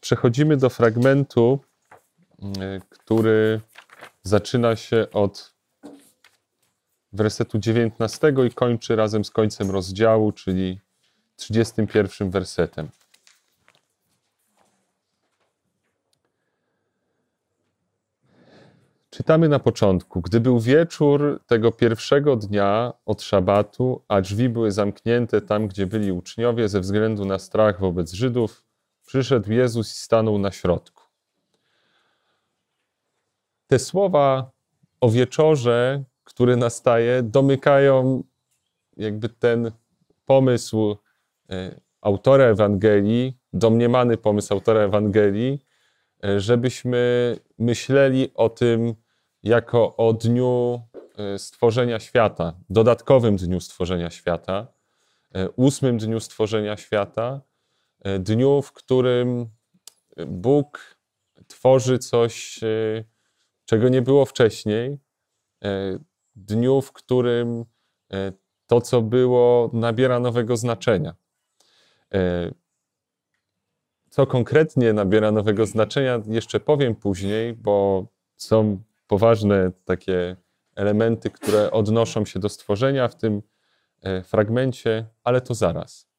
Przechodzimy 0.00 0.56
do 0.56 0.70
fragmentu, 0.70 1.60
y, 2.42 2.80
który 2.88 3.60
zaczyna 4.22 4.76
się 4.76 5.06
od 5.12 5.54
wersetu 7.12 7.58
19 7.58 8.34
i 8.46 8.50
kończy 8.50 8.96
razem 8.96 9.24
z 9.24 9.30
końcem 9.30 9.70
rozdziału, 9.70 10.32
czyli 10.32 10.80
31 11.36 12.30
wersetem. 12.30 12.88
Czytamy 19.10 19.48
na 19.48 19.58
początku. 19.58 20.20
Gdy 20.20 20.40
był 20.40 20.60
wieczór 20.60 21.40
tego 21.46 21.72
pierwszego 21.72 22.36
dnia 22.36 22.92
od 23.06 23.22
szabatu, 23.22 24.02
a 24.08 24.20
drzwi 24.20 24.48
były 24.48 24.72
zamknięte 24.72 25.40
tam, 25.40 25.68
gdzie 25.68 25.86
byli 25.86 26.12
uczniowie, 26.12 26.68
ze 26.68 26.80
względu 26.80 27.24
na 27.24 27.38
strach 27.38 27.80
wobec 27.80 28.12
Żydów, 28.12 28.64
przyszedł 29.12 29.52
Jezus 29.52 29.92
i 29.92 29.94
stanął 29.94 30.38
na 30.38 30.52
środku. 30.52 31.02
Te 33.66 33.78
słowa 33.78 34.50
o 35.00 35.08
wieczorze, 35.10 36.04
który 36.24 36.56
nastaje, 36.56 37.22
domykają 37.22 38.24
jakby 38.96 39.28
ten 39.28 39.70
pomysł 40.24 40.96
e, 41.50 41.80
autora 42.00 42.44
Ewangelii, 42.44 43.38
domniemany 43.52 44.16
pomysł 44.16 44.54
autora 44.54 44.80
Ewangelii, 44.80 45.64
e, 46.24 46.40
żebyśmy 46.40 47.36
myśleli 47.58 48.30
o 48.34 48.48
tym 48.48 48.94
jako 49.42 49.96
o 49.96 50.12
dniu 50.12 50.80
e, 51.16 51.38
stworzenia 51.38 52.00
świata, 52.00 52.54
dodatkowym 52.70 53.36
dniu 53.36 53.60
stworzenia 53.60 54.10
świata, 54.10 54.66
ósmym 55.56 55.98
dniu 55.98 56.20
stworzenia 56.20 56.76
świata, 56.76 57.40
dniu, 58.20 58.62
w 58.62 58.72
którym 58.72 59.48
Bóg 60.26 60.96
tworzy 61.46 61.98
coś, 61.98 62.60
czego 63.64 63.88
nie 63.88 64.02
było 64.02 64.24
wcześniej, 64.24 64.98
dniu, 66.36 66.80
w 66.80 66.92
którym 66.92 67.64
to, 68.66 68.80
co 68.80 69.02
było, 69.02 69.70
nabiera 69.72 70.20
nowego 70.20 70.56
znaczenia. 70.56 71.14
E, 72.14 72.50
co 74.10 74.26
konkretnie 74.26 74.92
nabiera 74.92 75.32
nowego 75.32 75.66
znaczenia, 75.66 76.20
jeszcze 76.26 76.60
powiem 76.60 76.94
później, 76.94 77.54
bo 77.54 78.06
są 78.36 78.82
poważne 79.06 79.72
takie 79.84 80.36
elementy, 80.74 81.30
które 81.30 81.70
odnoszą 81.70 82.24
się 82.24 82.40
do 82.40 82.48
stworzenia 82.48 83.08
w 83.08 83.16
tym 83.16 83.42
e, 84.02 84.22
fragmencie, 84.22 85.06
ale 85.24 85.40
to 85.40 85.54
zaraz. 85.54 86.11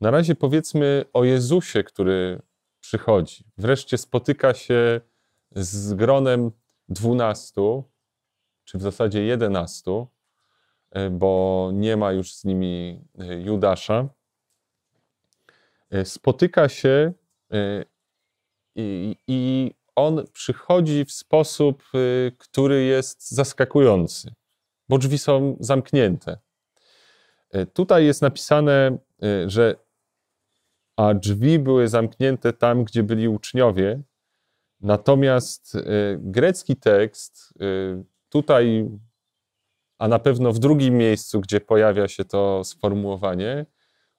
Na 0.00 0.10
razie 0.10 0.34
powiedzmy 0.34 1.04
o 1.12 1.24
Jezusie, 1.24 1.84
który 1.84 2.42
przychodzi. 2.80 3.44
Wreszcie 3.58 3.98
spotyka 3.98 4.54
się 4.54 5.00
z 5.50 5.94
gronem 5.94 6.50
dwunastu, 6.88 7.84
czy 8.64 8.78
w 8.78 8.82
zasadzie 8.82 9.24
jedenastu, 9.24 10.14
E, 10.94 11.10
bo 11.10 11.70
nie 11.72 11.96
ma 11.96 12.12
już 12.12 12.34
z 12.34 12.44
nimi 12.44 13.04
e, 13.18 13.40
Judasza. 13.40 14.08
E, 15.90 16.04
spotyka 16.04 16.68
się 16.68 17.12
i, 18.74 19.16
i 19.26 19.70
on 19.96 20.24
przychodzi 20.32 21.04
w 21.04 21.12
sposób, 21.12 21.84
który 22.38 22.84
jest 22.84 23.30
zaskakujący, 23.30 24.34
bo 24.88 24.98
drzwi 24.98 25.18
są 25.18 25.56
zamknięte. 25.60 26.38
Tutaj 27.72 28.06
jest 28.06 28.22
napisane, 28.22 28.98
że 29.46 29.74
a 30.96 31.14
drzwi 31.14 31.58
były 31.58 31.88
zamknięte 31.88 32.52
tam, 32.52 32.84
gdzie 32.84 33.02
byli 33.02 33.28
uczniowie. 33.28 34.02
Natomiast 34.80 35.76
grecki 36.18 36.76
tekst 36.76 37.54
tutaj 38.28 38.88
a 39.98 40.08
na 40.08 40.18
pewno 40.18 40.52
w 40.52 40.58
drugim 40.58 40.94
miejscu, 40.94 41.40
gdzie 41.40 41.60
pojawia 41.60 42.08
się 42.08 42.24
to 42.24 42.64
sformułowanie, 42.64 43.66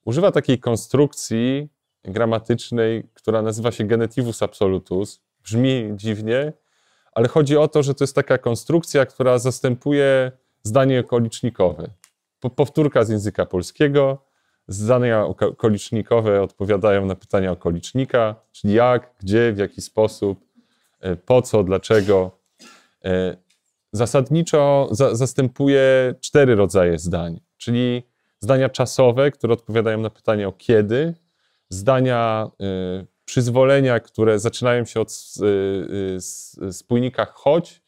używa 0.06 0.32
takiej 0.32 0.60
konstrukcji 0.60 1.70
gramatycznej, 2.04 3.10
która 3.14 3.42
nazywa 3.42 3.72
się 3.72 3.84
genetivus 3.84 4.44
absolutus. 4.44 5.22
Brzmi 5.44 5.92
dziwnie, 5.96 6.54
ale 7.14 7.28
chodzi 7.28 7.58
o 7.58 7.68
to, 7.68 7.84
że 7.84 7.96
to 7.96 8.04
jest 8.04 8.16
taka 8.16 8.38
konstrukcja, 8.38 9.06
która 9.06 9.40
zastępuje 9.40 10.32
zdanie 10.64 11.00
okolicznikowe. 11.00 11.88
Powtórka 12.56 13.04
z 13.04 13.10
języka 13.10 13.46
polskiego. 13.46 14.25
Zdania 14.68 15.26
okolicznikowe 15.26 16.42
odpowiadają 16.42 17.06
na 17.06 17.16
pytania 17.16 17.52
okolicznika, 17.52 18.36
czyli 18.52 18.74
jak, 18.74 19.14
gdzie, 19.20 19.54
w 19.54 19.58
jaki 19.58 19.82
sposób, 19.82 20.40
e, 21.00 21.16
po 21.16 21.42
co, 21.42 21.64
dlaczego. 21.64 22.32
E, 23.06 23.38
zasadniczo 23.92 24.88
za, 24.92 25.16
zastępuje 25.16 26.16
cztery 26.22 26.56
rodzaje 26.56 27.00
zdań, 27.00 27.40
czyli 27.58 28.04
zdania 28.40 28.70
czasowe, 28.70 29.32
które 29.32 29.54
odpowiadają 29.54 30.02
na 30.02 30.10
pytanie 30.10 30.48
o 30.48 30.52
kiedy, 30.52 31.14
zdania 31.70 32.50
y, 33.02 33.08
przyzwolenia, 33.26 34.00
które 34.00 34.40
zaczynają 34.40 34.86
się 34.86 35.00
od 35.00 35.12
spójnika 36.72 37.26
choć, 37.26 37.82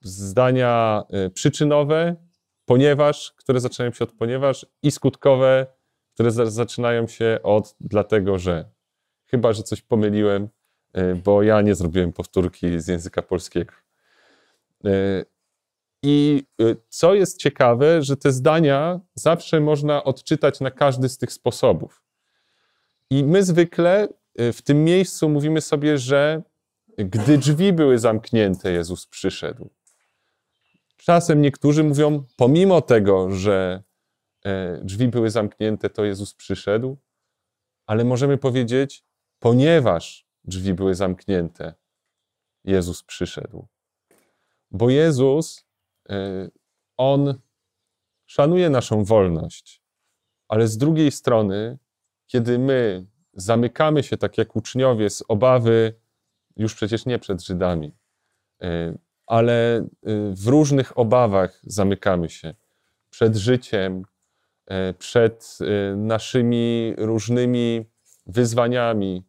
zdania 0.00 1.02
przyczynowe, 1.34 2.16
ponieważ, 2.64 3.32
które 3.36 3.60
zaczynają 3.60 3.92
się 3.92 4.04
od 4.04 4.12
ponieważ 4.12 4.66
i 4.82 4.90
skutkowe, 4.90 5.66
które 6.14 6.30
za, 6.30 6.46
zaczynają 6.46 7.06
się 7.06 7.38
od 7.42 7.74
dlatego, 7.80 8.38
że. 8.38 8.64
Chyba, 9.26 9.52
że 9.52 9.62
coś 9.62 9.82
pomyliłem, 9.82 10.48
y, 10.96 11.14
bo 11.24 11.42
ja 11.42 11.60
nie 11.60 11.74
zrobiłem 11.74 12.12
powtórki 12.12 12.80
z 12.80 12.88
języka 12.88 13.22
polskiego. 13.22 13.72
E, 14.84 15.24
I 16.02 16.46
e, 16.60 16.64
co 16.88 17.14
jest 17.14 17.38
ciekawe, 17.38 18.02
że 18.02 18.16
te 18.16 18.32
zdania 18.32 19.00
zawsze 19.14 19.60
można 19.60 20.04
odczytać 20.04 20.60
na 20.60 20.70
każdy 20.70 21.08
z 21.08 21.18
tych 21.18 21.32
sposobów. 21.32 22.02
I 23.10 23.24
my 23.24 23.42
zwykle 23.42 24.08
e, 24.36 24.52
w 24.52 24.62
tym 24.62 24.84
miejscu 24.84 25.28
mówimy 25.28 25.60
sobie, 25.60 25.98
że 25.98 26.42
gdy 26.98 27.38
drzwi 27.38 27.72
były 27.72 27.98
zamknięte, 27.98 28.72
Jezus 28.72 29.06
przyszedł. 29.06 29.70
Czasem 31.04 31.42
niektórzy 31.42 31.84
mówią, 31.84 32.24
pomimo 32.36 32.80
tego, 32.80 33.30
że 33.30 33.82
drzwi 34.82 35.08
były 35.08 35.30
zamknięte, 35.30 35.90
to 35.90 36.04
Jezus 36.04 36.34
przyszedł, 36.34 36.96
ale 37.86 38.04
możemy 38.04 38.38
powiedzieć, 38.38 39.04
ponieważ 39.38 40.26
drzwi 40.44 40.74
były 40.74 40.94
zamknięte, 40.94 41.74
Jezus 42.64 43.02
przyszedł. 43.02 43.66
Bo 44.70 44.90
Jezus, 44.90 45.66
e, 46.08 46.48
On 46.96 47.40
szanuje 48.26 48.70
naszą 48.70 49.04
wolność, 49.04 49.82
ale 50.48 50.68
z 50.68 50.78
drugiej 50.78 51.10
strony, 51.10 51.78
kiedy 52.26 52.58
my 52.58 53.06
zamykamy 53.32 54.02
się, 54.02 54.16
tak 54.16 54.38
jak 54.38 54.56
uczniowie, 54.56 55.10
z 55.10 55.24
obawy, 55.28 55.94
już 56.56 56.74
przecież 56.74 57.06
nie 57.06 57.18
przed 57.18 57.42
Żydami, 57.42 57.92
e, 58.62 58.98
ale 59.32 59.76
e, 59.76 59.84
w 60.34 60.46
różnych 60.46 60.98
obawach 60.98 61.60
zamykamy 61.62 62.28
się. 62.28 62.54
Przed 63.10 63.36
życiem, 63.36 64.04
przed 64.98 65.58
naszymi 65.96 66.94
różnymi 66.98 67.84
wyzwaniami, 68.26 69.24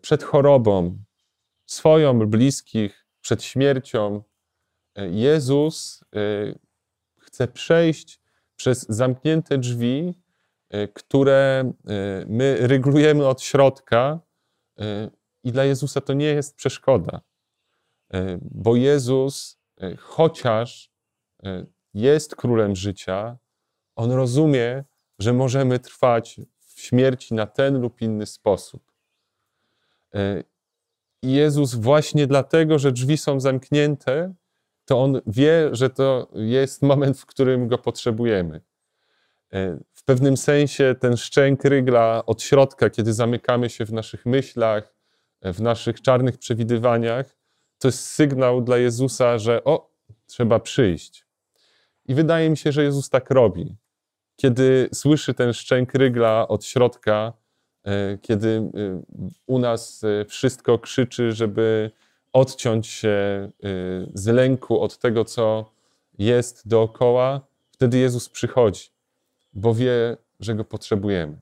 przed 0.00 0.22
chorobą 0.22 0.98
swoją, 1.66 2.18
bliskich, 2.18 3.06
przed 3.20 3.42
śmiercią, 3.42 4.22
Jezus 4.96 6.04
y, 6.16 6.58
chce 7.18 7.48
przejść 7.48 8.20
przez 8.56 8.86
zamknięte 8.88 9.58
drzwi, 9.58 10.14
y, 10.74 10.88
które 10.94 11.72
y, 11.90 12.26
my 12.28 12.56
regulujemy 12.60 13.26
od 13.26 13.42
środka, 13.42 14.20
i 15.44 15.52
dla 15.52 15.64
Jezusa 15.64 16.00
to 16.00 16.12
nie 16.12 16.26
jest 16.26 16.56
przeszkoda, 16.56 17.20
bo 18.40 18.76
Jezus, 18.76 19.58
chociaż 19.98 20.90
jest 21.94 22.36
królem 22.36 22.76
życia, 22.76 23.36
on 23.96 24.10
rozumie, 24.10 24.84
że 25.18 25.32
możemy 25.32 25.78
trwać 25.78 26.40
w 26.58 26.80
śmierci 26.80 27.34
na 27.34 27.46
ten 27.46 27.80
lub 27.80 28.02
inny 28.02 28.26
sposób. 28.26 28.92
I 31.22 31.32
Jezus 31.32 31.74
właśnie 31.74 32.26
dlatego, 32.26 32.78
że 32.78 32.92
drzwi 32.92 33.18
są 33.18 33.40
zamknięte, 33.40 34.34
to 34.84 35.02
on 35.02 35.20
wie, 35.26 35.68
że 35.72 35.90
to 35.90 36.28
jest 36.34 36.82
moment, 36.82 37.18
w 37.18 37.26
którym 37.26 37.68
go 37.68 37.78
potrzebujemy. 37.78 38.60
E, 39.52 39.78
w 39.92 40.04
pewnym 40.04 40.36
sensie 40.36 40.94
ten 41.00 41.16
szczęk 41.16 41.64
rygla 41.64 42.22
od 42.26 42.42
środka, 42.42 42.90
kiedy 42.90 43.12
zamykamy 43.12 43.70
się 43.70 43.84
w 43.84 43.92
naszych 43.92 44.26
myślach, 44.26 44.94
w 45.42 45.60
naszych 45.60 46.02
czarnych 46.02 46.38
przewidywaniach, 46.38 47.36
to 47.82 47.88
jest 47.88 48.04
sygnał 48.04 48.60
dla 48.60 48.78
Jezusa, 48.78 49.38
że 49.38 49.64
o, 49.64 49.90
trzeba 50.26 50.60
przyjść. 50.60 51.26
I 52.06 52.14
wydaje 52.14 52.50
mi 52.50 52.56
się, 52.56 52.72
że 52.72 52.82
Jezus 52.82 53.10
tak 53.10 53.30
robi. 53.30 53.76
Kiedy 54.36 54.88
słyszy 54.94 55.34
ten 55.34 55.52
szczęk 55.52 55.94
rygla 55.94 56.48
od 56.48 56.64
środka, 56.64 57.32
kiedy 58.22 58.70
u 59.46 59.58
nas 59.58 60.02
wszystko 60.28 60.78
krzyczy, 60.78 61.32
żeby 61.32 61.90
odciąć 62.32 62.86
się 62.86 63.50
z 64.14 64.26
lęku 64.26 64.80
od 64.80 64.98
tego, 64.98 65.24
co 65.24 65.70
jest 66.18 66.68
dookoła, 66.68 67.40
wtedy 67.70 67.98
Jezus 67.98 68.28
przychodzi, 68.28 68.90
bo 69.52 69.74
wie, 69.74 70.16
że 70.40 70.54
go 70.54 70.64
potrzebujemy. 70.64 71.40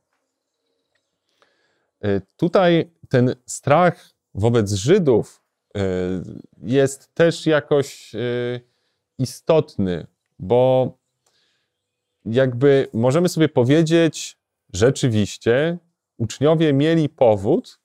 Tutaj 2.37 2.91
ten 3.09 3.35
strach 3.47 4.11
wobec 4.35 4.73
Żydów 4.73 5.40
jest 6.62 7.14
też 7.14 7.46
jakoś 7.46 8.12
istotny, 9.19 10.06
bo 10.38 10.93
jakby 12.25 12.88
możemy 12.93 13.28
sobie 13.28 13.49
powiedzieć, 13.49 14.38
rzeczywiście 14.72 15.78
uczniowie 16.17 16.72
mieli 16.72 17.08
powód, 17.08 17.81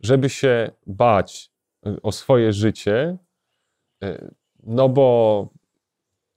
żeby 0.00 0.30
się 0.30 0.70
bać 0.86 1.50
e, 1.86 1.96
o 2.02 2.12
swoje 2.12 2.52
życie, 2.52 3.16
e, 4.02 4.32
no 4.62 4.88
bo 4.88 5.48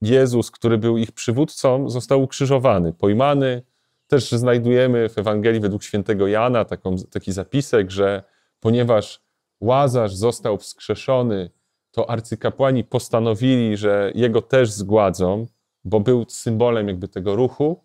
Jezus, 0.02 0.52
który 0.52 0.78
był 0.78 0.98
ich 0.98 1.12
przywódcą, 1.12 1.90
został 1.90 2.24
ukrzyżowany, 2.24 2.94
pojmany. 2.94 3.62
Też 4.08 4.32
znajdujemy 4.32 5.10
w 5.10 5.18
Ewangelii 5.18 5.60
według 5.60 5.84
świętego 5.84 6.28
Jana 6.28 6.66
taką, 6.66 6.96
taki 7.12 7.32
zapisek, 7.32 7.92
że 7.92 8.24
ponieważ 8.60 9.22
Łazarz 9.62 10.14
został 10.14 10.58
wskrzeszony, 10.58 11.50
to 11.92 12.10
arcykapłani 12.10 12.84
postanowili, 12.84 13.78
że 13.78 14.12
jego 14.16 14.42
też 14.42 14.72
zgładzą, 14.72 15.46
bo 15.84 16.00
był 16.00 16.26
symbolem 16.30 16.88
jakby 16.88 17.08
tego 17.08 17.36
ruchu. 17.36 17.84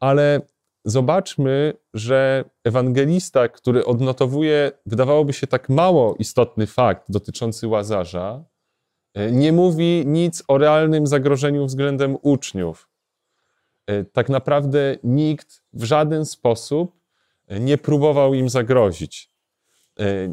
Ale 0.00 0.40
zobaczmy, 0.84 1.72
że 1.94 2.44
ewangelista, 2.64 3.48
który 3.48 3.84
odnotowuje, 3.84 4.72
wydawałoby 4.86 5.32
się 5.32 5.46
tak 5.46 5.68
mało 5.68 6.14
istotny 6.18 6.66
fakt 6.66 7.04
dotyczący 7.08 7.68
łazarza, 7.68 8.44
e, 9.14 9.32
nie 9.32 9.52
mówi 9.52 10.02
nic 10.06 10.42
o 10.48 10.58
realnym 10.58 11.06
zagrożeniu 11.06 11.66
względem 11.66 12.16
uczniów. 12.22 12.88
E, 13.86 14.04
tak 14.04 14.28
naprawdę 14.28 14.96
nikt 15.04 15.62
w 15.72 15.84
żaden 15.84 16.24
sposób 16.24 16.92
e, 17.46 17.60
nie 17.60 17.78
próbował 17.78 18.34
im 18.34 18.48
zagrozić. 18.48 19.30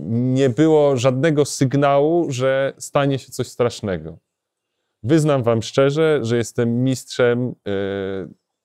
Nie 0.05 0.49
było 0.49 0.97
żadnego 0.97 1.45
sygnału, 1.45 2.31
że 2.31 2.73
stanie 2.77 3.19
się 3.19 3.31
coś 3.31 3.47
strasznego. 3.47 4.17
Wyznam 5.03 5.43
Wam 5.43 5.61
szczerze, 5.61 6.19
że 6.21 6.37
jestem 6.37 6.83
mistrzem 6.83 7.55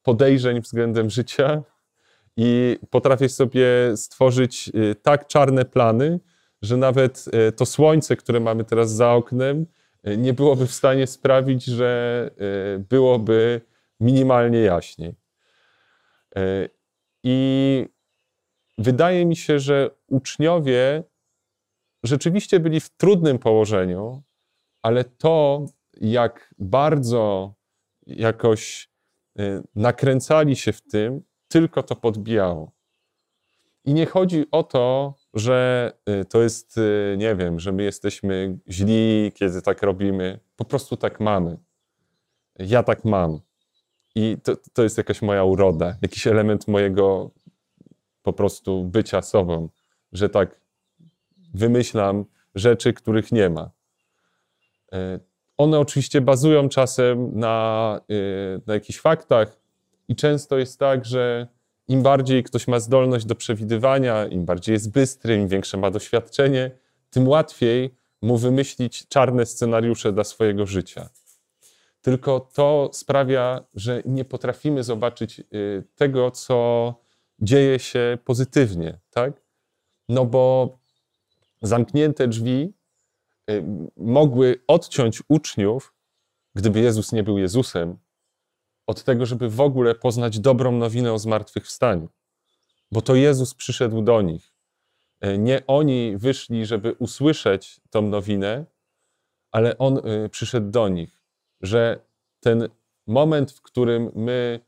podejrzeń 0.03 0.61
względem 0.61 1.11
życia 1.11 1.63
i 2.37 2.79
potrafię 2.91 3.29
sobie 3.29 3.67
stworzyć 3.97 4.71
y, 4.75 4.95
tak 4.95 5.27
czarne 5.27 5.65
plany, 5.65 6.21
że 6.63 6.77
nawet 6.77 7.25
to 7.57 7.67
słońce, 7.67 8.17
które 8.17 8.41
mamy 8.41 8.65
teraz 8.65 8.93
za 8.93 9.13
oknem, 9.13 9.67
nie 10.19 10.33
byłoby 10.33 10.67
w 10.67 10.73
stanie 10.73 11.07
sprawić, 11.07 11.65
że 11.65 12.31
byłoby 12.89 13.61
minimalnie 14.01 14.59
jaśniej. 14.59 15.15
I 17.23 17.87
wydaje 18.81 19.27
mi 19.27 19.37
się, 19.37 19.59
że 19.59 19.91
uczniowie 20.07 21.05
rzeczywiście 22.03 22.61
byli 22.61 22.81
w 22.81 22.91
trudnym 22.91 23.39
położeniu, 23.39 24.23
ale 24.83 25.05
to, 25.05 25.67
jak 26.01 26.55
bardzo 26.59 27.55
jakoś 28.07 28.91
nakręcali 29.75 30.57
się 30.57 30.73
w 30.73 30.83
tym, 30.83 31.23
tylko 31.49 31.83
to 31.83 31.97
podbijało. 31.97 32.73
I 33.85 33.95
nie 33.95 34.07
chodzi 34.07 34.45
o 34.51 34.63
to, 34.63 35.15
że 35.35 35.93
y, 36.09 36.25
to 36.25 36.43
jest, 36.43 36.79
y, 36.79 37.17
nie 37.19 37.37
wiem, 37.37 37.61
że 37.61 37.73
my 37.73 37.83
jesteśmy 37.83 38.59
źli, 38.69 39.33
kiedy 39.35 39.63
tak 39.63 39.83
robimy. 39.83 40.41
Po 40.57 40.65
prostu 40.65 40.97
tak 40.97 41.21
mamy. 41.21 41.57
Ja 42.59 42.83
tak 42.83 43.05
mam. 43.05 43.41
I 44.15 44.37
to, 44.43 44.57
to 44.73 44.83
jest 44.83 44.99
jakaś 44.99 45.23
moja 45.23 45.45
uroda, 45.45 45.97
jakiś 46.03 46.27
element 46.27 46.69
mojego 46.69 47.31
po 48.23 48.33
prostu 48.33 48.85
bycia 48.85 49.23
sobą, 49.23 49.69
że 50.13 50.29
tak 50.29 50.61
wymyślam 51.55 52.25
rzeczy, 52.55 52.93
których 52.93 53.33
nie 53.33 53.51
ma. 53.51 53.71
Y, 54.95 54.97
one 55.57 55.79
oczywiście 55.79 56.21
bazują 56.21 56.69
czasem 56.69 57.39
na, 57.39 58.01
na 58.67 58.75
jakichś 58.75 59.01
faktach, 59.01 59.61
i 60.11 60.17
często 60.17 60.59
jest 60.59 60.79
tak, 60.79 61.05
że 61.05 61.47
im 61.89 62.03
bardziej 62.03 62.45
ktoś 62.45 62.69
ma 62.69 62.81
zdolność 62.81 63.27
do 63.27 63.35
przewidywania, 63.35 64.27
im 64.27 64.45
bardziej 64.45 64.73
jest 64.73 64.91
bystry, 64.91 65.37
im 65.37 65.49
większe 65.49 65.77
ma 65.77 65.91
doświadczenie, 65.91 66.71
tym 67.11 67.29
łatwiej 67.29 67.95
mu 68.23 68.37
wymyślić 68.37 69.09
czarne 69.09 69.47
scenariusze 69.47 70.13
dla 70.13 70.25
swojego 70.25 70.67
życia. 70.67 71.09
Tylko 72.03 72.41
to 72.55 72.91
sprawia, 72.93 73.65
że 73.75 74.03
nie 74.05 74.25
potrafimy 74.25 74.85
zobaczyć 74.85 75.41
y, 75.41 75.85
tego, 75.97 76.31
co 76.31 76.95
dzieje 77.41 77.79
się 77.79 78.19
pozytywnie, 78.25 78.99
tak? 79.11 79.43
No 80.09 80.27
bo 80.27 80.79
zamknięte 81.63 82.29
drzwi 82.29 82.73
y, 83.51 83.65
mogły 83.97 84.61
odciąć 84.67 85.23
uczniów, 85.29 85.95
gdyby 86.55 86.81
Jezus 86.81 87.13
nie 87.13 87.23
był 87.23 87.39
Jezusem, 87.39 87.99
od 88.87 89.05
tego, 89.05 89.27
żeby 89.27 89.49
w 89.49 89.61
ogóle 89.61 89.95
poznać 89.95 90.39
dobrą 90.39 90.73
nowinę 90.73 91.13
o 91.13 91.19
zmartwychwstaniu. 91.19 92.09
Bo 92.93 93.03
to 93.03 93.15
Jezus 93.15 93.55
przyszedł 93.55 94.03
do 94.03 94.23
nich. 94.23 94.53
E, 95.21 95.39
nie 95.39 95.63
oni 95.67 96.17
wyszli, 96.17 96.67
żeby 96.67 96.93
usłyszeć 96.93 97.81
tą 97.91 98.03
nowinę, 98.03 98.65
ale 99.53 99.79
On 99.79 99.99
e, 99.99 100.29
przyszedł 100.29 100.71
do 100.71 100.89
nich. 100.89 101.23
Że 101.61 102.01
ten 102.41 102.69
moment, 103.07 103.53
w 103.53 103.63
którym 103.63 104.13
my 104.15 104.61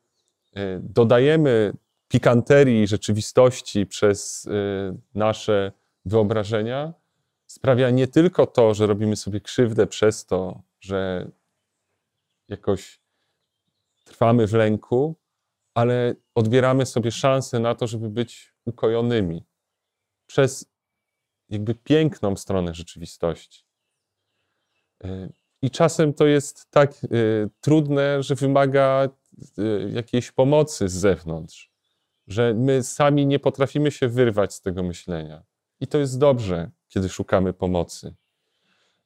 dodajemy 0.80 1.72
pikanterii 2.12 2.86
rzeczywistości 2.86 3.86
przez 3.86 4.48
nasze 5.14 5.72
wyobrażenia, 6.04 6.94
sprawia 7.46 7.90
nie 7.90 8.08
tylko 8.08 8.46
to, 8.46 8.74
że 8.74 8.86
robimy 8.86 9.16
sobie 9.16 9.40
krzywdę 9.40 9.86
przez 9.86 10.26
to, 10.26 10.62
że 10.80 11.30
jakoś 12.48 13.00
trwamy 14.04 14.46
w 14.46 14.52
lęku, 14.52 15.16
ale 15.74 16.14
odbieramy 16.34 16.86
sobie 16.86 17.10
szansę 17.10 17.60
na 17.60 17.74
to, 17.74 17.86
żeby 17.86 18.10
być 18.10 18.54
ukojonymi 18.64 19.46
przez 20.26 20.66
jakby 21.48 21.74
piękną 21.74 22.36
stronę 22.36 22.74
rzeczywistości. 22.74 23.64
E, 25.04 25.28
I 25.62 25.70
czasem 25.70 26.14
to 26.14 26.26
jest 26.26 26.70
tak 26.70 26.92
e, 26.94 27.08
trudne, 27.60 28.22
że 28.22 28.34
wymaga 28.34 29.08
jakiejś 29.88 30.32
pomocy 30.32 30.88
z 30.88 30.92
zewnątrz, 30.92 31.71
że 32.26 32.54
my 32.54 32.82
sami 32.82 33.26
nie 33.26 33.38
potrafimy 33.38 33.90
się 33.90 34.08
wyrwać 34.08 34.54
z 34.54 34.60
tego 34.60 34.82
myślenia. 34.82 35.42
I 35.80 35.86
to 35.86 35.98
jest 35.98 36.18
dobrze, 36.18 36.70
kiedy 36.88 37.08
szukamy 37.08 37.52
pomocy 37.52 38.14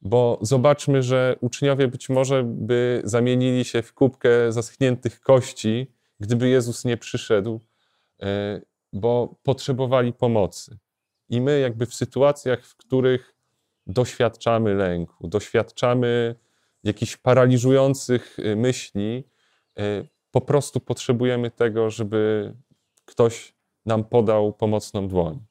bo 0.03 0.39
zobaczmy, 0.43 1.03
że 1.03 1.37
uczniowie 1.41 1.89
być 1.89 2.09
może 2.09 2.45
by 2.45 3.01
zamienili 3.05 3.65
się 3.65 3.83
w 3.83 3.95
kubkę 3.95 4.53
zaschniętych 4.53 5.21
kości, 5.21 5.93
gdyby 6.21 6.49
Jezus 6.49 6.85
nie 6.85 6.97
przyszedł, 6.97 7.61
e, 8.23 8.61
bo 8.93 9.37
potrzebowali 9.43 10.13
pomocy. 10.13 10.79
I 11.29 11.41
my, 11.41 11.61
jakby 11.61 11.87
w 11.87 11.95
sytuacjach, 11.95 12.65
w 12.65 12.77
których 12.77 13.35
doświadczamy 13.87 14.75
lęku, 14.75 15.29
doświadczamy 15.29 16.35
jakichś 16.85 17.17
paraliżujących 17.17 18.37
e, 18.39 18.57
myśli, 18.57 19.25
e, 19.79 20.05
po 20.31 20.41
prostu 20.41 20.81
potrzebujemy 20.81 21.51
tego, 21.51 21.91
żeby 21.91 22.53
ktoś 23.07 23.55
nam 23.87 24.05
podał 24.05 24.53
pomocną 24.53 25.09
dłoń. 25.09 25.47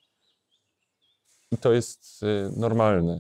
I 1.51 1.57
to 1.57 1.73
jest 1.73 2.25
normalne. 2.57 3.19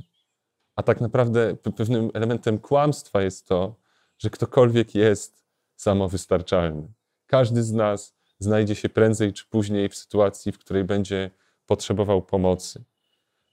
A 0.75 0.83
tak 0.83 1.01
naprawdę 1.01 1.55
pewnym 1.55 2.11
elementem 2.13 2.59
kłamstwa 2.59 3.21
jest 3.21 3.47
to, 3.47 3.75
że 4.17 4.29
ktokolwiek 4.29 4.95
jest 4.95 5.45
samowystarczalny. 5.75 6.93
Każdy 7.27 7.63
z 7.63 7.71
nas 7.71 8.15
znajdzie 8.39 8.75
się 8.75 8.89
prędzej 8.89 9.33
czy 9.33 9.45
później 9.45 9.89
w 9.89 9.95
sytuacji, 9.95 10.51
w 10.51 10.59
której 10.59 10.83
będzie 10.83 11.31
potrzebował 11.65 12.21
pomocy. 12.21 12.83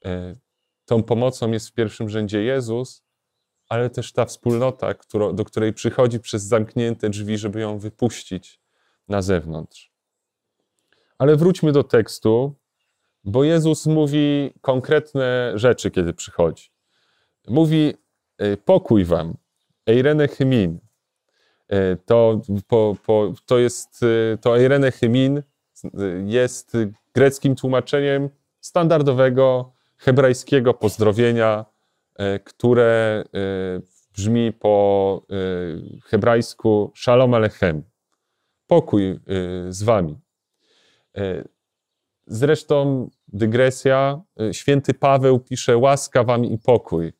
E, 0.04 0.36
tą 0.84 1.02
pomocą 1.02 1.50
jest 1.50 1.68
w 1.68 1.72
pierwszym 1.72 2.08
rzędzie 2.08 2.42
Jezus, 2.42 3.04
ale 3.68 3.90
też 3.90 4.12
ta 4.12 4.24
wspólnota, 4.24 4.94
do 5.34 5.44
której 5.44 5.72
przychodzi 5.72 6.20
przez 6.20 6.42
zamknięte 6.42 7.10
drzwi, 7.10 7.38
żeby 7.38 7.60
ją 7.60 7.78
wypuścić 7.78 8.60
na 9.08 9.22
zewnątrz. 9.22 9.91
Ale 11.22 11.36
wróćmy 11.36 11.72
do 11.72 11.82
tekstu, 11.82 12.54
bo 13.24 13.44
Jezus 13.44 13.86
mówi 13.86 14.50
konkretne 14.60 15.52
rzeczy, 15.54 15.90
kiedy 15.90 16.12
przychodzi. 16.12 16.70
Mówi 17.48 17.94
e, 18.38 18.56
pokój 18.56 19.04
wam, 19.04 19.36
Eirene 19.86 20.28
Hymin. 20.28 20.78
To, 22.06 22.40
po, 22.68 22.96
po, 23.06 23.32
to 23.46 23.58
jest, 23.58 24.00
e, 24.02 24.38
to 24.38 24.58
Eirene 24.58 24.92
Hymin 24.92 25.42
jest 26.26 26.72
greckim 27.14 27.54
tłumaczeniem 27.54 28.30
standardowego 28.60 29.72
hebrajskiego 29.96 30.74
pozdrowienia, 30.74 31.64
które 32.44 33.24
brzmi 34.12 34.52
po 34.52 35.26
hebrajsku 36.04 36.92
Shalom 36.96 37.34
Alechem. 37.34 37.82
Pokój 38.66 39.20
z 39.68 39.82
wami. 39.82 40.16
Zresztą 42.26 43.08
dygresja, 43.28 44.20
święty 44.52 44.94
Paweł 44.94 45.40
pisze 45.40 45.76
łaska 45.76 46.24
wam 46.24 46.44
i 46.44 46.58
pokój. 46.58 47.12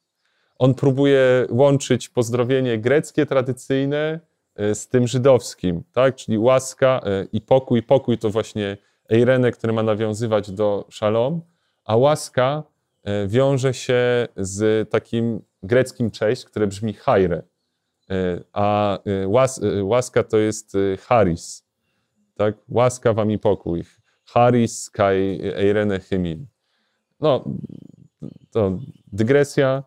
On 0.63 0.75
próbuje 0.75 1.47
łączyć 1.51 2.09
pozdrowienie 2.09 2.79
greckie, 2.79 3.27
tradycyjne 3.27 4.21
e, 4.57 4.75
z 4.75 4.89
tym 4.89 5.07
żydowskim, 5.07 5.83
tak? 5.93 6.15
czyli 6.15 6.39
łaska 6.39 7.01
e, 7.05 7.27
i 7.33 7.41
pokój. 7.41 7.83
Pokój 7.83 8.19
to 8.19 8.31
właśnie 8.31 8.77
eirene, 9.11 9.51
który 9.51 9.73
ma 9.73 9.83
nawiązywać 9.83 10.51
do 10.51 10.87
szalom, 10.89 11.41
a 11.85 11.97
łaska 11.97 12.63
e, 13.05 13.27
wiąże 13.27 13.75
się 13.75 14.29
z 14.37 14.91
takim 14.91 15.41
greckim 15.63 16.11
cześć, 16.11 16.45
które 16.45 16.67
brzmi 16.67 16.93
haire, 16.93 17.43
a 18.53 18.99
łas, 19.27 19.61
łaska 19.83 20.23
to 20.23 20.39
jest 20.39 20.77
charis, 21.09 21.65
tak? 22.35 22.55
łaska 22.69 23.12
wam 23.12 23.31
i 23.31 23.39
pokój. 23.39 23.85
Haris 24.25 24.91
kai 24.91 25.41
eirene 25.57 26.01
hymin. 26.01 26.47
No, 27.21 27.45
to 28.51 28.79
dygresja. 29.07 29.83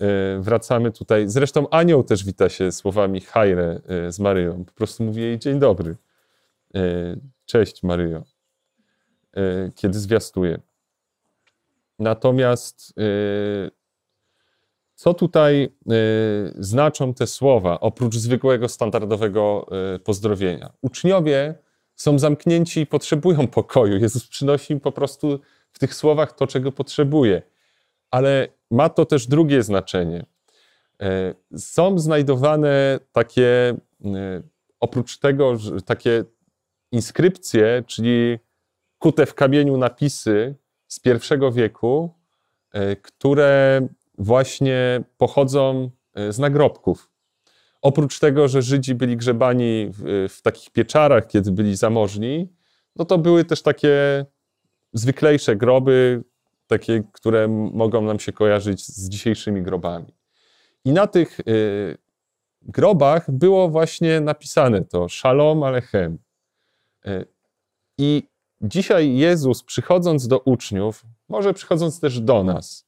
E, 0.00 0.40
wracamy 0.40 0.92
tutaj. 0.92 1.28
Zresztą 1.28 1.68
anioł 1.70 2.04
też 2.04 2.24
wita 2.24 2.48
się 2.48 2.72
słowami 2.72 3.20
Hajre 3.20 3.80
e, 3.86 4.12
z 4.12 4.18
Maryją. 4.18 4.64
Po 4.64 4.72
prostu 4.72 5.04
mówi 5.04 5.22
jej 5.22 5.38
dzień 5.38 5.58
dobry. 5.58 5.96
E, 6.74 6.80
cześć 7.44 7.82
Maryjo. 7.82 8.24
Kiedy 9.74 9.98
zwiastuje. 9.98 10.60
Natomiast 11.98 12.94
co 14.94 15.14
tutaj 15.14 15.76
znaczą 16.58 17.14
te 17.14 17.26
słowa, 17.26 17.80
oprócz 17.80 18.16
zwykłego, 18.16 18.68
standardowego 18.68 19.66
pozdrowienia? 20.04 20.72
Uczniowie 20.80 21.54
są 22.00 22.18
zamknięci 22.18 22.80
i 22.80 22.86
potrzebują 22.86 23.46
pokoju. 23.46 23.98
Jezus 23.98 24.26
przynosi 24.26 24.72
im 24.72 24.80
po 24.80 24.92
prostu 24.92 25.40
w 25.72 25.78
tych 25.78 25.94
słowach 25.94 26.32
to, 26.32 26.46
czego 26.46 26.72
potrzebuje. 26.72 27.42
Ale 28.10 28.48
ma 28.70 28.88
to 28.88 29.06
też 29.06 29.26
drugie 29.26 29.62
znaczenie. 29.62 30.26
E, 31.00 31.34
są 31.56 31.98
znajdowane 31.98 33.00
takie, 33.12 33.76
e, 34.04 34.42
oprócz 34.80 35.18
tego, 35.18 35.56
takie 35.86 36.24
inskrypcje, 36.92 37.84
czyli 37.86 38.38
kute 38.98 39.26
w 39.26 39.34
kamieniu 39.34 39.76
napisy 39.76 40.54
z 40.86 41.00
pierwszego 41.00 41.52
wieku, 41.52 42.14
e, 42.72 42.96
które 42.96 43.86
właśnie 44.18 45.04
pochodzą 45.16 45.90
z 46.30 46.38
nagrobków. 46.38 47.09
Oprócz 47.82 48.18
tego, 48.18 48.48
że 48.48 48.62
Żydzi 48.62 48.94
byli 48.94 49.16
grzebani 49.16 49.90
w, 49.90 50.28
w 50.30 50.42
takich 50.42 50.70
pieczarach, 50.70 51.26
kiedy 51.26 51.52
byli 51.52 51.76
zamożni, 51.76 52.48
no 52.96 53.04
to 53.04 53.18
były 53.18 53.44
też 53.44 53.62
takie 53.62 54.26
zwyklejsze 54.92 55.56
groby, 55.56 56.24
takie, 56.66 57.02
które 57.12 57.48
mogą 57.72 58.02
nam 58.02 58.20
się 58.20 58.32
kojarzyć 58.32 58.86
z 58.86 59.08
dzisiejszymi 59.08 59.62
grobami. 59.62 60.14
I 60.84 60.92
na 60.92 61.06
tych 61.06 61.40
y, 61.40 61.98
grobach 62.62 63.30
było 63.30 63.68
właśnie 63.68 64.20
napisane 64.20 64.84
to 64.84 65.08
Shalom 65.08 65.62
Alechem. 65.62 66.18
Y, 67.06 67.26
I 67.98 68.22
dzisiaj 68.60 69.16
Jezus, 69.16 69.62
przychodząc 69.62 70.28
do 70.28 70.38
uczniów, 70.38 71.04
może 71.28 71.54
przychodząc 71.54 72.00
też 72.00 72.20
do 72.20 72.44
nas, 72.44 72.86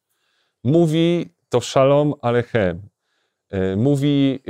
mówi 0.65 1.35
to 1.49 1.61
Shalom 1.61 2.15
Alechem. 2.23 2.92
Y, 3.55 3.77
mówi 3.77 4.43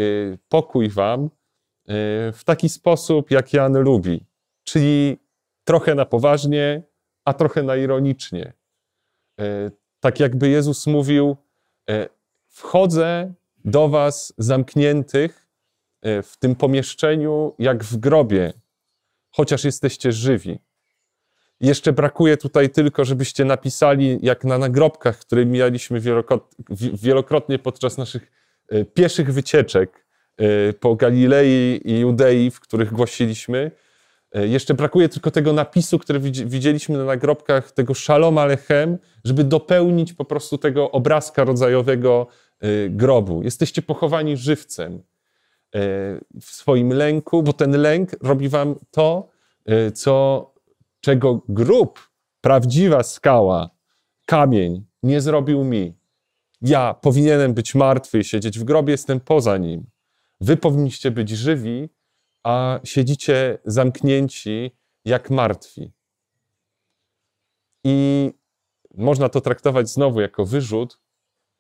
pokój 0.49 0.89
wam 0.89 1.31
w 2.33 2.41
taki 2.45 2.69
sposób, 2.69 3.31
jak 3.31 3.53
Jan 3.53 3.79
lubi, 3.79 4.27
czyli 4.65 5.19
trochę 5.65 5.95
na 5.95 6.05
poważnie, 6.05 6.83
a 7.25 7.33
trochę 7.33 7.63
na 7.63 7.77
ironicznie. 7.77 8.53
E, 9.41 9.71
tak 10.01 10.21
jakby 10.21 10.49
Jezus 10.49 10.87
mówił: 10.87 11.37
e, 11.91 12.09
Wchodzę 12.49 13.35
do 13.65 13.89
Was 13.89 14.35
zamkniętych 14.39 15.49
e, 16.03 16.23
w 16.23 16.37
tym 16.37 16.55
pomieszczeniu, 16.55 17.55
jak 17.59 17.85
w 17.85 17.97
grobie, 17.97 18.53
chociaż 19.31 19.65
jesteście 19.65 20.13
żywi. 20.13 20.59
Jeszcze 21.61 21.93
brakuje 21.93 22.37
tutaj 22.37 22.71
tylko, 22.71 23.05
żebyście 23.05 23.45
napisali, 23.45 24.19
jak 24.23 24.45
na 24.45 24.59
nagrobkach, 24.59 25.19
które 25.19 25.47
mieliśmy 25.47 26.01
wielokrotnie 26.93 27.59
podczas 27.59 27.99
naszych 27.99 28.42
pieszych 28.95 29.33
wycieczek 29.33 30.07
po 30.81 30.97
Galilei 30.97 31.81
i 31.85 32.01
Judei, 32.01 32.51
w 32.51 32.61
których 32.61 32.93
głosiliśmy, 32.93 33.71
E, 34.33 34.47
jeszcze 34.49 34.75
brakuje 34.75 35.09
tylko 35.09 35.31
tego 35.31 35.53
napisu, 35.53 35.99
który 35.99 36.21
widzieliśmy 36.21 36.99
na 36.99 37.05
nagrobkach, 37.05 37.73
tego 37.73 37.95
szalom 37.95 38.39
alechem, 38.39 38.99
żeby 39.25 39.45
dopełnić 39.45 40.13
po 40.13 40.25
prostu 40.25 40.59
tego 40.59 40.91
obrazka 40.91 41.45
rodzajowego 41.45 42.27
grobu. 42.91 43.43
Jesteście 43.43 43.83
pochowani 43.83 44.37
żywcem 44.37 45.03
w 46.41 46.45
swoim 46.45 46.93
lęku, 46.93 47.43
bo 47.43 47.53
ten 47.53 47.71
lęk 47.71 48.11
robi 48.23 48.49
wam 48.49 48.75
to, 48.91 49.29
co, 49.95 50.47
czego 51.01 51.43
grób, 51.49 52.09
prawdziwa 52.41 53.03
skała, 53.03 53.71
kamień 54.27 54.85
nie 55.03 55.21
zrobił 55.21 55.65
mi. 55.65 55.95
Ja 56.63 56.95
powinienem 56.95 57.55
być 57.55 57.75
martwy 57.75 58.19
i 58.19 58.25
siedzieć 58.25 58.59
w 58.59 58.65
grobie, 58.65 58.93
jestem 58.93 59.21
poza 59.21 59.57
nim. 59.57 59.87
Wy 60.41 60.57
powinniście 60.57 61.11
być 61.11 61.31
żywi, 61.31 61.89
a 62.43 62.81
siedzicie 62.85 63.59
zamknięci 63.65 64.71
jak 65.05 65.31
martwi. 65.31 65.93
I 67.85 68.31
można 68.95 69.29
to 69.29 69.41
traktować 69.41 69.89
znowu 69.91 70.21
jako 70.21 70.45
wyrzut, 70.45 71.01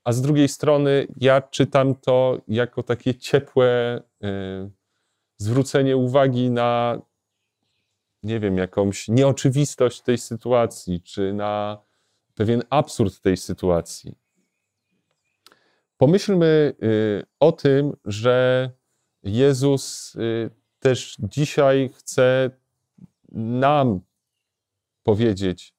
a 0.05 0.13
z 0.13 0.23
drugiej 0.23 0.49
strony 0.49 1.07
ja 1.17 1.43
czytam 1.43 1.95
to 1.95 2.41
jako 2.49 2.83
takie 2.83 3.15
ciepłe 3.15 4.01
y, 4.25 4.71
zwrócenie 5.37 5.97
uwagi 5.97 6.51
na, 6.51 7.01
nie 8.23 8.41
wiem, 8.41 8.59
jakąś 8.59 9.09
nieoczywistość 9.09 10.01
tej 10.01 10.19
sytuacji, 10.19 11.01
czy 11.01 11.33
na 11.33 11.83
pewien 12.35 12.63
absurd 12.71 13.21
tej 13.21 13.37
sytuacji. 13.37 14.22
Pomyślmy 16.03 16.75
y, 16.83 17.23
o 17.41 17.53
tym, 17.53 17.97
że 18.05 18.71
Jezus 19.23 20.15
y, 20.15 20.51
też 20.79 21.17
dzisiaj 21.19 21.91
chcę 21.95 22.51
nam 23.33 24.01
powiedzieć, 25.03 25.75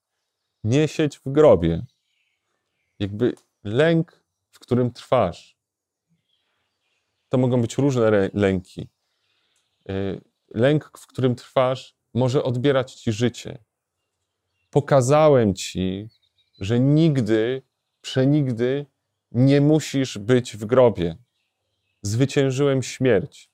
nie 0.63 0.88
siedź 0.88 1.20
w 1.20 1.22
grobie. 1.25 1.86
Jakby 3.00 3.34
lęk, 3.63 4.24
w 4.51 4.60
którym 4.60 4.92
trwasz. 4.92 5.58
To 7.30 7.38
mogą 7.38 7.62
być 7.62 7.77
różne 7.77 8.30
lęki. 8.34 8.89
Y, 9.89 10.22
lęk, 10.53 10.92
w 10.98 11.08
którym 11.08 11.36
trwasz, 11.36 11.96
może 12.13 12.44
odbierać 12.44 12.94
ci 12.94 13.12
życie. 13.12 13.63
Pokazałem 14.70 15.53
ci, 15.53 16.10
że 16.60 16.80
nigdy, 16.80 17.62
przenigdy 18.01 18.92
nie 19.33 19.61
musisz 19.61 20.17
być 20.17 20.57
w 20.57 20.65
grobie. 20.65 21.17
Zwyciężyłem 22.01 22.83
śmierć. 22.83 23.49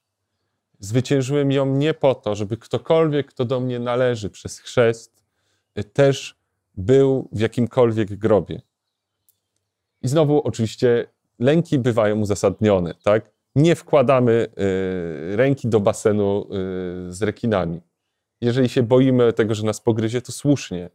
Zwyciężyłem 0.79 1.51
ją 1.51 1.75
nie 1.75 1.93
po 1.93 2.15
to, 2.15 2.35
żeby 2.35 2.57
ktokolwiek, 2.57 3.27
kto 3.27 3.45
do 3.45 3.59
mnie 3.59 3.79
należy 3.79 4.29
przez 4.29 4.59
chrzest, 4.59 5.23
też 5.93 6.35
był 6.77 7.29
w 7.31 7.39
jakimkolwiek 7.39 8.15
grobie. 8.15 8.61
I 10.01 10.07
znowu 10.07 10.41
oczywiście 10.41 11.07
lęki 11.39 11.79
bywają 11.79 12.19
uzasadnione, 12.19 12.93
tak? 13.03 13.31
Nie 13.55 13.75
wkładamy 13.75 14.31
y, 14.31 15.35
ręki 15.35 15.67
do 15.67 15.79
basenu 15.79 16.41
y, 16.41 17.13
z 17.13 17.21
rekinami. 17.21 17.81
Jeżeli 18.41 18.69
się 18.69 18.83
boimy 18.83 19.33
tego, 19.33 19.55
że 19.55 19.63
nas 19.63 19.81
pogryzie, 19.81 20.21
to 20.21 20.31
słusznie. 20.31 20.89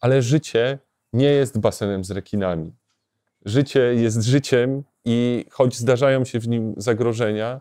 Ale 0.00 0.22
życie 0.22 0.78
nie 1.12 1.28
jest 1.28 1.58
basenem 1.58 2.04
z 2.04 2.10
rekinami. 2.10 2.72
Życie 3.46 3.80
jest 3.94 4.22
życiem 4.22 4.82
i 5.04 5.44
choć 5.50 5.76
zdarzają 5.76 6.24
się 6.24 6.40
w 6.40 6.48
nim 6.48 6.74
zagrożenia, 6.76 7.60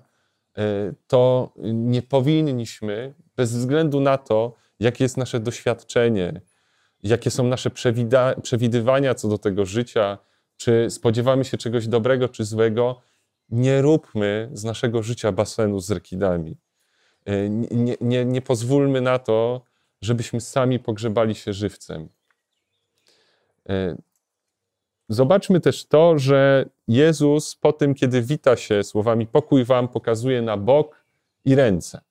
E, 0.57 0.93
to 1.07 1.53
nie 1.73 2.01
powinniśmy, 2.01 3.13
bez 3.35 3.53
względu 3.53 4.01
na 4.01 4.17
to, 4.17 4.55
jakie 4.79 5.03
jest 5.03 5.17
nasze 5.17 5.39
doświadczenie, 5.39 6.41
jakie 7.03 7.31
są 7.31 7.43
nasze 7.43 7.69
przewidywania 8.43 9.15
co 9.15 9.27
do 9.27 9.37
tego 9.37 9.65
życia, 9.65 10.17
czy 10.57 10.89
spodziewamy 10.89 11.45
się 11.45 11.57
czegoś 11.57 11.87
dobrego 11.87 12.29
czy 12.29 12.45
złego, 12.45 13.01
nie 13.49 13.81
róbmy 13.81 14.49
z 14.53 14.63
naszego 14.63 15.03
życia 15.03 15.31
basenu 15.31 15.79
z 15.79 15.91
rekinami. 15.91 16.57
E, 17.25 17.49
nie, 17.49 17.95
nie, 18.01 18.25
nie 18.25 18.41
pozwólmy 18.41 19.01
na 19.01 19.19
to, 19.19 19.61
żebyśmy 20.01 20.41
sami 20.41 20.79
pogrzebali 20.79 21.35
się 21.35 21.53
żywcem. 21.53 22.09
Zobaczmy 25.09 25.59
też 25.59 25.85
to, 25.85 26.19
że 26.19 26.65
Jezus 26.87 27.55
po 27.55 27.73
tym, 27.73 27.95
kiedy 27.95 28.21
wita 28.21 28.55
się 28.55 28.83
słowami 28.83 29.27
pokój 29.27 29.63
wam, 29.65 29.87
pokazuje 29.87 30.41
na 30.41 30.57
bok 30.57 31.05
i 31.45 31.55
ręce. 31.55 32.01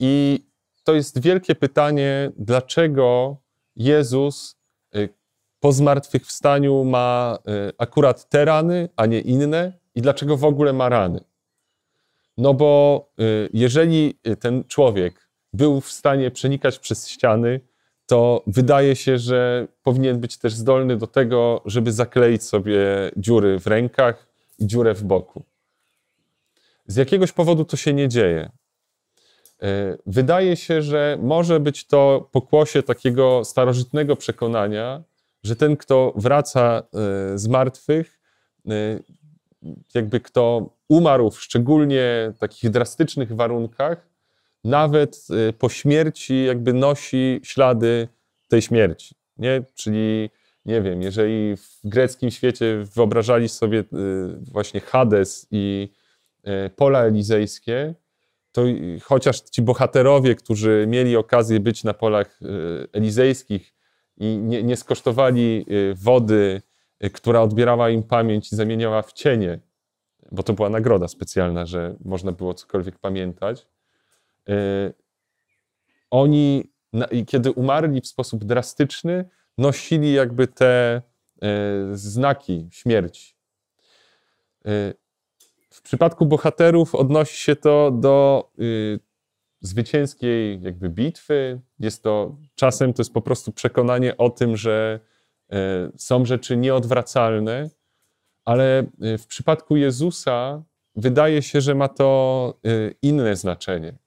I 0.00 0.44
to 0.84 0.94
jest 0.94 1.22
wielkie 1.22 1.54
pytanie, 1.54 2.32
dlaczego 2.36 3.36
Jezus 3.76 4.56
y, 4.96 5.08
po 5.60 5.72
zmartwychwstaniu 5.72 6.84
ma 6.84 7.38
y, 7.68 7.72
akurat 7.78 8.28
te 8.28 8.44
rany, 8.44 8.88
a 8.96 9.06
nie 9.06 9.20
inne 9.20 9.72
i 9.94 10.02
dlaczego 10.02 10.36
w 10.36 10.44
ogóle 10.44 10.72
ma 10.72 10.88
rany. 10.88 11.20
No 12.36 12.54
bo 12.54 13.04
jeżeli 13.52 14.18
ten 14.40 14.64
człowiek 14.64 15.28
był 15.52 15.80
w 15.80 15.92
stanie 15.92 16.30
przenikać 16.30 16.78
przez 16.78 17.08
ściany, 17.08 17.60
to 18.08 18.42
wydaje 18.46 18.96
się, 18.96 19.18
że 19.18 19.68
powinien 19.82 20.20
być 20.20 20.38
też 20.38 20.54
zdolny 20.54 20.96
do 20.96 21.06
tego, 21.06 21.62
żeby 21.64 21.92
zakleić 21.92 22.44
sobie 22.44 22.80
dziury 23.16 23.58
w 23.58 23.66
rękach 23.66 24.26
i 24.58 24.66
dziurę 24.66 24.94
w 24.94 25.04
boku. 25.04 25.42
Z 26.86 26.96
jakiegoś 26.96 27.32
powodu 27.32 27.64
to 27.64 27.76
się 27.76 27.92
nie 27.92 28.08
dzieje. 28.08 28.50
E, 29.62 29.98
wydaje 30.06 30.56
się, 30.56 30.82
że 30.82 31.18
może 31.22 31.60
być 31.60 31.86
to 31.86 32.28
pokłosie 32.32 32.82
takiego 32.82 33.44
starożytnego 33.44 34.16
przekonania, 34.16 35.02
że 35.42 35.56
ten, 35.56 35.76
kto 35.76 36.12
wraca 36.16 36.82
e, 36.82 37.38
z 37.38 37.48
martwych, 37.48 38.20
e, 38.68 38.72
jakby 39.94 40.20
kto 40.20 40.70
umarł 40.88 41.30
w 41.30 41.40
szczególnie 41.40 42.32
takich 42.38 42.70
drastycznych 42.70 43.36
warunkach, 43.36 44.07
nawet 44.64 45.26
po 45.58 45.68
śmierci 45.68 46.44
jakby 46.44 46.72
nosi 46.72 47.40
ślady 47.42 48.08
tej 48.48 48.62
śmierci. 48.62 49.14
Nie? 49.36 49.62
Czyli 49.74 50.30
nie 50.64 50.82
wiem, 50.82 51.02
jeżeli 51.02 51.56
w 51.56 51.80
greckim 51.84 52.30
świecie 52.30 52.84
wyobrażali 52.94 53.48
sobie 53.48 53.84
właśnie 54.52 54.80
Hades 54.80 55.46
i 55.50 55.88
pola 56.76 57.04
elizejskie, 57.04 57.94
to 58.52 58.62
chociaż 59.02 59.40
ci 59.40 59.62
bohaterowie, 59.62 60.34
którzy 60.34 60.84
mieli 60.88 61.16
okazję 61.16 61.60
być 61.60 61.84
na 61.84 61.94
polach 61.94 62.40
elizejskich 62.92 63.74
i 64.16 64.38
nie, 64.38 64.62
nie 64.62 64.76
skosztowali 64.76 65.66
wody, 65.94 66.62
która 67.12 67.40
odbierała 67.40 67.90
im 67.90 68.02
pamięć 68.02 68.52
i 68.52 68.56
zamieniała 68.56 69.02
w 69.02 69.12
cienie, 69.12 69.58
bo 70.32 70.42
to 70.42 70.52
była 70.52 70.68
nagroda 70.68 71.08
specjalna, 71.08 71.66
że 71.66 71.94
można 72.04 72.32
było 72.32 72.54
cokolwiek 72.54 72.98
pamiętać. 72.98 73.66
Oni, 76.10 76.70
kiedy 77.26 77.52
umarli 77.52 78.00
w 78.00 78.06
sposób 78.06 78.44
drastyczny, 78.44 79.28
nosili 79.58 80.12
jakby 80.12 80.46
te 80.46 81.02
znaki 81.92 82.68
śmierci. 82.70 83.34
W 85.70 85.82
przypadku 85.82 86.26
bohaterów 86.26 86.94
odnosi 86.94 87.36
się 87.36 87.56
to 87.56 87.90
do 87.90 88.50
y, 88.58 89.00
zwycięskiej 89.60 90.62
jakby 90.62 90.88
bitwy. 90.88 91.60
Jest 91.78 92.02
to 92.02 92.36
czasem 92.54 92.92
to 92.92 93.02
jest 93.02 93.12
po 93.12 93.22
prostu 93.22 93.52
przekonanie 93.52 94.16
o 94.16 94.30
tym, 94.30 94.56
że 94.56 95.00
y, 95.52 95.56
są 95.96 96.24
rzeczy 96.24 96.56
nieodwracalne, 96.56 97.70
ale 98.44 98.86
y, 99.02 99.18
w 99.18 99.26
przypadku 99.26 99.76
Jezusa 99.76 100.62
wydaje 100.96 101.42
się, 101.42 101.60
że 101.60 101.74
ma 101.74 101.88
to 101.88 102.54
y, 102.66 102.94
inne 103.02 103.36
znaczenie. 103.36 103.98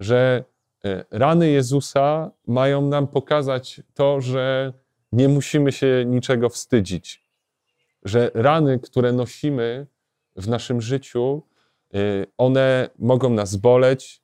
Że 0.00 0.44
y, 0.84 1.04
rany 1.10 1.50
Jezusa 1.50 2.30
mają 2.46 2.82
nam 2.82 3.08
pokazać 3.08 3.80
to, 3.94 4.20
że 4.20 4.72
nie 5.12 5.28
musimy 5.28 5.72
się 5.72 6.04
niczego 6.06 6.48
wstydzić. 6.48 7.24
Że 8.02 8.30
rany, 8.34 8.78
które 8.78 9.12
nosimy, 9.12 9.86
w 10.36 10.48
naszym 10.48 10.80
życiu, 10.80 11.42
y, 11.94 12.26
one 12.38 12.90
mogą 12.98 13.30
nas 13.30 13.56
boleć, 13.56 14.22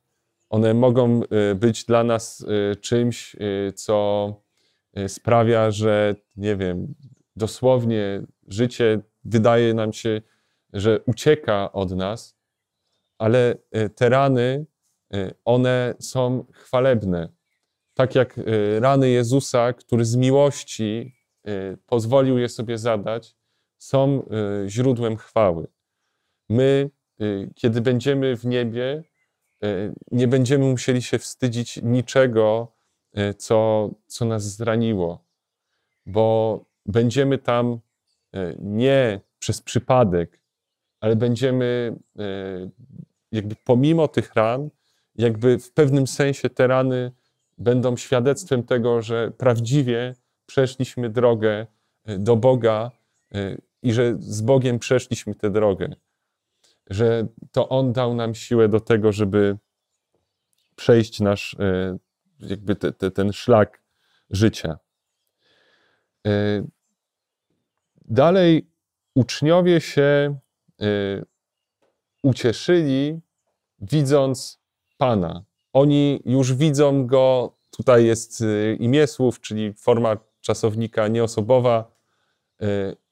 one 0.49 0.73
mogą 0.73 1.21
y, 1.51 1.55
być 1.55 1.85
dla 1.85 2.03
nas 2.03 2.45
czymś, 2.81 3.35
co 3.75 4.33
sprawia, 5.07 5.71
że 5.71 6.15
nie 6.35 6.55
wiem, 6.55 6.95
dosłownie 7.35 8.21
życie 8.47 8.99
wydaje 9.23 9.73
nam 9.73 9.93
się, 9.93 10.21
że 10.73 10.99
ucieka 11.05 11.71
od 11.71 11.91
nas, 11.91 12.37
ale 13.17 13.55
te 13.95 14.09
rany, 14.09 14.65
one 15.45 15.93
są 15.99 16.45
chwalebne. 16.53 17.29
Tak 17.93 18.15
jak 18.15 18.39
rany 18.79 19.09
Jezusa, 19.09 19.73
który 19.73 20.05
z 20.05 20.15
miłości 20.15 21.15
pozwolił 21.85 22.37
je 22.37 22.49
sobie 22.49 22.77
zadać, 22.77 23.35
są 23.77 24.29
źródłem 24.67 25.17
chwały. 25.17 25.67
My, 26.49 26.89
y, 27.21 27.49
kiedy 27.55 27.81
będziemy 27.81 28.37
w 28.37 28.45
niebie, 28.45 29.03
y, 29.63 29.93
nie 30.11 30.27
będziemy 30.27 30.65
musieli 30.65 31.01
się 31.01 31.19
wstydzić 31.19 31.79
niczego, 31.83 32.75
y, 33.17 33.33
co, 33.33 33.89
co 34.07 34.25
nas 34.25 34.43
zraniło, 34.43 35.25
bo 36.05 36.65
będziemy 36.85 37.37
tam 37.37 37.79
nie 38.59 39.21
przez 39.39 39.61
przypadek, 39.61 40.41
ale 40.99 41.15
będziemy 41.15 41.95
jakby 43.31 43.55
pomimo 43.55 44.07
tych 44.07 44.35
ran, 44.35 44.69
jakby 45.17 45.59
w 45.59 45.71
pewnym 45.71 46.07
sensie 46.07 46.49
te 46.49 46.67
rany 46.67 47.11
będą 47.57 47.97
świadectwem 47.97 48.63
tego, 48.63 49.01
że 49.01 49.31
prawdziwie 49.31 50.15
przeszliśmy 50.45 51.09
drogę 51.09 51.67
do 52.05 52.35
Boga 52.35 52.91
i 53.81 53.93
że 53.93 54.15
z 54.19 54.41
Bogiem 54.41 54.79
przeszliśmy 54.79 55.35
tę 55.35 55.51
drogę 55.51 55.95
że 56.89 57.27
to 57.51 57.69
On 57.69 57.93
dał 57.93 58.15
nam 58.15 58.35
siłę 58.35 58.69
do 58.69 58.79
tego, 58.79 59.11
żeby 59.11 59.57
przejść 60.75 61.19
nasz, 61.19 61.55
e, 61.59 61.97
jakby 62.39 62.75
te, 62.75 62.91
te, 62.91 63.11
ten 63.11 63.33
szlak 63.33 63.83
życia. 64.29 64.77
E, 66.27 66.67
dalej 68.05 68.71
uczniowie 69.15 69.81
się 69.81 70.39
e, 70.81 70.87
ucieszyli, 72.23 73.19
widząc 73.79 74.59
Pana. 74.97 75.43
Oni 75.73 76.21
już 76.25 76.53
widzą 76.53 77.07
Go, 77.07 77.53
tutaj 77.71 78.05
jest 78.05 78.43
imię 78.79 79.07
słów, 79.07 79.41
czyli 79.41 79.73
forma 79.73 80.17
czasownika 80.41 81.07
nieosobowa, 81.07 81.97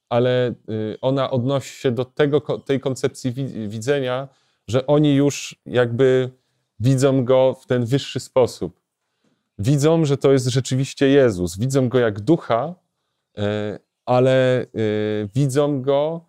ale 0.09 0.53
y, 0.69 0.97
ona 1.01 1.31
odnosi 1.31 1.79
się 1.81 1.91
do 1.91 2.05
tego, 2.05 2.41
tej 2.41 2.79
koncepcji 2.79 3.33
widzenia, 3.67 4.27
że 4.67 4.87
oni 4.87 5.15
już 5.15 5.55
jakby 5.65 6.29
widzą 6.79 7.25
go 7.25 7.53
w 7.53 7.65
ten 7.65 7.85
wyższy 7.85 8.19
sposób. 8.19 8.81
Widzą, 9.59 10.05
że 10.05 10.17
to 10.17 10.31
jest 10.31 10.47
rzeczywiście 10.47 11.07
Jezus, 11.07 11.57
widzą 11.57 11.89
go 11.89 11.99
jak 11.99 12.19
ducha, 12.19 12.75
y, 13.37 13.41
ale 14.05 14.65
y, 14.75 15.29
widzą 15.35 15.81
go 15.81 16.25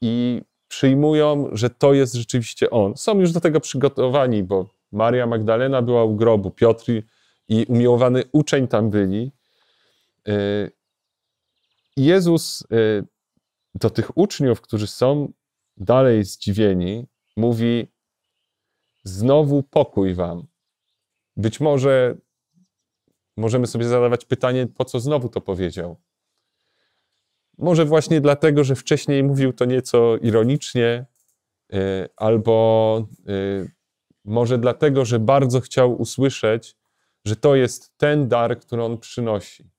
i 0.00 0.42
przyjmują, 0.68 1.48
że 1.52 1.70
to 1.70 1.94
jest 1.94 2.14
rzeczywiście 2.14 2.70
on. 2.70 2.96
Są 2.96 3.20
już 3.20 3.32
do 3.32 3.40
tego 3.40 3.60
przygotowani, 3.60 4.42
bo 4.42 4.66
Maria 4.92 5.26
Magdalena 5.26 5.82
była 5.82 6.04
u 6.04 6.16
grobu, 6.16 6.50
Piotr 6.50 6.92
i 7.48 7.64
umiłowany 7.68 8.24
uczeń 8.32 8.68
tam 8.68 8.90
byli. 8.90 9.32
Jezus 11.96 12.62
y, 12.62 13.04
do 13.74 13.90
tych 13.90 14.18
uczniów, 14.18 14.60
którzy 14.60 14.86
są 14.86 15.32
dalej 15.76 16.24
zdziwieni, 16.24 17.06
mówi: 17.36 17.86
Znowu 19.04 19.62
pokój 19.62 20.14
wam. 20.14 20.46
Być 21.36 21.60
może 21.60 22.16
możemy 23.36 23.66
sobie 23.66 23.84
zadawać 23.84 24.24
pytanie, 24.24 24.66
po 24.66 24.84
co 24.84 25.00
znowu 25.00 25.28
to 25.28 25.40
powiedział. 25.40 25.96
Może 27.58 27.84
właśnie 27.84 28.20
dlatego, 28.20 28.64
że 28.64 28.74
wcześniej 28.74 29.22
mówił 29.22 29.52
to 29.52 29.64
nieco 29.64 30.16
ironicznie, 30.16 31.06
y, 31.74 32.08
albo 32.16 33.06
y, 33.28 33.70
może 34.24 34.58
dlatego, 34.58 35.04
że 35.04 35.18
bardzo 35.18 35.60
chciał 35.60 36.00
usłyszeć, 36.00 36.76
że 37.24 37.36
to 37.36 37.54
jest 37.54 37.96
ten 37.96 38.28
dar, 38.28 38.60
który 38.60 38.82
on 38.82 38.98
przynosi 38.98 39.70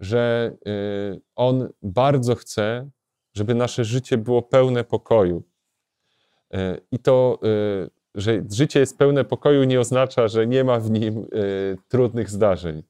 że 0.00 0.52
y, 0.66 1.20
On 1.36 1.68
bardzo 1.82 2.34
chce, 2.34 2.90
żeby 3.34 3.54
nasze 3.54 3.84
życie 3.84 4.18
było 4.18 4.42
pełne 4.42 4.84
pokoju. 4.84 5.42
I 6.90 6.98
to, 6.98 7.40
że 8.14 8.44
życie 8.50 8.80
jest 8.80 8.98
pełne 8.98 9.24
pokoju, 9.24 9.64
nie 9.64 9.80
oznacza, 9.80 10.28
że 10.28 10.46
nie 10.46 10.64
ma 10.64 10.80
w 10.80 10.90
nim 10.90 11.26
trudnych 11.88 12.30
zdarzeń. 12.30 12.82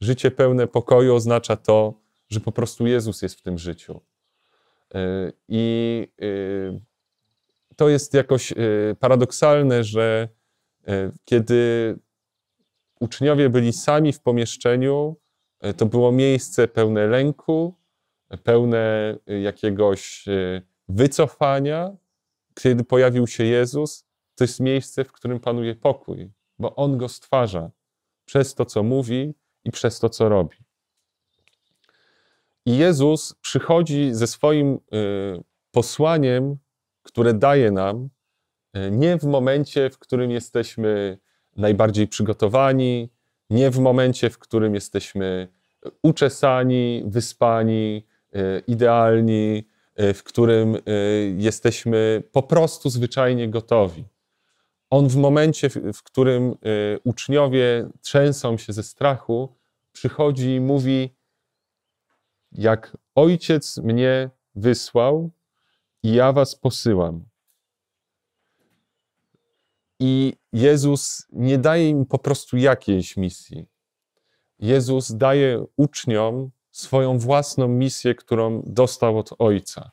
Życie 0.00 0.30
pełne 0.30 0.66
pokoju 0.66 1.14
oznacza 1.14 1.56
to, 1.56 1.94
że 2.28 2.40
po 2.40 2.52
prostu 2.52 2.86
Jezus 2.86 3.22
jest 3.22 3.34
w 3.38 3.42
tym 3.42 3.58
życiu. 3.58 4.00
I 5.48 6.08
to 7.76 7.88
jest 7.88 8.14
jakoś 8.14 8.54
paradoksalne, 9.00 9.84
że 9.84 10.28
Kiedy 11.24 11.94
uczniowie 13.00 13.50
byli 13.50 13.72
sami 13.72 14.12
w 14.12 14.20
pomieszczeniu, 14.20 15.16
to 15.76 15.86
było 15.86 16.12
miejsce 16.12 16.68
pełne 16.68 17.06
lęku, 17.06 17.74
pełne 18.42 19.16
jakiegoś 19.26 20.24
wycofania. 20.88 21.96
Kiedy 22.54 22.84
pojawił 22.84 23.26
się 23.26 23.44
Jezus, 23.44 24.06
to 24.34 24.44
jest 24.44 24.60
miejsce, 24.60 25.04
w 25.04 25.12
którym 25.12 25.40
panuje 25.40 25.74
pokój, 25.74 26.30
bo 26.58 26.76
On 26.76 26.98
go 26.98 27.08
stwarza 27.08 27.70
przez 28.24 28.54
to, 28.54 28.64
co 28.64 28.82
mówi 28.82 29.34
i 29.64 29.70
przez 29.70 30.00
to, 30.00 30.08
co 30.08 30.28
robi. 30.28 30.56
I 32.66 32.76
Jezus 32.76 33.34
przychodzi 33.40 34.14
ze 34.14 34.26
swoim 34.26 34.74
y, 34.74 34.78
posłaniem, 35.70 36.56
które 37.02 37.34
daje 37.34 37.70
nam, 37.70 38.08
y, 38.76 38.90
nie 38.90 39.18
w 39.18 39.24
momencie, 39.24 39.90
w 39.90 39.98
którym 39.98 40.30
jesteśmy 40.30 41.18
najbardziej 41.56 42.08
przygotowani, 42.08 43.10
nie 43.50 43.70
w 43.70 43.78
momencie, 43.78 44.30
w 44.30 44.38
którym 44.38 44.74
jesteśmy 44.74 45.48
uczesani, 46.02 47.02
wyspani, 47.06 48.06
y, 48.36 48.62
idealni, 48.66 49.68
w 50.14 50.22
którym 50.22 50.76
jesteśmy 51.36 52.22
po 52.32 52.42
prostu 52.42 52.90
zwyczajnie 52.90 53.48
gotowi. 53.48 54.04
On 54.90 55.08
w 55.08 55.16
momencie, 55.16 55.70
w 55.70 56.02
którym 56.02 56.54
uczniowie 57.04 57.88
trzęsą 58.00 58.58
się 58.58 58.72
ze 58.72 58.82
strachu, 58.82 59.56
przychodzi 59.92 60.54
i 60.54 60.60
mówi: 60.60 61.15
jak 62.56 62.96
ojciec 63.14 63.78
mnie 63.78 64.30
wysłał 64.54 65.30
i 66.02 66.12
ja 66.12 66.32
was 66.32 66.54
posyłam. 66.54 67.24
I 70.00 70.34
Jezus 70.52 71.26
nie 71.32 71.58
daje 71.58 71.88
im 71.88 72.06
po 72.06 72.18
prostu 72.18 72.56
jakiejś 72.56 73.16
misji. 73.16 73.66
Jezus 74.58 75.12
daje 75.12 75.64
uczniom 75.76 76.50
swoją 76.70 77.18
własną 77.18 77.68
misję, 77.68 78.14
którą 78.14 78.62
dostał 78.66 79.18
od 79.18 79.30
Ojca. 79.38 79.90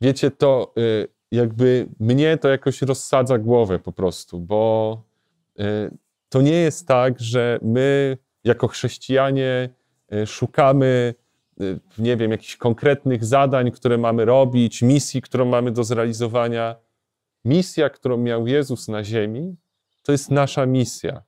Wiecie, 0.00 0.30
to 0.30 0.72
y, 0.78 1.08
jakby 1.30 1.88
mnie 2.00 2.38
to 2.38 2.48
jakoś 2.48 2.82
rozsadza 2.82 3.38
głowę 3.38 3.78
po 3.78 3.92
prostu, 3.92 4.40
bo 4.40 5.02
y, 5.60 5.62
to 6.28 6.42
nie 6.42 6.52
jest 6.52 6.88
tak, 6.88 7.20
że 7.20 7.58
my 7.62 8.18
jako 8.44 8.68
chrześcijanie 8.68 9.70
y, 10.12 10.26
szukamy 10.26 11.14
nie 11.98 12.16
wiem, 12.16 12.30
jakichś 12.30 12.56
konkretnych 12.56 13.24
zadań, 13.24 13.70
które 13.70 13.98
mamy 13.98 14.24
robić, 14.24 14.82
misji, 14.82 15.22
którą 15.22 15.44
mamy 15.44 15.72
do 15.72 15.84
zrealizowania. 15.84 16.76
Misja, 17.44 17.90
którą 17.90 18.16
miał 18.16 18.46
Jezus 18.46 18.88
na 18.88 19.04
ziemi, 19.04 19.56
to 20.02 20.12
jest 20.12 20.30
nasza 20.30 20.66
misja. 20.66 21.22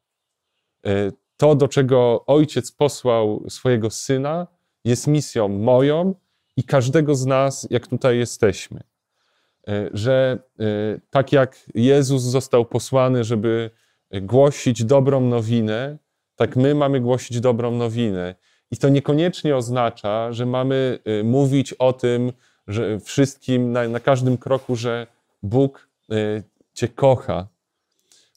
Y, 0.87 1.13
to, 1.37 1.55
do 1.55 1.69
czego 1.69 2.27
Ojciec 2.27 2.73
posłał 2.73 3.45
swojego 3.49 3.91
Syna, 3.91 4.47
jest 4.85 5.07
misją 5.07 5.49
moją 5.49 6.15
i 6.57 6.65
każdego 6.65 7.15
z 7.15 7.27
nas, 7.27 7.67
jak 7.71 7.87
tutaj 7.87 8.19
jesteśmy. 8.19 8.81
Y, 9.69 9.91
że 9.93 10.39
tak 11.11 11.33
jak 11.33 11.57
Jezus 11.75 12.23
został 12.23 12.65
posłany, 12.65 13.25
żeby 13.25 13.71
głosić 14.13 14.85
dobrą 14.85 15.21
nowinę, 15.21 15.99
tak 16.37 16.57
my 16.57 16.75
mamy 16.75 17.01
głosić 17.01 17.41
dobrą 17.41 17.71
nowinę. 17.71 18.35
I 18.71 18.77
to 18.77 18.89
niekoniecznie 18.89 19.57
oznacza, 19.57 20.33
że 20.33 20.47
mamy 20.47 20.99
y, 21.21 21.25
mówić 21.25 21.73
o 21.73 21.93
tym, 21.93 22.33
że 22.67 23.01
wszystkim 23.01 23.73
na, 23.73 23.89
na 23.89 24.01
każdym 24.01 24.39
kroku, 24.39 24.77
że 24.77 25.07
Bóg 25.43 25.89
y, 26.13 26.43
Cię 26.75 26.89
kocha. 26.89 27.47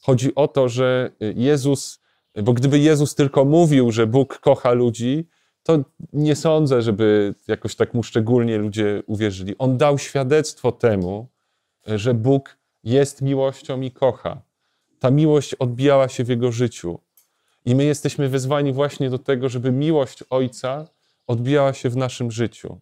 Chodzi 0.02 0.34
o 0.34 0.48
to, 0.48 0.68
że 0.68 1.10
y, 1.22 1.34
Jezus, 1.36 2.00
bo 2.42 2.52
gdyby 2.52 2.78
Jezus 2.78 3.14
tylko 3.14 3.44
mówił, 3.44 3.92
że 3.92 4.06
Bóg 4.06 4.38
kocha 4.38 4.72
ludzi, 4.72 5.28
to 5.62 5.78
nie 6.12 6.36
sądzę, 6.36 6.82
żeby 6.82 7.34
jakoś 7.48 7.76
tak 7.76 7.94
mu 7.94 8.02
szczególnie 8.02 8.58
ludzie 8.58 9.02
uwierzyli. 9.06 9.54
On 9.58 9.78
dał 9.78 9.98
świadectwo 9.98 10.72
temu, 10.72 11.28
że 11.86 12.14
Bóg 12.14 12.56
jest 12.84 13.22
miłością 13.22 13.80
i 13.80 13.90
kocha. 13.90 14.42
Ta 14.98 15.10
miłość 15.10 15.54
odbijała 15.54 16.08
się 16.08 16.24
w 16.24 16.28
jego 16.28 16.52
życiu. 16.52 16.98
I 17.64 17.74
my 17.74 17.84
jesteśmy 17.84 18.28
wezwani 18.28 18.72
właśnie 18.72 19.10
do 19.10 19.18
tego, 19.18 19.48
żeby 19.48 19.72
miłość 19.72 20.24
Ojca 20.30 20.88
odbijała 21.26 21.72
się 21.72 21.90
w 21.90 21.96
naszym 21.96 22.30
życiu. 22.30 22.80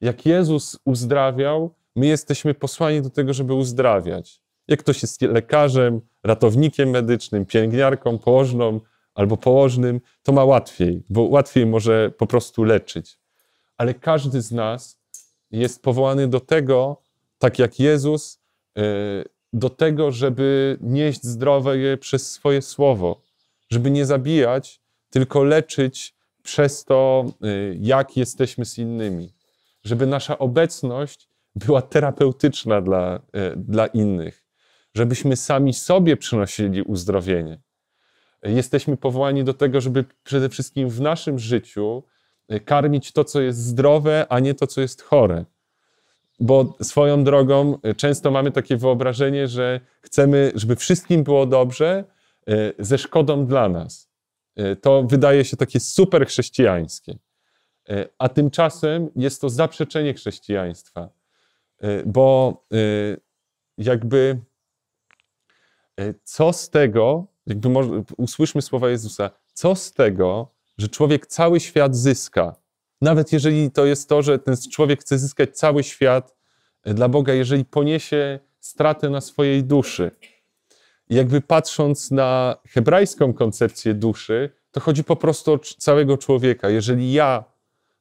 Jak 0.00 0.26
Jezus 0.26 0.78
uzdrawiał, 0.84 1.74
my 1.96 2.06
jesteśmy 2.06 2.54
posłani 2.54 3.02
do 3.02 3.10
tego, 3.10 3.32
żeby 3.32 3.54
uzdrawiać. 3.54 4.40
Jak 4.68 4.80
ktoś 4.80 5.02
jest 5.02 5.22
lekarzem, 5.22 6.00
ratownikiem 6.24 6.90
medycznym, 6.90 7.46
pielęgniarką, 7.46 8.18
położną 8.18 8.80
albo 9.14 9.36
położnym, 9.36 10.00
to 10.22 10.32
ma 10.32 10.44
łatwiej, 10.44 11.02
bo 11.08 11.22
łatwiej 11.22 11.66
może 11.66 12.10
po 12.10 12.26
prostu 12.26 12.64
leczyć. 12.64 13.18
Ale 13.76 13.94
każdy 13.94 14.42
z 14.42 14.52
nas 14.52 15.00
jest 15.50 15.82
powołany 15.82 16.28
do 16.28 16.40
tego, 16.40 17.02
tak 17.38 17.58
jak 17.58 17.80
Jezus, 17.80 18.40
e, 18.76 18.82
do 19.52 19.70
tego, 19.70 20.12
żeby 20.12 20.78
nieść 20.80 21.24
zdrowe 21.24 21.78
je 21.78 21.96
przez 21.96 22.32
swoje 22.32 22.62
słowo 22.62 23.25
żeby 23.70 23.90
nie 23.90 24.06
zabijać, 24.06 24.80
tylko 25.10 25.44
leczyć 25.44 26.16
przez 26.42 26.84
to, 26.84 27.24
y, 27.44 27.76
jak 27.80 28.16
jesteśmy 28.16 28.64
z 28.64 28.78
innymi. 28.78 29.32
Żeby 29.84 30.06
nasza 30.06 30.38
obecność 30.38 31.28
była 31.54 31.82
terapeutyczna 31.82 32.80
dla, 32.80 33.16
y, 33.16 33.20
dla 33.56 33.86
innych. 33.86 34.44
Żebyśmy 34.94 35.36
sami 35.36 35.74
sobie 35.74 36.16
przynosili 36.16 36.82
uzdrowienie. 36.82 37.60
Jesteśmy 38.42 38.96
powołani 38.96 39.44
do 39.44 39.54
tego, 39.54 39.80
żeby 39.80 40.04
przede 40.24 40.48
wszystkim 40.48 40.88
w 40.88 41.00
naszym 41.00 41.38
życiu 41.38 42.02
y, 42.52 42.60
karmić 42.60 43.12
to, 43.12 43.24
co 43.24 43.40
jest 43.40 43.58
zdrowe, 43.58 44.26
a 44.28 44.40
nie 44.40 44.54
to, 44.54 44.66
co 44.66 44.80
jest 44.80 45.02
chore. 45.02 45.44
Bo 46.40 46.76
swoją 46.82 47.24
drogą 47.24 47.78
często 47.96 48.30
mamy 48.30 48.52
takie 48.52 48.76
wyobrażenie, 48.76 49.48
że 49.48 49.80
chcemy, 50.00 50.52
żeby 50.54 50.76
wszystkim 50.76 51.22
było 51.24 51.46
dobrze, 51.46 52.04
ze 52.78 52.98
szkodą 52.98 53.46
dla 53.46 53.68
nas. 53.68 54.08
E, 54.56 54.76
to 54.76 55.02
wydaje 55.02 55.44
się 55.44 55.56
takie 55.56 55.80
super 55.80 56.26
chrześcijańskie. 56.26 57.18
E, 57.88 58.08
a 58.18 58.28
tymczasem 58.28 59.10
jest 59.16 59.40
to 59.40 59.50
zaprzeczenie 59.50 60.14
chrześcijaństwa, 60.14 61.08
bo 62.06 62.56
jakby 63.78 64.40
co 66.24 66.52
z 66.52 66.70
tego, 66.70 67.26
jakby 67.46 67.68
może, 67.68 68.02
usłyszmy 68.16 68.62
słowa 68.62 68.90
Jezusa, 68.90 69.30
co 69.52 69.74
z 69.74 69.92
tego, 69.92 70.54
że 70.78 70.88
człowiek 70.88 71.26
cały 71.26 71.60
świat 71.60 71.96
zyska, 71.96 72.56
nawet 73.00 73.32
jeżeli 73.32 73.70
to 73.70 73.86
jest 73.86 74.08
to, 74.08 74.22
że 74.22 74.38
ten 74.38 74.56
człowiek 74.72 75.00
chce 75.00 75.18
zyskać 75.18 75.58
cały 75.58 75.82
świat 75.82 76.36
dla 76.84 77.08
Boga, 77.08 77.34
jeżeli 77.34 77.64
poniesie 77.64 78.40
stratę 78.60 79.10
na 79.10 79.20
swojej 79.20 79.64
duszy, 79.64 80.10
jakby 81.08 81.40
patrząc 81.40 82.10
na 82.10 82.56
hebrajską 82.68 83.32
koncepcję 83.32 83.94
duszy, 83.94 84.50
to 84.70 84.80
chodzi 84.80 85.04
po 85.04 85.16
prostu 85.16 85.52
o 85.52 85.58
całego 85.58 86.18
człowieka. 86.18 86.70
Jeżeli 86.70 87.12
ja 87.12 87.44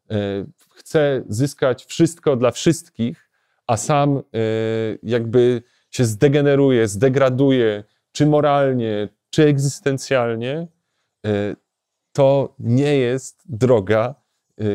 e, 0.09 0.15
chcę 0.75 1.23
zyskać 1.27 1.85
wszystko 1.85 2.35
dla 2.35 2.51
wszystkich, 2.51 3.29
a 3.67 3.77
sam 3.77 4.17
e, 4.17 4.21
jakby 5.03 5.63
się 5.91 6.05
zdegeneruję, 6.05 6.87
zdegraduję, 6.87 7.83
czy 8.11 8.25
moralnie, 8.25 9.09
czy 9.29 9.43
egzystencjalnie, 9.43 10.67
e, 11.25 11.55
to 12.11 12.55
nie 12.59 12.97
jest 12.97 13.41
droga, 13.45 14.15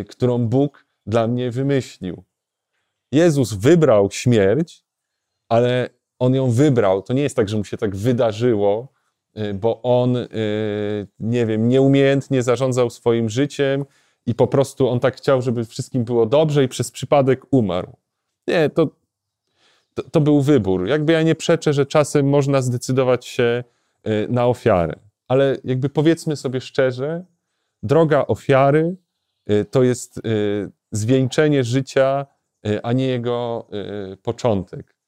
którą 0.08 0.38
Bóg 0.38 0.86
dla 1.06 1.26
mnie 1.26 1.50
wymyślił. 1.50 2.24
Jezus 3.12 3.52
wybrał 3.52 4.10
śmierć, 4.10 4.84
ale 5.48 5.90
on 6.20 6.34
ją 6.34 6.50
wybrał. 6.50 7.02
To 7.02 7.12
nie 7.12 7.22
jest 7.22 7.36
tak, 7.36 7.48
że 7.48 7.56
mu 7.56 7.64
się 7.64 7.76
tak 7.76 7.96
wydarzyło, 7.96 8.88
y, 9.38 9.54
bo 9.54 9.82
on, 9.82 10.16
y, 10.16 10.26
nie 11.20 11.46
wiem, 11.46 11.68
nieumiejętnie 11.68 12.42
zarządzał 12.42 12.90
swoim 12.90 13.28
życiem 13.28 13.84
i 14.26 14.34
po 14.34 14.46
prostu 14.46 14.88
on 14.88 15.00
tak 15.00 15.16
chciał, 15.16 15.42
żeby 15.42 15.64
wszystkim 15.64 16.04
było 16.04 16.26
dobrze 16.26 16.64
i 16.64 16.68
przez 16.68 16.90
przypadek 16.90 17.46
umarł. 17.50 17.96
Nie, 18.48 18.70
to, 18.70 18.88
to, 19.94 20.02
to 20.02 20.20
był 20.20 20.42
wybór. 20.42 20.86
Jakby 20.86 21.12
ja 21.12 21.22
nie 21.22 21.34
przeczę, 21.34 21.72
że 21.72 21.86
czasem 21.86 22.28
można 22.28 22.62
zdecydować 22.62 23.26
się 23.26 23.64
y, 24.06 24.26
na 24.30 24.46
ofiarę, 24.46 24.98
ale 25.28 25.56
jakby 25.64 25.88
powiedzmy 25.88 26.36
sobie 26.36 26.60
szczerze, 26.60 27.24
droga 27.82 28.26
ofiary 28.26 28.96
to 29.70 29.82
jest 29.82 30.20
zwieńczenie 30.92 31.64
życia, 31.64 32.26
a 32.82 32.92
nie 32.92 33.06
jego 33.06 33.66
początek. 34.22 34.99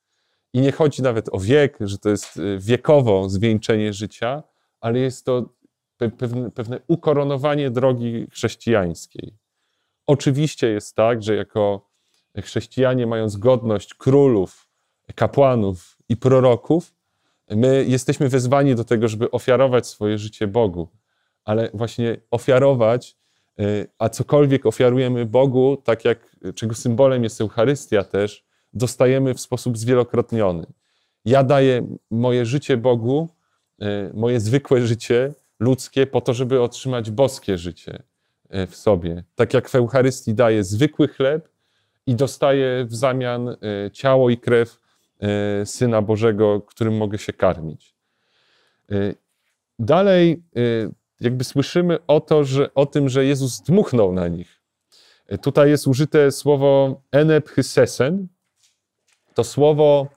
I 0.53 0.61
nie 0.61 0.73
chodzi 0.73 1.03
nawet 1.03 1.29
o 1.33 1.39
wiek, 1.39 1.77
że 1.81 1.99
to 1.99 2.09
jest 2.09 2.37
y, 2.37 2.59
wiekowo 2.59 3.29
zwieńczenie 3.29 3.93
życia, 3.93 4.43
ale 4.81 4.99
jest 4.99 5.27
to 5.27 5.55
pewne, 6.19 6.51
pewne 6.51 6.81
ukoronowanie 6.89 7.71
drogi 7.71 8.27
chrześcijańskiej. 8.31 9.35
Oczywiście 10.07 10.69
jest 10.69 10.97
tak, 10.97 11.23
że 11.23 11.37
jako 11.37 11.91
chrześcijanie, 12.43 13.07
mając 13.07 13.37
godność 13.37 13.95
królów, 13.95 14.69
kapłanów 15.15 15.97
i 16.09 16.17
proroków, 16.17 16.95
My 17.57 17.85
jesteśmy 17.89 18.29
wezwani 18.29 18.75
do 18.75 18.85
tego, 18.85 19.09
żeby 19.09 19.31
ofiarować 19.31 19.87
swoje 19.87 20.19
życie 20.19 20.47
Bogu, 20.47 20.89
ale 21.45 21.71
właśnie 21.75 22.17
ofiarować, 22.31 23.17
a 23.99 24.09
cokolwiek 24.09 24.67
ofiarujemy 24.67 25.27
Bogu, 25.27 25.77
tak 25.85 26.05
jak 26.05 26.37
czego 26.55 26.75
symbolem 26.75 27.25
jest 27.25 27.41
Eucharystia 27.41 28.05
też, 28.05 28.45
dostajemy 28.75 29.35
w 29.35 29.41
sposób 29.41 29.79
zwielokrotniony. 29.79 30.67
Ja 31.25 31.45
daję 31.45 31.97
moje 32.11 32.47
życie 32.47 32.77
Bogu, 32.77 33.29
moje 34.15 34.41
zwykłe 34.41 34.87
życie 34.87 35.35
ludzkie, 35.61 36.07
po 36.07 36.21
to, 36.21 36.35
żeby 36.35 36.63
otrzymać 36.63 37.11
boskie 37.11 37.59
życie 37.59 38.03
w 38.69 38.77
sobie. 38.77 39.25
Tak 39.35 39.55
jak 39.55 39.69
w 39.69 39.75
Eucharystii 39.75 40.35
daję 40.35 40.65
zwykły 40.65 41.09
chleb 41.09 41.49
i 42.07 42.15
dostaję 42.15 42.85
w 42.85 42.95
zamian 42.95 43.57
ciało 43.93 44.31
i 44.31 44.39
krew 44.39 44.83
E, 45.23 45.67
Syna 45.67 46.03
Bożego, 46.03 46.61
którym 46.61 46.97
mogę 46.97 47.19
się 47.19 47.33
karmić. 47.33 47.95
E, 48.91 49.15
dalej 49.79 50.43
e, 50.57 50.61
jakby 51.21 51.45
słyszymy 51.45 51.99
o, 52.07 52.21
to, 52.21 52.45
że, 52.45 52.75
o 52.75 52.87
tym, 52.87 53.09
że 53.09 53.25
Jezus 53.25 53.61
dmuchnął 53.61 54.13
na 54.13 54.29
nich. 54.29 54.61
Tutaj 55.43 55.71
jest 55.71 55.87
użyte 55.87 56.31
słowo 56.31 57.01
enepchysesen. 57.13 58.29
To 59.35 59.45
słowo 59.45 60.09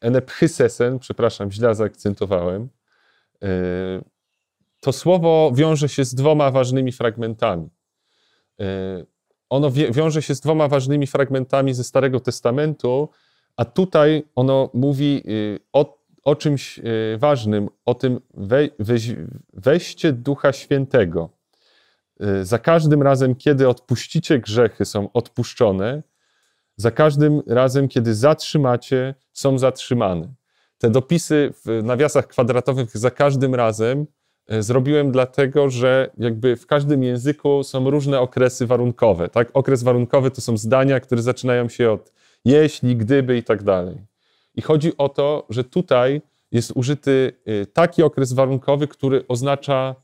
enepchysesen, 0.00 0.98
przepraszam, 0.98 1.50
źle 1.50 1.74
zaakcentowałem. 1.74 2.68
To 4.80 4.92
słowo 4.92 5.52
wiąże 5.54 5.88
się 5.88 6.04
z 6.04 6.14
dwoma 6.14 6.50
ważnymi 6.50 6.92
fragmentami 6.92 7.68
ono 9.50 9.70
wiąże 9.70 10.22
się 10.22 10.34
z 10.34 10.40
dwoma 10.40 10.68
ważnymi 10.68 11.06
fragmentami 11.06 11.74
ze 11.74 11.84
Starego 11.84 12.20
Testamentu, 12.20 13.08
a 13.56 13.64
tutaj 13.64 14.22
ono 14.34 14.70
mówi 14.74 15.22
o, 15.72 15.98
o 16.24 16.36
czymś 16.36 16.80
ważnym, 17.18 17.68
o 17.84 17.94
tym 17.94 18.20
we, 18.34 18.68
weź, 18.78 19.12
weźcie 19.52 20.12
Ducha 20.12 20.52
Świętego. 20.52 21.30
Za 22.42 22.58
każdym 22.58 23.02
razem, 23.02 23.34
kiedy 23.34 23.68
odpuścicie 23.68 24.38
grzechy, 24.38 24.84
są 24.84 25.12
odpuszczone, 25.12 26.02
za 26.76 26.90
każdym 26.90 27.42
razem, 27.46 27.88
kiedy 27.88 28.14
zatrzymacie, 28.14 29.14
są 29.32 29.58
zatrzymane. 29.58 30.34
Te 30.78 30.90
dopisy 30.90 31.52
w 31.64 31.82
nawiasach 31.82 32.26
kwadratowych 32.26 32.98
za 32.98 33.10
każdym 33.10 33.54
razem 33.54 34.06
E, 34.48 34.62
zrobiłem 34.62 35.12
dlatego, 35.12 35.70
że 35.70 36.10
jakby 36.18 36.56
w 36.56 36.66
każdym 36.66 37.02
języku 37.02 37.62
są 37.62 37.90
różne 37.90 38.20
okresy 38.20 38.66
warunkowe. 38.66 39.28
Tak? 39.28 39.48
Okres 39.52 39.82
warunkowy 39.82 40.30
to 40.30 40.40
są 40.40 40.56
zdania, 40.56 41.00
które 41.00 41.22
zaczynają 41.22 41.68
się 41.68 41.90
od 41.90 42.12
jeśli, 42.44 42.96
gdyby 42.96 43.36
i 43.36 43.42
tak 43.42 43.62
dalej. 43.62 43.96
I 44.54 44.62
chodzi 44.62 44.96
o 44.96 45.08
to, 45.08 45.46
że 45.50 45.64
tutaj 45.64 46.22
jest 46.52 46.72
użyty 46.74 47.32
e, 47.46 47.66
taki 47.66 48.02
okres 48.02 48.32
warunkowy, 48.32 48.88
który 48.88 49.24
oznacza 49.28 49.94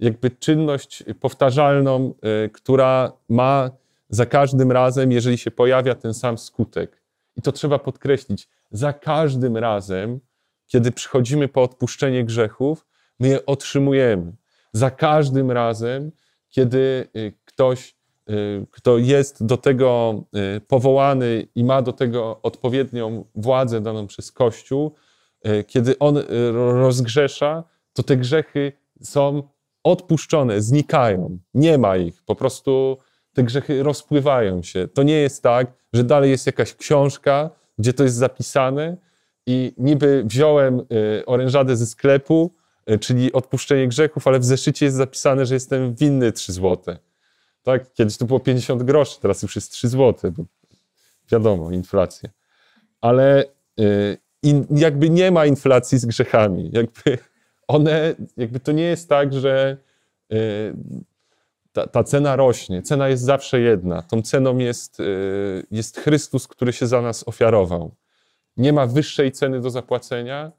jakby 0.00 0.30
czynność 0.30 1.04
powtarzalną, 1.20 2.14
e, 2.22 2.48
która 2.48 3.12
ma 3.28 3.70
za 4.10 4.26
każdym 4.26 4.72
razem, 4.72 5.12
jeżeli 5.12 5.38
się 5.38 5.50
pojawia 5.50 5.94
ten 5.94 6.14
sam 6.14 6.38
skutek. 6.38 7.02
I 7.36 7.42
to 7.42 7.52
trzeba 7.52 7.78
podkreślić. 7.78 8.48
Za 8.70 8.92
każdym 8.92 9.56
razem, 9.56 10.20
kiedy 10.66 10.92
przychodzimy 10.92 11.48
po 11.48 11.62
odpuszczenie 11.62 12.24
grzechów, 12.24 12.86
my 13.20 13.28
je 13.28 13.46
otrzymujemy. 13.46 14.32
Za 14.72 14.90
każdym 14.90 15.50
razem, 15.50 16.12
kiedy 16.48 17.08
y, 17.16 17.32
ktoś, 17.44 17.96
y, 18.30 18.66
kto 18.70 18.98
jest 18.98 19.46
do 19.46 19.56
tego 19.56 20.14
y, 20.56 20.60
powołany 20.60 21.46
i 21.54 21.64
ma 21.64 21.82
do 21.82 21.92
tego 21.92 22.42
odpowiednią 22.42 23.24
władzę 23.34 23.80
daną 23.80 24.06
przez 24.06 24.32
Kościół, 24.32 24.94
kiedy 25.66 25.98
on 25.98 26.18
rozgrzesza, 26.80 27.64
to 27.92 28.02
te 28.02 28.16
grzechy 28.16 28.72
są 29.02 29.42
odpuszczone, 29.84 30.62
znikają, 30.62 31.38
nie 31.54 31.78
ma 31.78 31.96
ich, 31.96 32.22
po 32.22 32.34
prostu 32.34 32.98
te 33.32 33.42
grzechy 33.42 33.82
rozpływają 33.82 34.62
się. 34.62 34.88
To 34.88 35.02
nie 35.02 35.16
jest 35.16 35.42
tak, 35.42 35.72
że 35.92 36.04
dalej 36.04 36.30
jest 36.30 36.46
jakaś 36.46 36.74
książka, 36.74 37.50
gdzie 37.78 37.92
to 37.92 38.04
jest 38.04 38.16
zapisane 38.16 38.96
i 39.46 39.72
niby 39.78 40.22
wziąłem 40.26 40.82
orężadę 41.26 41.76
ze 41.76 41.86
sklepu, 41.86 42.50
E, 42.90 42.98
czyli 42.98 43.32
odpuszczenie 43.32 43.88
grzechów, 43.88 44.26
ale 44.26 44.38
w 44.38 44.44
zeszycie 44.44 44.86
jest 44.86 44.96
zapisane, 44.96 45.46
że 45.46 45.54
jestem 45.54 45.94
winny 45.94 46.32
3 46.32 46.52
złote. 46.52 46.98
Tak? 47.62 47.92
Kiedyś 47.92 48.16
to 48.16 48.24
było 48.24 48.40
50 48.40 48.82
groszy, 48.82 49.20
teraz 49.20 49.42
już 49.42 49.56
jest 49.56 49.72
3 49.72 49.88
złote, 49.88 50.30
bo 50.30 50.44
wiadomo, 51.32 51.70
inflacja. 51.70 52.28
Ale 53.00 53.44
y, 53.80 54.18
jakby 54.70 55.10
nie 55.10 55.30
ma 55.30 55.46
inflacji 55.46 55.98
z 55.98 56.06
grzechami. 56.06 56.70
Jakby 56.72 57.18
one, 57.68 58.14
jakby 58.36 58.60
to 58.60 58.72
nie 58.72 58.82
jest 58.82 59.08
tak, 59.08 59.32
że 59.32 59.76
y, 60.32 60.74
ta, 61.72 61.86
ta, 61.86 62.04
cena 62.04 62.36
rośnie. 62.36 62.82
Cena 62.82 63.08
jest 63.08 63.22
zawsze 63.22 63.60
jedna. 63.60 64.02
Tą 64.02 64.22
ceną 64.22 64.58
jest, 64.58 65.00
y, 65.00 65.66
jest 65.70 66.00
Chrystus, 66.00 66.48
który 66.48 66.72
się 66.72 66.86
za 66.86 67.02
nas 67.02 67.28
ofiarował. 67.28 67.94
Nie 68.56 68.72
ma 68.72 68.86
wyższej 68.86 69.32
ceny 69.32 69.60
do 69.60 69.70
zapłacenia, 69.70 70.52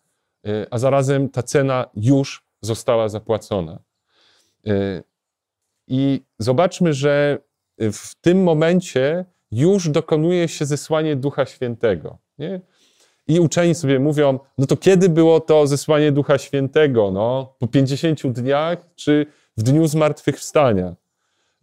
E, 0.47 0.67
a 0.71 0.77
zarazem 0.77 1.29
ta 1.29 1.43
cena 1.43 1.85
już 1.95 2.43
została 2.61 3.09
zapłacona. 3.09 3.79
E, 4.67 5.03
I 5.87 6.21
zobaczmy, 6.39 6.93
że 6.93 7.37
w 7.77 8.15
tym 8.21 8.43
momencie 8.43 9.25
już 9.51 9.89
dokonuje 9.89 10.47
się 10.47 10.65
zesłanie 10.65 11.15
Ducha 11.15 11.45
Świętego. 11.45 12.17
Nie? 12.37 12.61
I 13.27 13.39
uczeni 13.39 13.75
sobie 13.75 13.99
mówią, 13.99 14.39
no 14.57 14.65
to 14.67 14.77
kiedy 14.77 15.09
było 15.09 15.39
to 15.39 15.67
zesłanie 15.67 16.11
Ducha 16.11 16.37
Świętego? 16.37 17.11
No, 17.11 17.55
po 17.59 17.67
50 17.67 18.27
dniach 18.27 18.77
czy 18.95 19.25
w 19.57 19.63
dniu 19.63 19.87
zmartwychwstania? 19.87 20.95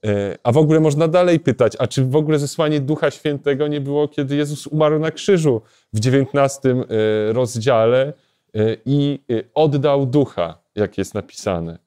E, 0.07 0.39
a 0.43 0.53
w 0.53 0.57
ogóle 0.57 0.81
można 0.81 1.09
dalej 1.09 1.41
pytać, 1.41 1.77
a 1.79 1.87
czy 1.87 2.05
w 2.05 2.17
ogóle 2.17 2.39
zesłanie 2.39 2.81
Ducha 2.81 3.11
Świętego 3.11 3.69
nie 3.69 3.81
było, 3.81 4.09
kiedy 4.09 4.37
Jezus 4.37 4.67
umarł 4.67 4.99
na 4.99 5.11
krzyżu 5.11 5.63
w 5.93 6.01
19 6.01 6.75
rozdziale, 7.33 8.13
E, 8.55 8.77
i 8.85 9.21
e, 9.33 9.43
oddał 9.55 10.07
ducha, 10.07 10.63
jak 10.75 10.99
jest 10.99 11.15
napisane. 11.15 11.79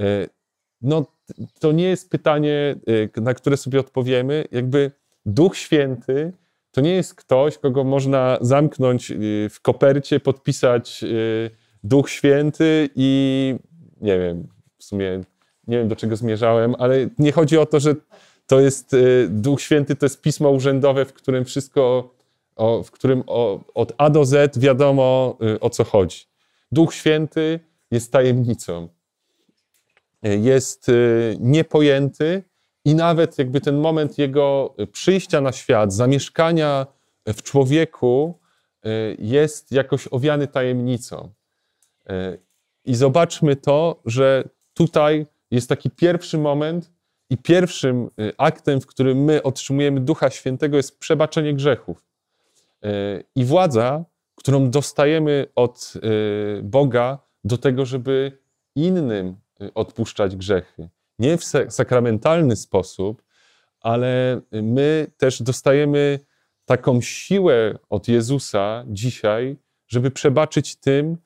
E, 0.00 0.04
no, 0.80 1.06
to 1.60 1.72
nie 1.72 1.84
jest 1.84 2.10
pytanie, 2.10 2.76
na 3.16 3.34
które 3.34 3.56
sobie 3.56 3.80
odpowiemy. 3.80 4.44
Jakby 4.52 4.90
Duch 5.26 5.56
Święty 5.56 6.32
to 6.70 6.80
nie 6.80 6.94
jest 6.94 7.14
ktoś, 7.14 7.58
kogo 7.58 7.84
można 7.84 8.38
zamknąć 8.40 9.12
w 9.50 9.56
kopercie, 9.62 10.20
podpisać 10.20 11.04
Duch 11.84 12.10
Święty 12.10 12.88
i 12.94 13.54
nie 14.00 14.18
wiem, 14.18 14.48
w 14.78 14.84
sumie 14.84 15.20
nie 15.66 15.78
wiem 15.78 15.88
do 15.88 15.96
czego 15.96 16.16
zmierzałem, 16.16 16.74
ale 16.78 17.08
nie 17.18 17.32
chodzi 17.32 17.58
o 17.58 17.66
to, 17.66 17.80
że 17.80 17.94
to 18.46 18.60
jest 18.60 18.96
Duch 19.28 19.60
Święty, 19.60 19.96
to 19.96 20.06
jest 20.06 20.20
pismo 20.20 20.50
urzędowe, 20.50 21.04
w 21.04 21.12
którym 21.12 21.44
wszystko 21.44 22.10
o, 22.56 22.82
w 22.82 22.90
którym 22.90 23.22
o, 23.26 23.60
od 23.74 23.92
A 23.98 24.10
do 24.10 24.24
Z 24.24 24.58
wiadomo 24.58 25.36
y, 25.54 25.60
o 25.60 25.70
co 25.70 25.84
chodzi. 25.84 26.24
Duch 26.72 26.94
Święty 26.94 27.60
jest 27.90 28.12
tajemnicą. 28.12 28.88
Jest 30.22 30.88
y, 30.88 31.36
niepojęty 31.40 32.42
i 32.84 32.94
nawet 32.94 33.38
jakby 33.38 33.60
ten 33.60 33.76
moment 33.76 34.18
jego 34.18 34.74
przyjścia 34.92 35.40
na 35.40 35.52
świat, 35.52 35.92
zamieszkania 35.92 36.86
w 37.26 37.42
człowieku 37.42 38.38
y, 38.86 39.16
jest 39.18 39.72
jakoś 39.72 40.08
owiany 40.10 40.46
tajemnicą. 40.46 41.32
I 42.84 42.94
zobaczmy 42.94 43.56
to, 43.56 44.00
że 44.06 44.48
tutaj 44.74 45.26
jest 45.52 45.68
taki 45.68 45.90
pierwszy 45.90 46.38
moment 46.38 46.92
i 47.30 47.38
pierwszym 47.38 48.10
aktem, 48.38 48.80
w 48.80 48.86
którym 48.86 49.24
my 49.24 49.42
otrzymujemy 49.42 50.00
Ducha 50.00 50.30
Świętego 50.30 50.76
jest 50.76 50.98
przebaczenie 50.98 51.54
grzechów. 51.54 52.04
E, 52.82 53.22
i 53.36 53.44
władza, 53.44 54.04
którą 54.34 54.70
dostajemy 54.70 55.46
od 55.54 55.92
e, 55.96 56.62
Boga 56.62 57.18
do 57.44 57.58
tego, 57.58 57.86
żeby 57.86 58.38
innym 58.76 59.36
odpuszczać 59.74 60.36
grzechy. 60.36 60.88
Nie 61.18 61.38
w 61.38 61.44
sakramentalny 61.68 62.56
sposób, 62.56 63.22
ale 63.80 64.40
my 64.52 65.06
też 65.16 65.42
dostajemy 65.42 66.18
taką 66.64 67.00
siłę 67.00 67.78
od 67.90 68.08
Jezusa 68.08 68.84
dzisiaj, 68.86 69.56
żeby 69.88 70.10
przebaczyć 70.10 70.76
tym, 70.76 71.16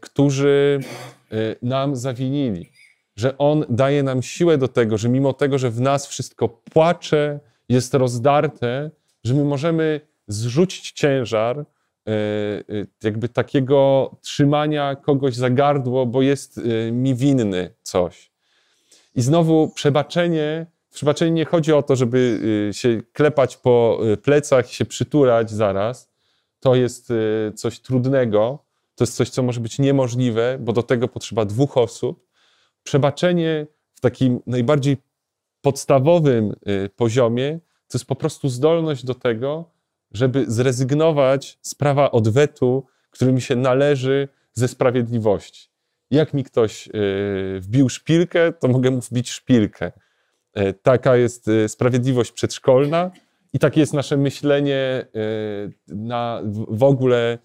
którzy 0.00 0.80
nam 1.62 1.96
zawinili. 1.96 2.70
Że 3.16 3.38
On 3.38 3.64
daje 3.68 4.02
nam 4.02 4.22
siłę 4.22 4.58
do 4.58 4.68
tego, 4.68 4.98
że 4.98 5.08
mimo 5.08 5.32
tego, 5.32 5.58
że 5.58 5.70
w 5.70 5.80
nas 5.80 6.06
wszystko 6.06 6.48
płacze, 6.48 7.40
jest 7.68 7.94
rozdarte, 7.94 8.90
że 9.24 9.34
my 9.34 9.44
możemy 9.44 10.00
zrzucić 10.28 10.90
ciężar 10.90 11.58
e, 11.58 11.64
e, 11.64 12.64
jakby 13.02 13.28
takiego 13.28 14.10
trzymania 14.20 14.96
kogoś 14.96 15.34
za 15.34 15.50
gardło, 15.50 16.06
bo 16.06 16.22
jest 16.22 16.58
e, 16.58 16.92
mi 16.92 17.14
winny 17.14 17.74
coś. 17.82 18.30
I 19.14 19.22
znowu 19.22 19.68
przebaczenie, 19.74 20.66
przebaczenie 20.94 21.30
nie 21.30 21.44
chodzi 21.44 21.72
o 21.72 21.82
to, 21.82 21.96
żeby 21.96 22.40
się 22.72 23.02
klepać 23.12 23.56
po 23.56 24.00
plecach 24.22 24.70
i 24.70 24.74
się 24.74 24.84
przytulać 24.84 25.50
zaraz. 25.50 26.10
to 26.60 26.74
jest 26.74 27.12
coś 27.54 27.80
trudnego, 27.80 28.64
to 28.94 29.04
jest 29.04 29.16
coś, 29.16 29.30
co 29.30 29.42
może 29.42 29.60
być 29.60 29.78
niemożliwe, 29.78 30.58
bo 30.60 30.72
do 30.72 30.82
tego 30.82 31.08
potrzeba 31.08 31.44
dwóch 31.44 31.76
osób. 31.76 32.25
Przebaczenie 32.86 33.66
w 33.94 34.00
takim 34.00 34.40
najbardziej 34.46 34.96
podstawowym 35.60 36.54
poziomie 36.96 37.58
to 37.88 37.98
jest 37.98 38.06
po 38.06 38.16
prostu 38.16 38.48
zdolność 38.48 39.04
do 39.04 39.14
tego, 39.14 39.70
żeby 40.12 40.44
zrezygnować 40.48 41.58
z 41.62 41.74
prawa 41.74 42.10
odwetu, 42.10 42.86
który 43.10 43.32
mi 43.32 43.40
się 43.40 43.56
należy 43.56 44.28
ze 44.52 44.68
sprawiedliwości. 44.68 45.68
Jak 46.10 46.34
mi 46.34 46.44
ktoś 46.44 46.88
y, 46.88 46.90
wbił 47.60 47.88
szpilkę, 47.88 48.52
to 48.52 48.68
mogę 48.68 48.90
mu 48.90 49.00
wbić 49.00 49.30
szpilkę. 49.30 49.92
E, 50.54 50.72
taka 50.72 51.16
jest 51.16 51.48
y, 51.48 51.68
sprawiedliwość 51.68 52.32
przedszkolna 52.32 53.10
i 53.52 53.58
takie 53.58 53.80
jest 53.80 53.94
nasze 53.94 54.16
myślenie 54.16 55.06
y, 55.16 55.94
na, 55.94 56.42
w 56.68 56.82
ogóle 56.82 57.38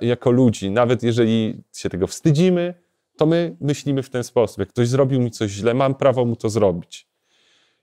jako 0.00 0.30
ludzi. 0.30 0.70
Nawet 0.70 1.02
jeżeli 1.02 1.62
się 1.72 1.88
tego 1.88 2.06
wstydzimy, 2.06 2.74
to 3.16 3.26
my 3.26 3.56
myślimy 3.60 4.02
w 4.02 4.10
ten 4.10 4.24
sposób. 4.24 4.58
Jak 4.58 4.68
ktoś 4.68 4.88
zrobił 4.88 5.20
mi 5.20 5.30
coś 5.30 5.50
źle, 5.50 5.74
mam 5.74 5.94
prawo 5.94 6.24
mu 6.24 6.36
to 6.36 6.48
zrobić. 6.48 7.08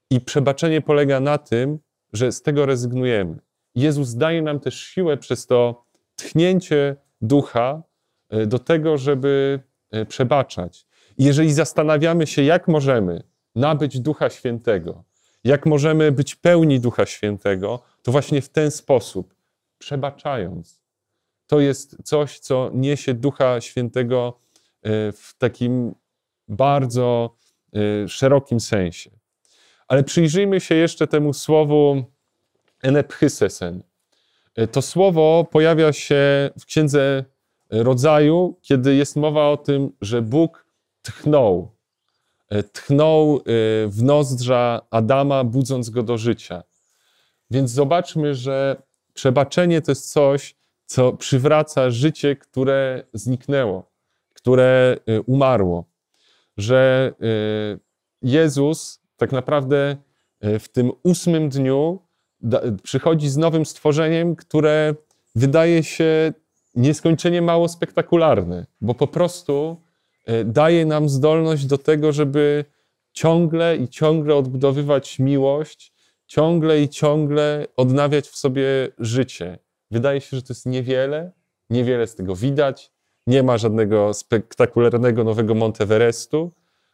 I 0.10 0.22
przebaczenie 0.22 0.82
polega 0.82 1.20
na 1.20 1.38
tym, 1.38 1.80
że 2.14 2.32
z 2.32 2.42
tego 2.42 2.66
rezygnujemy. 2.66 3.40
Jezus 3.76 4.16
daje 4.16 4.42
nam 4.42 4.60
też 4.60 4.80
siłę 4.80 5.18
przez 5.18 5.48
to 5.48 5.86
tchnięcie 6.16 6.96
ducha 7.22 7.84
e, 8.30 8.46
do 8.46 8.60
tego, 8.60 8.98
żeby 8.98 9.60
e, 9.92 10.06
przebaczać. 10.06 10.86
I 11.18 11.24
jeżeli 11.24 11.54
zastanawiamy 11.54 12.28
się, 12.28 12.44
jak 12.44 12.68
możemy 12.68 13.24
nabyć 13.56 14.00
Ducha 14.00 14.30
Świętego, 14.30 15.04
jak 15.44 15.66
możemy 15.66 16.12
być 16.12 16.36
pełni 16.36 16.80
Ducha 16.80 17.06
Świętego, 17.06 17.82
to 18.02 18.12
właśnie 18.12 18.42
w 18.42 18.50
ten 18.50 18.72
sposób, 18.72 19.36
przebaczając. 19.78 20.82
To 21.48 21.60
jest 21.60 21.98
coś, 22.04 22.40
co 22.40 22.72
niesie 22.74 23.14
Ducha 23.14 23.62
Świętego 23.62 24.40
w 25.14 25.34
takim 25.38 25.96
bardzo 26.48 27.36
szerokim 28.08 28.60
sensie. 28.60 29.10
Ale 29.88 30.04
przyjrzyjmy 30.04 30.60
się 30.60 30.76
jeszcze 30.76 31.08
temu 31.08 31.34
słowu 31.34 32.04
enepchysesen. 32.82 33.84
E, 34.56 34.68
to 34.68 34.82
słowo 34.82 35.48
pojawia 35.52 35.94
się 35.94 36.50
w 36.60 36.66
księdze 36.66 37.26
rodzaju, 37.70 38.60
kiedy 38.62 38.96
jest 38.96 39.16
mowa 39.16 39.50
o 39.50 39.58
tym, 39.58 39.92
że 40.02 40.22
Bóg 40.22 40.66
tchnął. 41.02 41.72
Tchnął 42.74 43.42
w 43.88 44.04
nozdrza 44.04 44.82
Adama, 44.90 45.44
budząc 45.44 45.90
go 45.90 46.04
do 46.04 46.18
życia. 46.18 46.64
Więc 47.52 47.72
zobaczmy, 47.72 48.36
że 48.36 48.82
przebaczenie 49.14 49.82
to 49.82 49.92
jest 49.92 50.12
coś, 50.12 50.56
co 50.86 51.14
przywraca 51.14 51.90
życie, 51.90 52.36
które 52.36 53.04
zniknęło, 53.14 53.91
które 54.42 54.98
umarło. 55.26 55.86
Że 56.58 57.14
Jezus 58.22 59.02
tak 59.18 59.32
naprawdę 59.32 59.98
w 60.42 60.68
tym 60.68 60.92
ósmym 61.04 61.50
dniu 61.50 62.00
przychodzi 62.84 63.30
z 63.30 63.38
nowym 63.38 63.66
stworzeniem, 63.66 64.36
które 64.36 64.96
wydaje 65.36 65.84
się 65.84 66.34
nieskończenie 66.76 67.42
mało 67.42 67.68
spektakularne, 67.68 68.66
bo 68.82 68.94
po 68.94 69.08
prostu 69.08 69.82
daje 70.46 70.86
nam 70.86 71.10
zdolność 71.10 71.66
do 71.66 71.78
tego, 71.78 72.12
żeby 72.12 72.66
ciągle 73.14 73.78
i 73.78 73.88
ciągle 73.88 74.36
odbudowywać 74.36 75.20
miłość, 75.20 75.94
ciągle 76.28 76.82
i 76.82 76.90
ciągle 76.90 77.66
odnawiać 77.78 78.28
w 78.28 78.38
sobie 78.38 78.64
życie. 79.00 79.60
Wydaje 79.92 80.22
się, 80.22 80.38
że 80.38 80.44
to 80.44 80.54
jest 80.54 80.66
niewiele, 80.66 81.32
niewiele 81.70 82.08
z 82.08 82.16
tego 82.16 82.36
widać, 82.36 82.91
nie 83.28 83.44
ma 83.44 83.58
żadnego 83.58 84.14
spektakularnego 84.14 85.24
nowego 85.24 85.56
Monteverestu, 85.56 86.52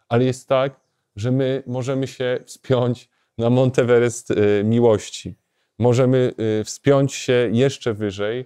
ale 0.10 0.26
jest 0.26 0.48
tak, 0.48 0.80
że 1.16 1.32
my 1.32 1.64
możemy 1.68 2.08
się 2.08 2.40
wspiąć 2.46 3.10
na 3.38 3.50
Monteverest 3.50 4.32
y, 4.32 4.64
miłości. 4.66 5.36
Możemy 5.80 6.34
y, 6.62 6.64
wspiąć 6.64 7.14
się 7.14 7.50
jeszcze 7.52 7.94
wyżej, 7.94 8.46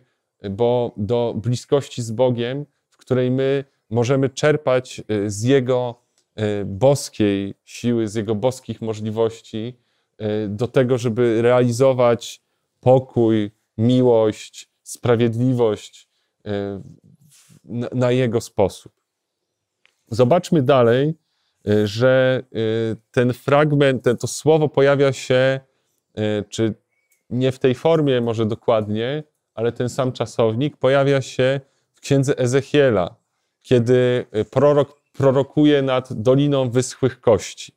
bo 0.49 0.91
do 0.97 1.33
bliskości 1.37 2.01
z 2.01 2.11
Bogiem, 2.11 2.65
w 2.89 2.97
której 2.97 3.31
my 3.31 3.63
możemy 3.89 4.29
czerpać 4.29 5.01
y, 5.11 5.29
z 5.29 5.43
Jego 5.43 6.01
boskiej 6.65 7.53
siły, 7.65 8.07
z 8.07 8.15
Jego 8.15 8.35
boskich 8.35 8.81
możliwości, 8.81 9.77
do 10.47 10.67
tego, 10.67 10.97
żeby 10.97 11.41
realizować 11.41 12.41
pokój, 12.81 13.51
miłość, 13.77 14.69
sprawiedliwość 14.83 16.09
na 17.91 18.12
Jego 18.12 18.41
sposób. 18.41 18.93
Zobaczmy 20.07 20.62
dalej, 20.62 21.15
Y, 21.67 21.88
że 21.88 22.43
y, 22.55 22.95
ten 23.12 23.34
fragment, 23.34 24.05
to 24.19 24.27
słowo 24.27 24.69
pojawia 24.69 25.13
się, 25.13 25.60
y, 26.19 26.43
czy 26.49 26.73
nie 27.29 27.51
w 27.51 27.60
tej 27.60 27.75
formie 27.75 28.21
może 28.21 28.45
dokładnie, 28.45 29.23
ale 29.53 29.71
ten 29.71 29.89
sam 29.89 30.12
czasownik 30.12 30.77
pojawia 30.77 31.21
się 31.21 31.62
w 31.93 32.01
księdze 32.01 32.38
Ezechiela, 32.38 33.15
kiedy 33.62 34.25
prorok 34.51 35.01
prorokuje 35.13 35.81
nad 35.81 36.13
Doliną 36.13 36.69
Wyschłych 36.69 37.21
Kości. 37.21 37.75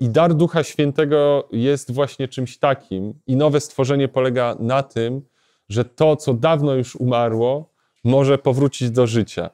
I 0.00 0.08
dar 0.08 0.34
Ducha 0.34 0.64
Świętego 0.64 1.48
jest 1.52 1.92
właśnie 1.92 2.28
czymś 2.28 2.58
takim, 2.58 3.14
i 3.26 3.36
nowe 3.36 3.60
stworzenie 3.60 4.08
polega 4.08 4.56
na 4.58 4.82
tym, 4.82 5.22
że 5.68 5.84
to, 5.84 6.16
co 6.16 6.34
dawno 6.34 6.74
już 6.74 6.96
umarło, 6.96 7.72
może 8.04 8.38
powrócić 8.38 8.90
do 8.90 9.06
życia. 9.06 9.50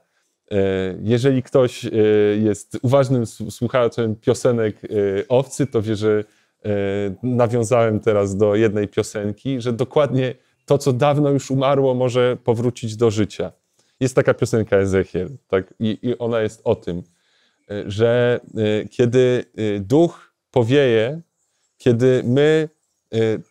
E, 0.52 0.96
jeżeli 1.02 1.42
ktoś 1.42 1.84
e, 1.84 1.90
jest 2.42 2.78
uważnym 2.82 3.26
słuchaczem 3.26 4.16
piosenek 4.16 4.84
e, 4.84 4.88
owcy, 5.28 5.66
to 5.66 5.82
wie, 5.82 5.96
że 5.96 6.24
nawiązałem 7.22 8.00
teraz 8.00 8.36
do 8.36 8.54
jednej 8.54 8.88
piosenki, 8.88 9.60
że 9.60 9.72
dokładnie 9.72 10.34
to, 10.66 10.78
co 10.78 10.92
dawno 10.92 11.30
już 11.30 11.50
umarło, 11.50 11.94
może 11.94 12.36
powrócić 12.44 12.96
do 12.96 13.10
życia. 13.10 13.52
Jest 14.00 14.14
taka 14.14 14.34
piosenka 14.34 14.76
Ezechiel, 14.76 15.28
tak? 15.48 15.74
I, 15.80 15.98
I, 16.02 16.18
ona 16.18 16.40
jest 16.40 16.60
o 16.64 16.74
tym, 16.76 17.02
że 17.86 18.40
kiedy 18.90 19.44
duch 19.80 20.34
powieje, 20.50 21.20
kiedy 21.78 22.22
my 22.24 22.68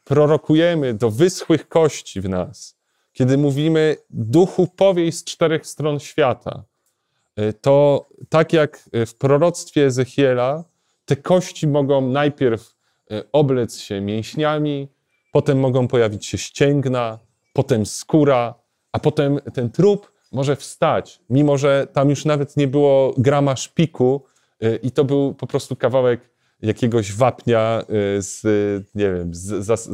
prorokujemy 0.04 0.93
do 0.93 1.10
wyschłych 1.10 1.67
kości 1.67 2.21
w 2.21 2.30
nas, 2.30 2.81
kiedy 3.13 3.38
mówimy, 3.38 3.95
duchu 4.10 4.67
powiej 4.67 5.12
z 5.12 5.24
czterech 5.24 5.67
stron 5.67 6.00
świata, 6.00 6.63
E, 7.36 7.54
to 7.54 8.06
tak 8.30 8.54
jak 8.54 8.89
w 8.93 9.13
proroctwie 9.13 9.86
Ezechiela, 9.86 10.63
te 11.06 11.15
kości 11.15 11.67
mogą 11.67 12.02
najpierw 12.02 12.76
e, 13.12 13.24
oblec 13.32 13.78
się 13.78 14.02
mięśniami, 14.02 14.88
potem 15.32 15.60
mogą 15.60 15.88
pojawić 15.88 16.26
się 16.26 16.38
ścięgna, 16.38 17.19
potem 17.54 17.86
skóra, 17.86 18.56
a 18.91 19.00
potem 19.00 19.39
ten 19.54 19.69
trup 19.69 20.12
może 20.32 20.56
wstać, 20.56 21.19
mimo 21.30 21.58
że 21.58 21.88
tam 21.93 22.10
już 22.10 22.26
nawet 22.26 22.58
nie 22.58 22.67
było 22.67 23.13
grama 23.17 23.56
szpiku 23.56 24.24
e, 24.62 24.76
i 24.76 24.91
to 24.91 25.04
był 25.04 25.34
po 25.34 25.47
prostu 25.47 25.76
kawałek 25.76 26.32
jakiegoś 26.62 27.13
wapnia 27.13 27.84
z, 28.19 28.41
nie 28.95 29.13
wiem, 29.13 29.36
z, 29.36 29.65
z, 29.65 29.89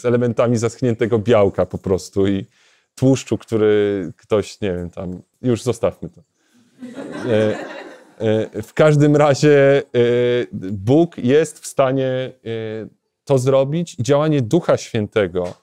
z 0.00 0.04
elementami 0.04 0.56
zaschniętego 0.56 1.18
białka 1.18 1.66
po 1.66 1.78
prostu 1.78 2.26
i 2.26 2.46
tłuszczu, 3.02 3.38
który 3.38 4.12
ktoś, 4.16 4.60
nie 4.60 4.72
wiem, 4.72 4.90
tam, 4.90 5.22
już 5.42 5.62
zostawmy 5.62 6.08
to. 6.08 6.20
E, 6.20 7.58
e, 8.18 8.62
w 8.62 8.74
każdym 8.74 9.16
razie 9.16 9.78
e, 9.78 9.82
Bóg 10.72 11.18
jest 11.18 11.58
w 11.58 11.66
stanie 11.66 12.32
to 13.24 13.38
zrobić 13.38 13.98
i 13.98 14.02
działanie 14.02 14.42
Ducha 14.42 14.76
Świętego, 14.76 15.54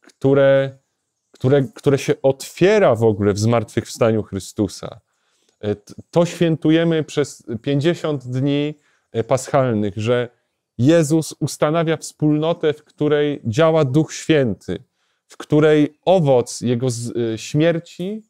które, 0.00 0.78
które, 1.30 1.62
które 1.74 1.98
się 1.98 2.14
otwiera 2.22 2.94
w 2.94 3.02
ogóle 3.02 3.32
w 3.32 3.38
zmartwychwstaniu 3.38 4.22
Chrystusa. 4.22 5.00
To 6.10 6.26
świętujemy 6.26 7.04
przez 7.04 7.42
50 7.62 8.26
dni 8.26 8.74
paschalnych, 9.26 9.94
że 9.96 10.28
Jezus 10.78 11.34
ustanawia 11.40 11.96
wspólnotę, 11.96 12.72
w 12.72 12.84
której 12.84 13.40
działa 13.44 13.84
Duch 13.84 14.12
Święty, 14.12 14.84
w 15.28 15.36
której 15.36 15.98
owoc 16.04 16.60
Jego 16.60 16.86
śmierci 17.36 18.22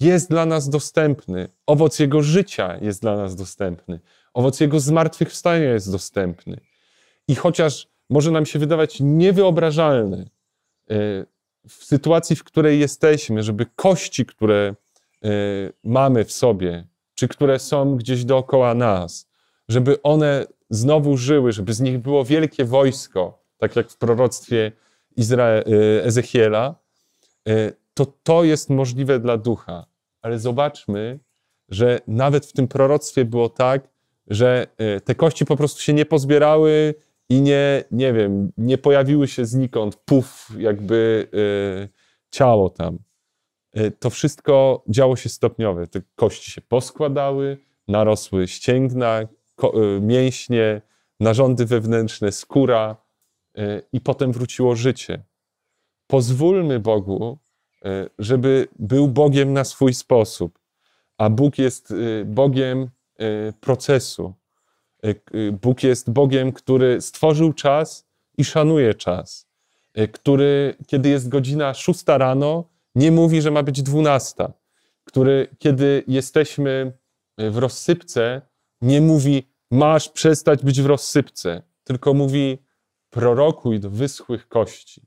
jest 0.00 0.30
dla 0.30 0.46
nas 0.46 0.68
dostępny. 0.68 1.48
Owoc 1.66 1.98
Jego 1.98 2.22
życia 2.22 2.78
jest 2.80 3.02
dla 3.02 3.16
nas 3.16 3.36
dostępny. 3.36 4.00
Owoc 4.34 4.60
Jego 4.60 4.80
zmartwychwstania 4.80 5.72
jest 5.72 5.92
dostępny. 5.92 6.60
I 7.28 7.34
chociaż 7.34 7.88
może 8.10 8.30
nam 8.30 8.46
się 8.46 8.58
wydawać 8.58 8.96
niewyobrażalne 9.00 10.16
e, 10.18 10.26
w 11.68 11.84
sytuacji, 11.84 12.36
w 12.36 12.44
której 12.44 12.80
jesteśmy, 12.80 13.42
żeby 13.42 13.66
kości, 13.76 14.26
które 14.26 14.74
e, 15.24 15.28
mamy 15.84 16.24
w 16.24 16.32
sobie, 16.32 16.86
czy 17.14 17.28
które 17.28 17.58
są 17.58 17.96
gdzieś 17.96 18.24
dookoła 18.24 18.74
nas, 18.74 19.28
żeby 19.68 20.02
one 20.02 20.46
znowu 20.70 21.16
żyły, 21.16 21.52
żeby 21.52 21.74
z 21.74 21.80
nich 21.80 21.98
było 21.98 22.24
wielkie 22.24 22.64
wojsko, 22.64 23.44
tak 23.58 23.76
jak 23.76 23.90
w 23.90 23.96
proroctwie 23.96 24.72
Izrae- 25.18 25.64
Ezechiela, 26.02 26.74
to 27.94 28.06
to 28.06 28.44
jest 28.44 28.70
możliwe 28.70 29.20
dla 29.20 29.36
ducha. 29.36 29.86
Ale 30.22 30.38
zobaczmy, 30.38 31.18
że 31.68 32.00
nawet 32.06 32.46
w 32.46 32.52
tym 32.52 32.68
proroctwie 32.68 33.24
było 33.24 33.48
tak, 33.48 33.88
że 34.26 34.66
te 35.04 35.14
kości 35.14 35.44
po 35.44 35.56
prostu 35.56 35.80
się 35.80 35.92
nie 35.92 36.06
pozbierały 36.06 36.94
i 37.28 37.40
nie, 37.40 37.84
nie 37.90 38.12
wiem, 38.12 38.52
nie 38.56 38.78
pojawiły 38.78 39.28
się 39.28 39.44
znikąd, 39.46 39.96
puf, 39.96 40.48
jakby 40.58 41.28
ciało 42.30 42.70
tam. 42.70 42.98
To 43.98 44.10
wszystko 44.10 44.84
działo 44.88 45.16
się 45.16 45.28
stopniowo. 45.28 45.86
Te 45.86 46.00
kości 46.14 46.50
się 46.50 46.60
poskładały, 46.60 47.58
narosły 47.88 48.48
ścięgna, 48.48 49.20
mięśnie, 50.00 50.82
narządy 51.20 51.66
wewnętrzne, 51.66 52.32
skóra 52.32 52.96
i 53.92 54.00
potem 54.00 54.32
wróciło 54.32 54.76
życie. 54.76 55.24
Pozwólmy 56.06 56.80
Bogu, 56.80 57.38
żeby 58.18 58.68
był 58.78 59.08
Bogiem 59.08 59.52
na 59.52 59.64
swój 59.64 59.94
sposób, 59.94 60.58
a 61.18 61.30
Bóg 61.30 61.58
jest 61.58 61.94
Bogiem 62.24 62.90
procesu. 63.60 64.34
Bóg 65.62 65.82
jest 65.82 66.10
Bogiem, 66.10 66.52
który 66.52 67.00
stworzył 67.00 67.52
czas 67.52 68.06
i 68.38 68.44
szanuje 68.44 68.94
czas, 68.94 69.48
który, 70.12 70.76
kiedy 70.86 71.08
jest 71.08 71.28
godzina 71.28 71.74
szósta 71.74 72.18
rano, 72.18 72.64
nie 72.94 73.10
mówi, 73.10 73.42
że 73.42 73.50
ma 73.50 73.62
być 73.62 73.82
dwunasta, 73.82 74.52
który, 75.04 75.48
kiedy 75.58 76.04
jesteśmy 76.08 76.92
w 77.38 77.58
rozsypce, 77.58 78.42
nie 78.80 79.00
mówi, 79.00 79.48
masz 79.70 80.08
przestać 80.08 80.64
być 80.64 80.82
w 80.82 80.86
rozsypce, 80.86 81.62
tylko 81.84 82.14
mówi, 82.14 82.58
prorokuj 83.12 83.80
do 83.80 83.90
wyschłych 83.90 84.48
kości. 84.48 85.02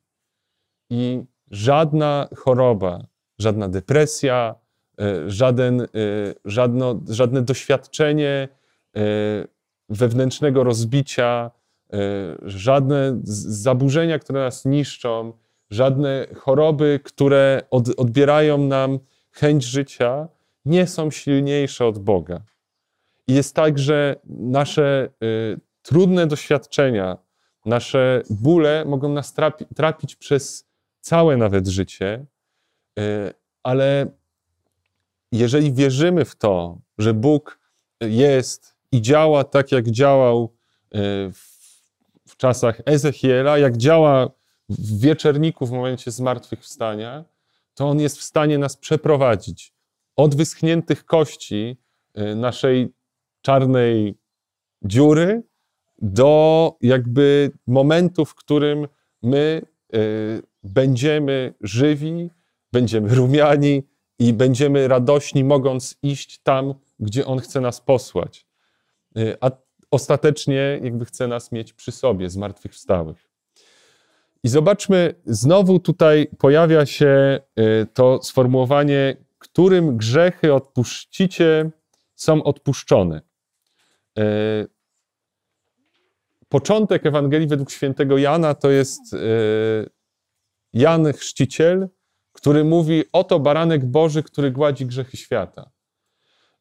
I 0.90 1.24
żadna 1.52 2.28
choroba, 2.38 3.06
żadna 3.40 3.70
depresja, 3.70 4.56
e, 5.00 5.30
żaden, 5.32 5.82
e, 5.82 5.86
żadno, 6.46 7.00
żadne 7.10 7.42
doświadczenie 7.42 8.48
e, 8.96 9.02
wewnętrznego 9.90 10.64
rozbicia, 10.64 11.52
żadne 12.42 13.20
zaburzenia, 13.24 14.20
które 14.20 14.40
nas 14.40 14.66
niszczą, 14.66 15.34
żadne 15.70 16.28
choroby, 16.36 17.00
które 17.04 17.62
od, 17.72 17.90
odbierają 18.00 18.58
nam 18.58 19.00
chęć 19.32 19.64
życia, 19.64 20.28
nie 20.66 20.88
są 20.88 21.12
silniejsze 21.12 21.86
od 21.86 22.00
Boga. 22.00 22.42
I 23.28 23.34
jest 23.34 23.56
tak, 23.56 23.80
że 23.80 24.16
nasze 24.30 25.10
y, 25.24 25.60
trudne 25.82 26.28
doświadczenia, 26.28 27.18
nasze 27.66 28.22
bóle 28.30 28.86
mogą 28.86 29.10
nas 29.10 29.34
trapi, 29.34 29.66
trapić 29.76 30.16
przez 30.16 30.68
całe 31.02 31.38
nawet 31.38 31.68
życie, 31.68 32.26
y, 33.00 33.34
ale 33.64 34.08
jeżeli 35.32 35.74
wierzymy 35.74 36.26
w 36.26 36.36
to, 36.36 36.78
że 36.98 37.14
Bóg 37.14 37.60
jest 38.02 38.76
i 38.92 39.02
działa 39.02 39.44
tak, 39.44 39.72
jak 39.72 39.92
działał 39.92 40.54
y, 40.96 40.98
w, 42.28 42.38
czasach 42.38 42.82
Ezechiela, 42.86 43.58
jak 43.58 43.78
działa 43.78 44.30
w 44.70 45.00
wieczerniku 45.00 45.66
w 45.66 45.72
momencie 45.72 46.12
zmartwychwstania, 46.12 47.26
to 47.74 47.90
On 47.90 48.00
jest 48.00 48.18
w 48.18 48.24
stanie 48.24 48.58
nas 48.58 48.78
przeprowadzić 48.78 49.74
od 50.16 50.36
wyschniętych 50.36 51.06
kości 51.06 51.78
y, 52.18 52.36
naszej 52.36 52.94
czarnej 53.42 54.18
dziury 54.82 55.44
do 56.14 56.74
jakby 56.82 57.52
momentu, 57.68 58.26
w 58.26 58.36
którym 58.36 58.88
my 59.24 59.62
y, 59.96 60.42
będziemy 60.64 61.54
żywi, 61.62 62.30
będziemy 62.74 63.16
rumiani 63.16 63.84
i 64.20 64.34
będziemy 64.34 64.88
radośni, 64.88 65.44
mogąc 65.44 65.98
iść 66.04 66.40
tam, 66.44 66.74
gdzie 67.00 67.26
On 67.26 67.40
chce 67.40 67.62
nas 67.62 67.82
posłać. 67.82 68.48
Y, 69.18 69.38
a 69.42 69.52
ostatecznie 69.92 70.80
jakby 70.84 71.06
chce 71.06 71.28
nas 71.28 71.52
mieć 71.52 71.74
przy 71.74 71.92
sobie, 71.92 72.30
zmartwychwstałych. 72.30 73.30
I 74.44 74.48
zobaczmy, 74.48 75.14
znowu 75.26 75.80
tutaj 75.80 76.28
pojawia 76.38 76.86
się 76.86 77.40
to 77.94 78.24
sformułowanie 78.24 79.18
którym 79.46 79.98
grzechy 79.98 80.54
odpuścicie, 80.54 81.72
są 82.16 82.44
odpuszczone. 82.44 83.22
E, 86.56 86.60
początek 86.60 87.06
Ewangelii 87.06 87.48
według 87.48 87.72
świętego 87.72 88.18
Jana 88.18 88.54
to 88.54 88.70
jest 88.70 89.14
e, 89.14 89.18
Jan 90.74 91.14
Chrzciciel, 91.14 91.90
który 92.34 92.64
mówi: 92.64 93.04
Oto 93.14 93.40
baranek 93.40 93.86
Boży, 93.86 94.24
który 94.24 94.52
gładzi 94.52 94.86
grzechy 94.86 95.18
świata. 95.18 95.72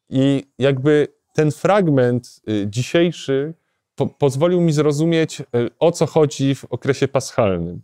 I 0.09 0.43
jakby 0.59 1.07
ten 1.33 1.51
fragment 1.51 2.41
e, 2.47 2.69
dzisiejszy 2.69 3.53
po 3.95 4.07
pozwolił 4.07 4.61
mi 4.61 4.71
zrozumieć, 4.71 5.41
o 5.79 5.91
co 5.91 6.05
chodzi 6.05 6.55
w 6.55 6.65
okresie 6.65 7.07
paschalnym 7.07 7.81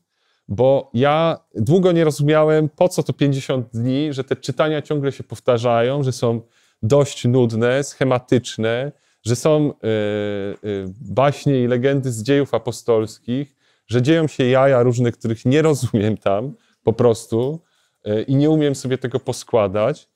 bo 0.47 0.89
ja 0.93 1.38
długo 1.55 1.91
nie 1.91 2.03
rozumiałem, 2.03 2.70
po 2.70 2.89
co 2.89 3.03
to 3.03 3.14
50 3.14 3.68
dni, 3.74 4.14
że 4.14 4.24
te 4.24 4.36
czytania 4.36 4.82
ciągle 4.82 5.12
się 5.12 5.24
powtarzają, 5.24 6.03
że 6.03 6.12
są 6.12 6.41
dość 6.84 7.26
nudne, 7.26 7.84
schematyczne, 7.84 8.91
że 9.24 9.36
są 9.36 9.69
y, 9.69 10.67
y, 10.67 10.86
baśnie 11.01 11.63
i 11.63 11.67
legendy 11.67 12.11
z 12.11 12.24
dziejów 12.24 12.53
apostolskich, 12.53 13.55
że 13.88 14.01
dzieją 14.01 14.28
się 14.28 14.45
jaja 14.45 14.84
różne, 14.84 15.11
których 15.11 15.45
nie 15.45 15.61
rozumiem 15.61 16.17
tam 16.17 16.53
po 16.84 16.93
prostu 16.93 17.59
y, 18.07 18.24
i 18.24 18.36
nie 18.36 18.49
umiem 18.49 18.76
sobie 18.76 18.97
tego 18.97 19.19
poskładać, 19.19 20.09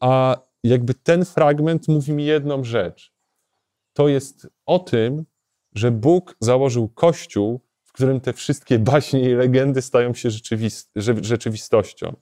a 0.00 0.36
jakby 0.64 0.94
ten 0.94 1.24
fragment 1.24 1.88
mówi 1.88 2.12
mi 2.12 2.24
jedną 2.24 2.64
rzecz. 2.64 3.12
To 3.92 4.08
jest 4.08 4.48
o 4.66 4.78
tym, 4.78 5.24
że 5.74 5.90
Bóg 5.90 6.36
założył 6.40 6.88
Kościół 6.88 7.60
w 7.90 7.92
którym 7.92 8.20
te 8.20 8.32
wszystkie 8.32 8.78
baśnie 8.78 9.30
i 9.30 9.34
legendy 9.34 9.82
stają 9.82 10.14
się 10.14 10.28
rzeczywistością. 11.22 12.16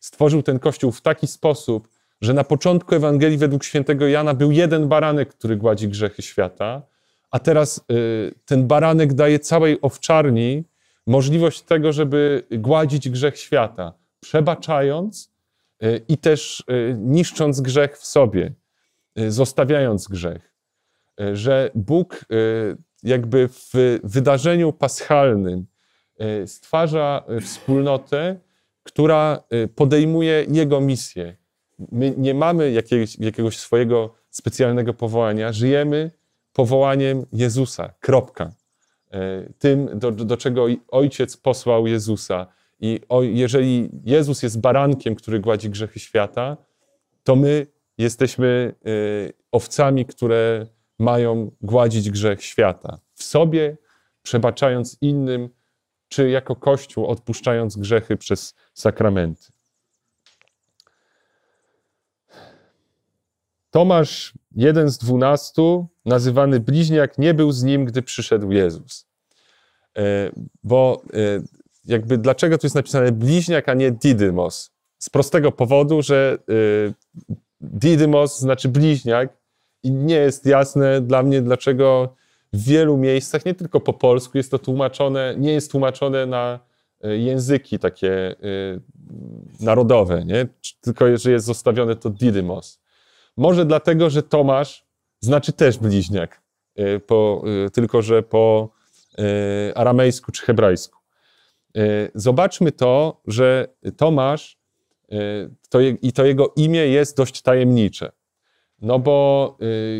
Stworzył 0.00 0.42
ten 0.42 0.58
kościół 0.58 0.92
w 0.92 1.00
taki 1.00 1.26
sposób, 1.26 1.88
że 2.20 2.34
na 2.34 2.44
początku 2.44 2.94
Ewangelii 2.94 3.38
według 3.38 3.64
świętego 3.64 4.08
Jana 4.08 4.34
był 4.34 4.52
jeden 4.52 4.88
baranek, 4.88 5.34
który 5.34 5.56
gładzi 5.56 5.88
grzechy 5.88 6.22
świata, 6.22 6.82
a 7.30 7.38
teraz 7.38 7.84
y, 7.92 8.34
ten 8.44 8.66
baranek 8.66 9.14
daje 9.14 9.38
całej 9.38 9.78
owczarni 9.82 10.64
możliwość 11.06 11.62
tego, 11.62 11.92
żeby 11.92 12.42
gładzić 12.50 13.10
grzech 13.10 13.38
świata, 13.38 13.92
przebaczając 14.20 15.32
y, 15.82 16.00
i 16.08 16.18
też 16.18 16.64
y, 16.70 16.96
niszcząc 16.98 17.60
grzech 17.60 17.98
w 17.98 18.06
sobie, 18.06 18.52
zostawiając 19.28 20.08
grzech. 20.08 20.54
Że 21.32 21.70
Bóg 21.74 22.24
jakby 23.02 23.48
w 23.48 23.98
wydarzeniu 24.04 24.72
paschalnym 24.72 25.66
stwarza 26.46 27.24
wspólnotę, 27.42 28.36
która 28.82 29.42
podejmuje 29.74 30.46
jego 30.48 30.80
misję. 30.80 31.36
My 31.92 32.14
nie 32.16 32.34
mamy 32.34 32.70
jakiegoś, 32.70 33.18
jakiegoś 33.18 33.58
swojego 33.58 34.14
specjalnego 34.30 34.94
powołania, 34.94 35.52
żyjemy 35.52 36.10
powołaniem 36.52 37.26
Jezusa. 37.32 37.94
Kropka. 38.00 38.52
Tym, 39.58 39.98
do, 39.98 40.10
do 40.10 40.36
czego 40.36 40.66
Ojciec 40.88 41.36
posłał 41.36 41.86
Jezusa. 41.86 42.46
I 42.80 43.00
o, 43.08 43.22
jeżeli 43.22 43.90
Jezus 44.04 44.42
jest 44.42 44.60
barankiem, 44.60 45.14
który 45.14 45.40
gładzi 45.40 45.70
grzechy 45.70 46.00
świata, 46.00 46.56
to 47.24 47.36
my 47.36 47.66
jesteśmy 47.98 48.74
owcami, 49.52 50.06
które 50.06 50.66
mają 50.98 51.50
gładzić 51.60 52.10
grzech 52.10 52.44
świata. 52.44 52.98
W 53.14 53.22
sobie, 53.22 53.76
przebaczając 54.22 54.98
innym, 55.00 55.48
czy 56.08 56.30
jako 56.30 56.56
Kościół 56.56 57.06
odpuszczając 57.06 57.76
grzechy 57.76 58.16
przez 58.16 58.54
sakramenty. 58.74 59.57
Tomasz, 63.78 64.34
jeden 64.56 64.88
z 64.88 64.98
dwunastu, 64.98 65.86
nazywany 66.04 66.60
bliźniak, 66.60 67.18
nie 67.18 67.34
był 67.34 67.52
z 67.52 67.62
nim, 67.62 67.84
gdy 67.84 68.02
przyszedł 68.02 68.52
Jezus. 68.52 69.06
E, 69.96 70.02
bo 70.64 71.02
e, 71.12 71.16
jakby 71.84 72.18
dlaczego 72.18 72.58
tu 72.58 72.66
jest 72.66 72.76
napisane 72.76 73.12
bliźniak, 73.12 73.68
a 73.68 73.74
nie 73.74 73.90
Didymos? 73.90 74.70
Z 74.98 75.10
prostego 75.10 75.52
powodu, 75.52 76.02
że 76.02 76.38
e, 76.48 77.34
Didymos 77.60 78.38
znaczy 78.38 78.68
bliźniak, 78.68 79.28
i 79.82 79.92
nie 79.92 80.14
jest 80.14 80.46
jasne 80.46 81.00
dla 81.00 81.22
mnie, 81.22 81.42
dlaczego 81.42 82.14
w 82.52 82.64
wielu 82.64 82.96
miejscach, 82.96 83.44
nie 83.44 83.54
tylko 83.54 83.80
po 83.80 83.92
polsku, 83.92 84.38
jest 84.38 84.50
to 84.50 84.58
tłumaczone, 84.58 85.34
nie 85.38 85.52
jest 85.52 85.70
tłumaczone 85.70 86.26
na 86.26 86.60
języki 87.02 87.78
takie 87.78 88.34
narodowe, 89.60 90.24
nie? 90.24 90.46
tylko 90.80 91.16
że 91.16 91.30
jest 91.30 91.46
zostawione 91.46 91.96
to 91.96 92.10
Didymos. 92.10 92.80
Może 93.38 93.64
dlatego, 93.64 94.10
że 94.10 94.22
Tomasz 94.22 94.86
znaczy 95.20 95.52
też 95.52 95.78
bliźniak, 95.78 96.42
e, 96.76 97.00
po, 97.00 97.44
tylko 97.72 98.02
że 98.02 98.22
po 98.22 98.70
aramejsku 99.74 100.32
czy 100.32 100.42
hebrajsku. 100.42 100.98
zobaczmy 102.14 102.72
to, 102.72 103.20
że 103.26 103.68
Tomasz 103.96 104.58
to 105.70 105.80
je, 105.80 105.90
i 105.90 106.12
to 106.12 106.24
jego 106.24 106.52
imię 106.56 106.86
jest 106.86 107.16
dość 107.16 107.42
tajemnicze. 107.42 108.12
No 108.80 108.98
bo 108.98 109.56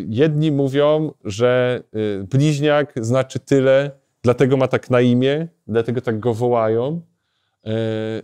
jedni 0.09 0.53
mówią, 0.53 1.13
że 1.25 1.83
bliźniak 2.23 2.93
znaczy 3.01 3.41
tyle, 3.41 3.91
dlatego 4.23 4.57
ma 4.57 4.69
tak 4.69 4.91
na 4.91 5.01
imię, 5.01 5.49
dlatego 5.67 6.01
tak 6.01 6.21
go 6.21 6.35
wołają, 6.35 7.01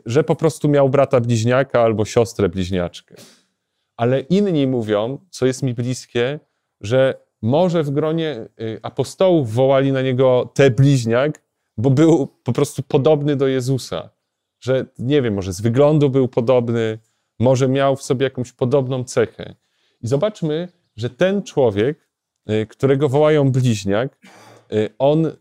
że 0.06 0.24
po 0.24 0.36
prostu 0.36 0.68
miał 0.68 0.88
brata 0.88 1.20
bliźniaka 1.20 1.80
albo 1.80 2.04
siostrę 2.04 2.48
bliźniaczkę. 2.48 3.14
Ale 3.96 4.20
inni 4.20 4.66
mówią, 4.66 5.18
co 5.30 5.46
jest 5.46 5.62
mi 5.62 5.74
bliskie, 5.74 6.40
że 6.80 7.24
może 7.42 7.82
w 7.82 7.90
gronie 7.90 8.48
y, 8.60 8.80
apostołów 8.82 9.52
wołali 9.52 9.92
na 9.92 10.02
niego 10.02 10.52
te 10.54 10.70
bliźniak, 10.70 11.42
bo 11.76 11.90
był 11.90 12.26
po 12.26 12.52
prostu 12.52 12.82
podobny 12.82 13.36
do 13.36 13.46
Jezusa. 13.46 14.10
Że 14.60 14.86
nie 14.98 15.22
wiem, 15.22 15.34
może 15.34 15.52
z 15.52 15.60
wyglądu 15.60 16.10
był 16.10 16.28
podobny, 16.28 16.98
może 17.38 17.68
miał 17.68 17.96
w 17.96 18.02
sobie 18.02 18.24
jakąś 18.24 18.52
podobną 18.52 19.04
cechę. 19.04 19.54
I 20.02 20.06
zobaczmy, 20.06 20.68
że 20.96 21.10
ten 21.10 21.42
człowiek, 21.42 22.08
y, 22.50 22.66
którego 22.66 23.08
wołają 23.08 23.52
bliźniak, 23.52 24.18
y, 24.72 24.90
on 24.98 25.32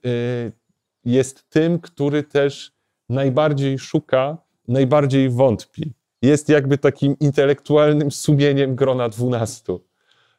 jest 1.06 1.50
tym, 1.50 1.80
który 1.80 2.24
też 2.24 2.72
najbardziej 3.10 3.80
szuka, 3.80 4.38
najbardziej 4.68 5.30
wątpi. 5.30 5.94
Jest 6.24 6.50
jakby 6.50 6.78
takim 6.78 7.16
intelektualnym 7.20 8.12
sumieniem 8.12 8.76
grona 8.76 9.10
dwunastu 9.10 9.82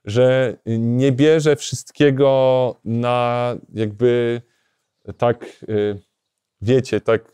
że 0.04 0.56
nie 0.66 1.12
bierze 1.12 1.56
wszystkiego 1.56 2.80
na 2.84 3.56
jakby 3.74 4.42
tak, 5.16 5.64
y, 5.68 6.00
wiecie, 6.60 7.00
tak 7.00 7.32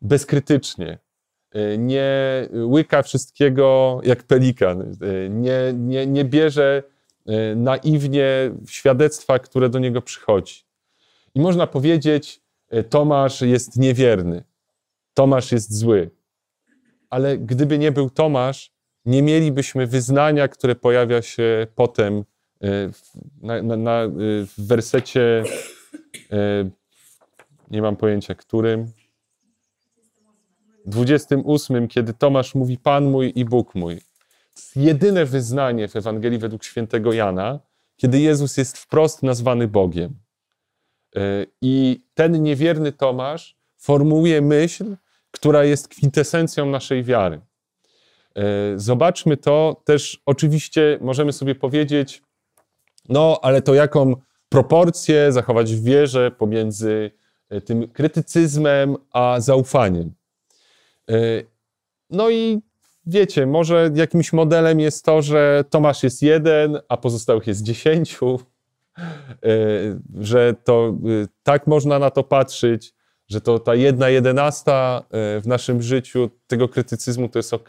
bezkrytycznie. 0.00 0.98
Y, 1.56 1.78
nie 1.78 2.08
łyka 2.52 3.02
wszystkiego 3.02 4.00
jak 4.04 4.22
pelikan. 4.22 4.80
Y, 4.82 5.28
nie, 5.30 5.72
nie, 5.74 6.06
nie 6.06 6.24
bierze 6.24 6.82
naiwnie 7.56 8.26
świadectwa, 8.68 9.38
które 9.38 9.68
do 9.68 9.78
niego 9.78 10.02
przychodzi. 10.02 10.64
I 11.34 11.40
można 11.40 11.66
powiedzieć, 11.66 12.40
Tomasz 12.90 13.40
jest 13.40 13.76
niewierny, 13.76 14.44
Tomasz 15.14 15.52
jest 15.52 15.78
zły. 15.78 16.10
Ale 17.10 17.38
gdyby 17.38 17.78
nie 17.78 17.92
był 17.92 18.10
Tomasz, 18.10 18.72
nie 19.04 19.22
mielibyśmy 19.22 19.86
wyznania, 19.86 20.48
które 20.48 20.74
pojawia 20.74 21.22
się 21.22 21.66
potem 21.74 22.24
e, 22.62 22.90
na, 23.42 23.62
na, 23.62 23.76
na, 23.76 24.02
e, 24.02 24.08
w 24.46 24.54
wersecie, 24.58 25.44
e, 26.32 26.70
nie 27.70 27.82
mam 27.82 27.96
pojęcia 27.96 28.34
którym, 28.34 28.92
28, 30.86 31.88
kiedy 31.88 32.14
Tomasz 32.14 32.54
mówi 32.54 32.78
Pan 32.78 33.04
mój 33.04 33.32
i 33.34 33.44
Bóg 33.44 33.74
mój. 33.74 34.00
Jedyne 34.76 35.24
wyznanie 35.24 35.88
w 35.88 35.96
Ewangelii 35.96 36.38
według 36.38 36.64
świętego 36.64 37.12
Jana, 37.12 37.60
kiedy 37.96 38.20
Jezus 38.20 38.56
jest 38.56 38.78
wprost 38.78 39.22
nazwany 39.22 39.68
Bogiem. 39.68 40.14
I 41.60 42.04
ten 42.14 42.42
niewierny 42.42 42.92
Tomasz 42.92 43.56
formułuje 43.76 44.40
myśl, 44.40 44.96
która 45.30 45.64
jest 45.64 45.88
kwintesencją 45.88 46.66
naszej 46.66 47.04
wiary. 47.04 47.40
E, 48.34 48.42
zobaczmy 48.76 49.36
to 49.36 49.82
też, 49.84 50.22
oczywiście 50.26 50.98
możemy 51.00 51.32
sobie 51.32 51.54
powiedzieć, 51.54 52.22
no 53.08 53.38
ale 53.42 53.62
to 53.62 53.74
jaką 53.74 54.16
proporcję 54.48 55.32
zachować 55.32 55.74
w 55.74 55.84
wierze 55.84 56.30
pomiędzy 56.30 57.10
e, 57.48 57.60
tym 57.60 57.88
krytycyzmem 57.88 58.96
a 59.12 59.40
zaufaniem. 59.40 60.12
E, 61.10 61.14
no 62.10 62.30
i 62.30 62.60
wiecie, 63.06 63.46
może 63.46 63.90
jakimś 63.94 64.32
modelem 64.32 64.80
jest 64.80 65.04
to, 65.04 65.22
że 65.22 65.64
Tomasz 65.70 66.02
jest 66.02 66.22
jeden, 66.22 66.78
a 66.88 66.96
pozostałych 66.96 67.46
jest 67.46 67.62
dziesięciu, 67.62 68.40
że 70.20 70.54
to 70.64 70.94
tak 71.42 71.66
można 71.66 71.98
na 71.98 72.10
to 72.10 72.24
patrzeć, 72.24 72.94
że 73.30 73.40
to 73.40 73.58
ta 73.58 73.74
jedna 73.74 74.08
jedenasta 74.08 75.04
w 75.12 75.42
naszym 75.46 75.82
życiu 75.82 76.30
tego 76.46 76.68
krytycyzmu 76.68 77.28
to 77.28 77.38
jest 77.38 77.54
ok. 77.54 77.68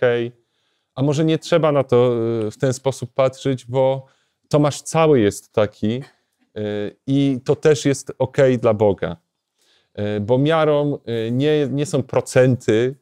A 0.96 1.02
może 1.02 1.26
nie 1.26 1.40
trzeba 1.40 1.72
na 1.72 1.84
to 1.84 2.14
y, 2.48 2.52
w 2.52 2.58
ten 2.58 2.74
sposób 2.74 3.14
patrzeć, 3.14 3.66
bo 3.66 4.06
Tomasz 4.50 4.82
cały 4.82 5.20
jest 5.20 5.54
taki 5.54 6.02
y, 6.58 6.96
i 7.08 7.40
to 7.46 7.56
też 7.56 7.86
jest 7.86 8.12
ok 8.20 8.38
dla 8.60 8.74
Boga. 8.74 9.18
Bo 10.22 10.38
miarą 10.38 10.98
nie, 11.32 11.68
nie 11.72 11.86
są 11.86 12.04
procenty 12.04 12.96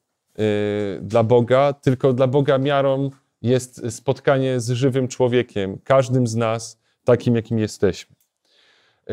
dla 1.01 1.23
Boga, 1.23 1.73
tylko 1.73 2.13
dla 2.13 2.27
Boga 2.27 2.57
miarą 2.57 3.09
jest 3.41 3.91
spotkanie 3.95 4.59
z 4.59 4.69
żywym 4.69 5.07
człowiekiem, 5.07 5.79
każdym 5.83 6.27
z 6.27 6.35
nas 6.35 6.79
takim, 7.03 7.35
jakim 7.35 7.59
jesteśmy. 7.59 8.15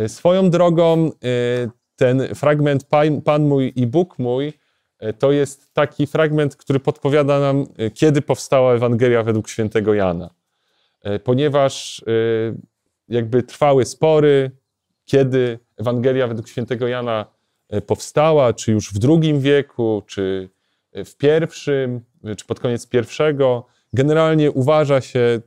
Swoją 0.06 0.50
drogą 0.50 1.10
ten 1.96 2.34
fragment 2.34 2.84
Pan 3.24 3.44
mój 3.46 3.72
i 3.76 3.86
Bóg 3.86 4.18
mój 4.18 4.52
E, 4.98 5.12
to 5.12 5.32
jest 5.32 5.74
taki 5.74 6.06
fragment, 6.06 6.56
który 6.56 6.80
podpowiada 6.80 7.40
nam, 7.40 7.66
e, 7.76 7.90
kiedy 7.90 8.22
powstała 8.22 8.74
Ewangelia 8.74 9.22
według 9.22 9.48
świętego 9.48 9.94
Jana. 9.94 10.30
E, 11.02 11.18
ponieważ 11.18 12.04
jakby 13.08 13.42
trwały 13.42 13.84
spory, 13.84 14.50
kiedy 15.04 15.58
Ewangelia 15.76 16.26
według 16.26 16.48
świętego 16.48 16.88
Jana 16.88 17.26
powstała, 17.86 18.52
czy 18.52 18.72
już 18.72 18.92
w 18.92 18.98
II 19.08 19.40
wieku, 19.40 20.02
czy 20.06 20.48
w 20.92 21.16
pierwszym, 21.16 22.00
czy 22.36 22.44
pod 22.46 22.60
koniec 22.60 22.86
pierwszego. 22.86 23.66
Generalnie 23.92 24.50
uważa 24.50 25.00
się, 25.00 25.40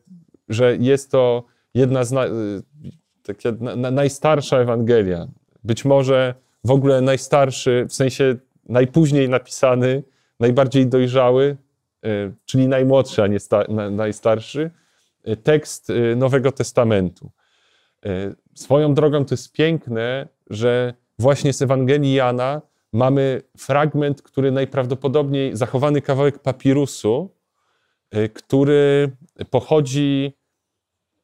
że 0.50 0.76
jest 0.76 1.12
to 1.12 1.44
jedna 1.74 2.04
z 2.04 2.12
na, 2.12 2.26
taka 3.24 3.76
na, 3.76 3.92
najstarsza 3.92 4.58
Ewangelia. 4.58 5.28
Być 5.64 5.86
może 5.86 6.36
w 6.64 6.72
ogóle 6.72 7.02
najstarszy, 7.02 7.86
w 7.90 7.94
sensie 7.94 8.36
najpóźniej 8.70 9.30
napisany, 9.30 10.04
najbardziej 10.40 10.88
dojrzały, 10.88 11.58
e, 12.04 12.08
czyli 12.46 12.68
najmłodszy, 12.68 13.24
a 13.24 13.28
nie 13.28 13.38
najstarszy, 13.92 14.72
e, 15.24 15.36
tekst 15.36 15.90
e, 15.90 16.16
Nowego 16.16 16.52
Testamentu. 16.52 17.30
Swoją 18.54 18.94
drogą 18.94 19.26
to 19.26 19.34
jest 19.34 19.52
piękne, 19.52 20.28
że 20.50 20.94
właśnie 21.20 21.54
z 21.54 21.62
Ewangelii 21.62 22.14
Jana 22.14 22.62
mamy 22.94 23.42
fragment, 23.58 24.22
który 24.22 24.52
najprawdopodobniej 24.52 25.58
zachowany 25.58 26.02
kawałek 26.02 26.40
papirusu, 26.40 27.30
który 28.34 29.12
pochodzi 29.50 30.34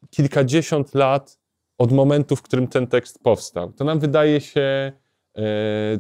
kilkadziesiąt 0.10 0.94
lat 0.94 1.40
od 1.78 1.92
momentu, 1.92 2.36
w 2.36 2.42
którym 2.42 2.68
ten 2.68 2.88
tekst 2.88 3.24
powstał. 3.24 3.72
To 3.72 3.84
nam 3.84 4.00
wydaje 4.00 4.42
się 4.42 4.92
E, 5.38 6.00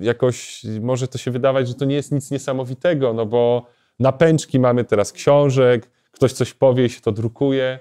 jakoś 0.00 0.62
może 0.80 1.08
to 1.08 1.18
się 1.18 1.30
wydawać, 1.30 1.68
że 1.68 1.74
to 1.74 1.84
nie 1.84 1.94
jest 1.94 2.12
nic 2.12 2.30
niesamowitego, 2.30 3.12
no 3.12 3.26
bo 3.26 3.66
na 3.98 4.12
pęczki 4.12 4.60
mamy 4.60 4.84
teraz 4.84 5.12
książek, 5.12 5.90
ktoś 6.10 6.32
coś 6.32 6.54
powie 6.54 6.84
i 6.84 6.90
się 6.90 7.00
to 7.00 7.12
drukuje, 7.12 7.78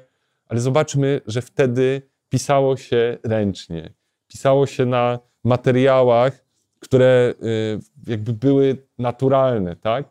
ale 0.47 0.59
zobaczmy, 0.59 1.21
że 1.27 1.41
wtedy 1.41 2.01
pisało 2.29 2.77
się 2.77 3.17
ręcznie. 3.23 3.93
Pisało 4.27 4.65
się 4.65 4.85
na 4.85 5.19
materiałach, 5.43 6.45
które 6.79 7.33
e, 7.41 8.11
jakby 8.11 8.33
były 8.33 8.77
naturalne, 8.97 9.75
tak? 9.75 10.09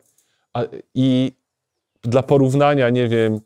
I 0.93 1.31
dla 2.01 2.23
porównania, 2.23 2.89
nie 2.89 3.07
wiem, 3.07 3.39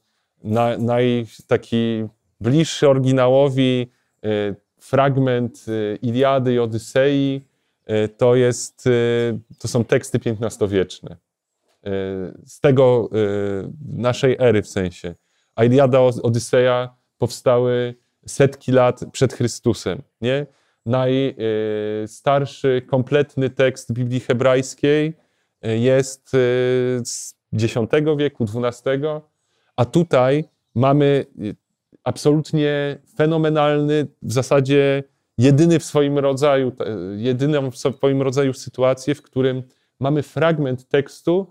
na, 0.44 0.78
naj, 0.78 1.26
taki 1.48 2.08
bliższy 2.42 2.90
oryginałowi 2.90 3.92
e, 4.24 4.56
fragment 4.80 5.66
y, 5.68 6.00
Iliady 6.02 6.54
i 6.54 6.60
Odysei 6.60 7.42
y, 7.90 8.10
to, 8.10 8.36
jest, 8.36 8.88
y, 8.88 9.40
to 9.60 9.68
są 9.68 9.86
teksty 9.86 10.20
XV-wieczne. 10.42 11.18
Z 12.46 12.60
tego 12.60 13.10
naszej 13.86 14.36
ery 14.40 14.62
w 14.62 14.68
sensie. 14.68 15.16
A 15.56 15.64
Iliada, 15.64 16.00
Odyseja 16.00 16.96
powstały 17.18 17.96
setki 18.28 18.72
lat 18.72 19.02
przed 19.12 19.34
Chrystusem. 19.34 20.02
Nie? 20.22 20.46
Najstarszy, 20.86 22.82
kompletny 22.88 23.50
tekst 23.50 23.94
Biblii 23.94 24.20
hebrajskiej 24.20 25.14
jest 25.62 26.30
z 27.04 27.36
X 27.54 27.76
wieku, 28.18 28.46
XII, 28.64 29.02
a 29.76 29.86
tutaj 29.86 30.44
mamy 30.76 31.26
absolutnie 32.10 32.97
fenomenalny, 33.18 34.07
w 34.22 34.34
zasadzie 34.34 35.03
jedyny 35.38 35.80
w 35.80 35.84
swoim 35.84 36.20
rodzaju, 36.20 36.72
jedyną 37.18 37.72
w 37.72 37.78
swoim 37.78 38.22
rodzaju 38.22 38.53
sytuację, 38.53 39.16
w 39.16 39.22
którym 39.22 39.64
mamy 39.99 40.24
fragment 40.24 40.88
tekstu 40.88 41.49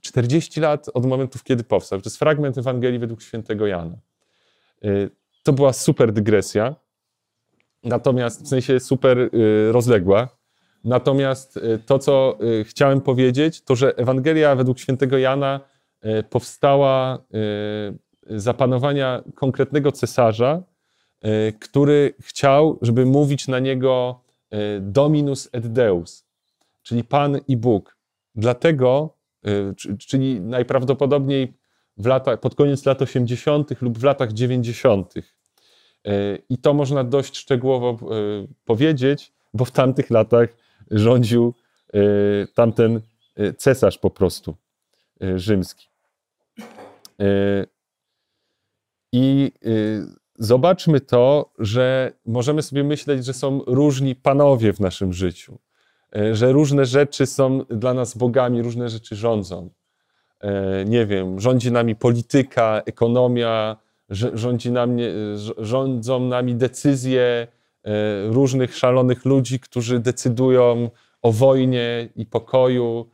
40 0.00 0.60
lat 0.60 0.86
od 0.94 1.06
momentu, 1.06 1.38
kiedy 1.44 1.64
powstał. 1.64 2.00
To 2.00 2.08
jest 2.08 2.18
fragment 2.18 2.58
Ewangelii 2.58 2.98
według 2.98 3.22
świętego 3.22 3.66
Jana. 3.66 3.96
Y, 4.84 5.10
to 5.42 5.52
była 5.52 5.72
super 5.72 6.12
dygresja, 6.12 6.74
natomiast 7.84 8.44
w 8.44 8.48
sensie 8.48 8.80
super 8.80 9.18
y, 9.18 9.30
rozległa, 9.72 10.38
Natomiast 10.84 11.58
to, 11.86 11.98
co 11.98 12.38
chciałem 12.64 13.00
powiedzieć, 13.00 13.62
to 13.62 13.76
że 13.76 13.96
Ewangelia 13.96 14.54
według 14.54 14.78
świętego 14.78 15.18
Jana 15.18 15.60
powstała 16.30 17.18
za 18.28 18.54
panowania 18.54 19.22
konkretnego 19.34 19.92
cesarza, 19.92 20.62
który 21.60 22.14
chciał, 22.20 22.78
żeby 22.82 23.06
mówić 23.06 23.48
na 23.48 23.58
niego 23.58 24.20
Dominus 24.80 25.48
et 25.52 25.72
Deus, 25.72 26.26
czyli 26.82 27.04
Pan 27.04 27.40
i 27.48 27.56
Bóg. 27.56 27.96
Dlatego, 28.34 29.14
czyli 29.98 30.40
najprawdopodobniej 30.40 31.58
w 31.96 32.20
pod 32.40 32.54
koniec 32.54 32.86
lat 32.86 33.02
80. 33.02 33.82
lub 33.82 33.98
w 33.98 34.04
latach 34.04 34.32
90. 34.32 35.14
I 36.48 36.58
to 36.58 36.74
można 36.74 37.04
dość 37.04 37.36
szczegółowo 37.36 37.98
powiedzieć, 38.64 39.32
bo 39.54 39.64
w 39.64 39.70
tamtych 39.70 40.10
latach 40.10 40.48
rządził 40.90 41.54
tamten 42.54 43.00
cesarz 43.56 43.98
po 43.98 44.10
prostu 44.10 44.56
rzymski. 45.34 45.88
I 49.12 49.52
zobaczmy 50.38 51.00
to, 51.00 51.52
że 51.58 52.12
możemy 52.26 52.62
sobie 52.62 52.84
myśleć, 52.84 53.24
że 53.24 53.32
są 53.32 53.60
różni 53.66 54.14
panowie 54.14 54.72
w 54.72 54.80
naszym 54.80 55.12
życiu, 55.12 55.58
że 56.32 56.52
różne 56.52 56.86
rzeczy 56.86 57.26
są 57.26 57.64
dla 57.64 57.94
nas 57.94 58.16
bogami, 58.16 58.62
różne 58.62 58.88
rzeczy 58.88 59.16
rządzą. 59.16 59.70
Nie 60.86 61.06
wiem, 61.06 61.40
rządzi 61.40 61.72
nami 61.72 61.96
polityka, 61.96 62.82
ekonomia, 62.86 63.76
rządzi 64.10 64.70
nami, 64.70 65.02
rządzą 65.58 66.20
nami 66.20 66.54
decyzje 66.54 67.46
różnych 68.30 68.76
szalonych 68.76 69.24
ludzi, 69.24 69.60
którzy 69.60 69.98
decydują 69.98 70.90
o 71.22 71.32
wojnie 71.32 72.08
i 72.16 72.26
pokoju. 72.26 73.10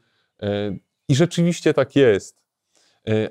I 1.09 1.15
rzeczywiście 1.15 1.75
tak 1.75 1.97
jest. 1.97 2.43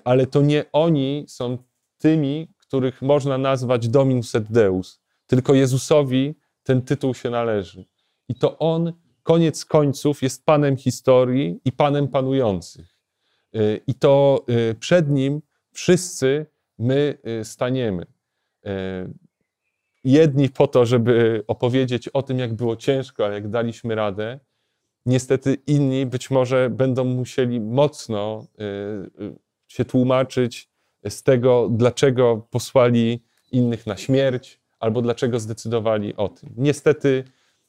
Ale 0.03 0.27
to 0.27 0.41
nie 0.41 0.65
oni 0.71 1.25
są 1.27 1.57
tymi, 2.03 2.47
których 2.57 3.01
można 3.01 3.37
nazwać 3.37 3.89
Dominus 3.89 4.35
et 4.35 4.51
Deus, 4.51 5.01
tylko 5.27 5.53
Jezusowi 5.53 6.35
ten 6.63 6.81
tytuł 6.81 7.13
się 7.13 7.29
należy. 7.29 7.85
I 8.29 8.35
to 8.35 8.57
On, 8.59 8.93
koniec 9.23 9.65
końców, 9.65 10.21
jest 10.21 10.45
Panem 10.45 10.77
historii 10.77 11.61
i 11.65 11.71
Panem 11.71 12.07
panujących. 12.07 12.95
Y, 13.55 13.81
I 13.87 13.93
to 13.95 14.45
y, 14.49 14.75
przed 14.79 15.09
Nim 15.09 15.41
wszyscy 15.71 16.45
my 16.79 17.17
y, 17.41 17.45
staniemy. 17.45 18.05
Jedni 20.03 20.49
po 20.49 20.67
to, 20.67 20.85
żeby 20.85 21.43
opowiedzieć 21.47 22.07
o 22.07 22.21
tym, 22.23 22.39
jak 22.39 22.53
było 22.53 22.75
ciężko, 22.75 23.25
ale 23.25 23.33
jak 23.33 23.49
daliśmy 23.49 23.95
radę. 23.95 24.39
Niestety 25.05 25.57
inni 25.67 26.05
być 26.05 26.31
może 26.31 26.69
będą 26.69 27.03
musieli 27.03 27.61
mocno 27.61 28.45
się 29.67 29.85
tłumaczyć 29.85 30.72
z 31.09 31.23
tego, 31.23 31.69
dlaczego 31.71 32.47
posłali 32.51 33.23
innych 33.51 33.87
na 33.87 33.97
śmierć, 33.97 34.59
albo 34.79 35.01
dlaczego 35.01 35.39
zdecydowali 35.39 36.15
o 36.15 36.29
tym. 36.29 36.49
Niestety, 36.57 37.23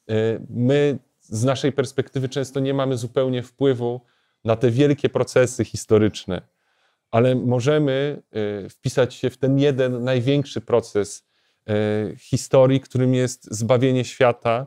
e, 0.09 0.15
my 0.51 0.99
z 1.21 1.45
naszej 1.45 1.73
perspektywy 1.73 2.29
często 2.29 2.61
nie 2.61 2.75
mamy 2.75 2.97
zupełnie 2.97 3.43
wpływu 3.43 4.01
na 4.45 4.57
te 4.57 4.71
wielkie 4.71 5.09
procesy 5.09 5.65
historyczne, 5.65 6.43
ale 7.11 7.35
możemy 7.35 8.23
e, 8.65 8.69
wpisać 8.69 9.15
się 9.15 9.31
w 9.31 9.37
ten 9.37 9.59
jeden 9.59 10.05
największy 10.05 10.61
proces 10.61 11.27
e, 11.69 11.75
historii, 12.17 12.81
którym 12.81 13.15
jest 13.15 13.55
zbawienie 13.55 14.05
świata, 14.05 14.67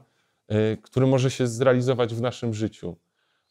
który 0.82 1.08
może 1.08 1.32
się 1.32 1.48
zrealizować 1.48 2.16
w 2.16 2.22
naszym 2.22 2.54
życiu. 2.54 2.98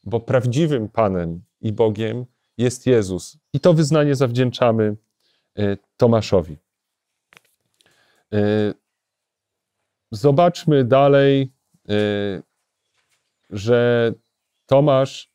Bo 0.03 0.19
prawdziwym 0.19 0.89
Panem 0.89 1.41
i 1.61 1.71
Bogiem 1.71 2.25
jest 2.57 2.85
Jezus. 2.87 3.37
I 3.53 3.59
to 3.59 3.73
wyznanie 3.73 4.15
zawdzięczamy 4.15 4.95
Tomaszowi. 5.97 6.57
E, 8.33 8.73
zobaczmy 10.11 10.83
dalej, 10.83 11.51
e, 11.89 11.93
że 13.49 14.13
Tomasz 14.65 15.31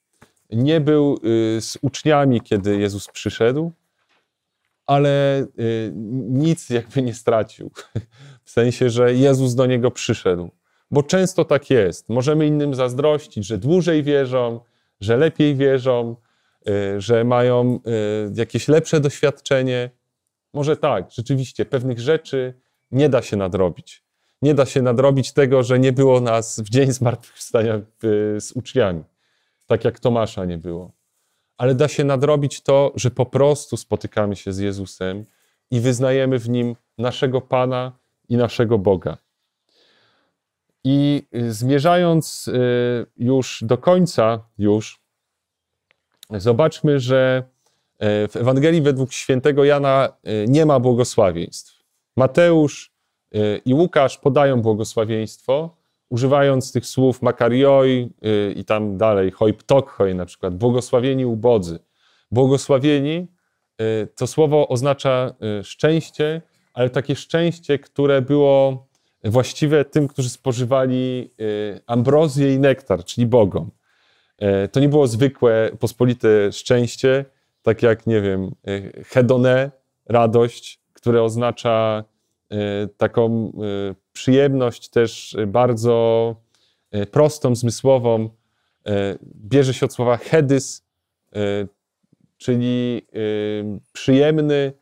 nie 0.51 0.81
był 0.81 1.19
z 1.61 1.79
uczniami, 1.83 2.41
kiedy 2.41 2.79
Jezus 2.79 3.09
przyszedł, 3.09 3.73
ale 4.87 5.47
nic 6.29 6.71
jakby 6.71 7.03
nie 7.03 7.15
stracił. 7.15 7.71
W 8.45 8.51
sensie, 8.51 8.91
że 8.91 9.15
Jezus 9.15 9.55
do 9.55 9.67
niego 9.67 9.91
przyszedł. 9.91 10.51
Bo 10.91 11.03
często 11.03 11.45
tak 11.45 11.71
jest. 11.71 12.09
Możemy 12.09 12.47
innym 12.47 12.75
zazdrościć, 12.75 13.47
że 13.47 13.59
dłużej 13.59 14.03
wierzą, 14.03 14.61
że 15.01 15.17
lepiej 15.17 15.57
wierzą, 15.57 16.17
że 16.99 17.25
mają 17.25 17.81
jakieś 18.35 18.69
lepsze 18.69 19.01
doświadczenie. 19.01 19.91
Może 20.53 20.77
tak, 20.77 21.11
rzeczywiście, 21.11 21.65
pewnych 21.65 22.01
rzeczy 22.01 22.55
nie 22.91 23.09
da 23.09 23.23
się 23.23 23.37
nadrobić. 23.37 24.05
Nie 24.43 24.55
da 24.55 24.67
się 24.67 24.83
nadrobić 24.83 25.33
tego, 25.33 25.63
że 25.63 25.79
nie 25.79 25.93
było 25.93 26.21
nas 26.21 26.61
w 26.61 26.69
dzień 26.69 26.93
zmartwychwstania 26.93 27.81
z 28.39 28.53
uczniami, 28.53 29.05
tak 29.67 29.85
jak 29.85 30.01
Tomasza 30.01 30.45
nie 30.45 30.59
było. 30.59 30.93
Ale 31.57 31.75
da 31.75 31.89
się 31.89 32.05
nadrobić 32.05 32.61
to, 32.61 32.93
że 32.95 33.11
po 33.11 33.27
prostu 33.27 33.77
spotykamy 33.77 34.37
się 34.37 34.53
z 34.53 34.59
Jezusem 34.59 35.25
i 35.71 35.81
wyznajemy 35.81 36.39
w 36.39 36.49
nim 36.49 36.77
naszego 36.99 37.41
Pana 37.41 37.93
i 38.29 38.37
naszego 38.37 38.79
Boga. 38.79 39.19
I 40.85 41.27
y, 41.35 41.53
zmierzając 41.53 42.49
y, 42.49 43.07
już 43.17 43.65
do 43.67 43.79
końca, 43.79 44.45
już 44.59 45.01
zobaczmy, 46.31 47.01
że 47.01 47.43
w 48.03 48.37
Ewangelii 48.37 48.83
według 48.83 49.13
świętego 49.13 49.65
Jana 49.65 50.09
e, 50.25 50.47
nie 50.47 50.67
ma 50.67 50.81
błogosławieństw. 50.81 51.83
Mateusz 52.17 52.93
e, 53.35 53.57
i 53.57 53.75
Łukasz 53.75 54.19
podają 54.19 54.63
błogosławieństwo, 54.63 55.77
używając 56.09 56.73
tych 56.73 56.87
słów 56.87 57.23
makarioi 57.23 58.11
i 58.57 58.65
tam 58.65 58.97
dalej, 58.97 59.31
hoi 59.31 59.53
ptokhoi 59.53 60.15
na 60.15 60.27
przykład, 60.27 60.57
błogosławieni 60.57 61.27
ubodzy. 61.27 61.79
Błogosławieni 62.31 63.27
to 64.17 64.27
słowo 64.27 64.69
oznacza 64.69 65.35
szczęście, 65.63 66.43
ale 66.75 66.91
takie 66.91 67.17
szczęście, 67.17 67.79
które 67.79 68.23
było 68.23 68.87
właściwe 69.25 69.85
tym, 69.85 70.09
którzy 70.09 70.31
spożywali 70.31 71.31
ambrozję 71.87 72.55
i 72.55 72.59
nektar, 72.59 73.05
czyli 73.05 73.27
Bogom. 73.27 73.71
To 74.73 74.81
nie 74.81 74.89
było 74.89 75.07
zwykłe, 75.07 75.71
pospolite 75.81 76.53
szczęście, 76.53 77.25
tak 77.63 77.83
jak, 77.83 78.07
nie 78.07 78.21
wiem, 78.21 78.51
e, 78.67 79.05
hedone, 79.05 79.71
radość, 80.07 80.81
które 80.93 81.23
oznacza 81.23 82.05
e, 82.51 82.89
taką 82.97 83.47
e, 83.49 83.95
przyjemność 84.13 84.89
też 84.89 85.37
bardzo 85.47 86.37
prostą, 87.11 87.55
zmysłową. 87.55 88.31
Bierze 89.37 89.75
się 89.75 89.87
od 89.87 89.93
słowa 89.93 90.17
hedys, 90.17 90.87
czyli 92.37 93.07
przyjemny, 93.93 94.73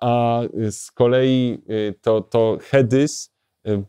a 0.00 0.40
z 0.70 0.90
kolei 0.90 1.62
to, 2.02 2.20
to 2.20 2.58
hedys 2.62 3.32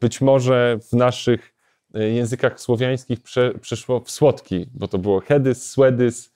być 0.02 0.22
może 0.22 0.80
w 0.90 0.94
naszych 0.94 1.54
językach 1.94 2.60
słowiańskich 2.60 3.20
przeszło 3.62 4.00
w 4.00 4.12
słodki, 4.12 4.68
bo 4.74 4.88
to 4.88 4.98
było 4.98 5.20
hedys, 5.20 5.70
swedys, 5.70 6.32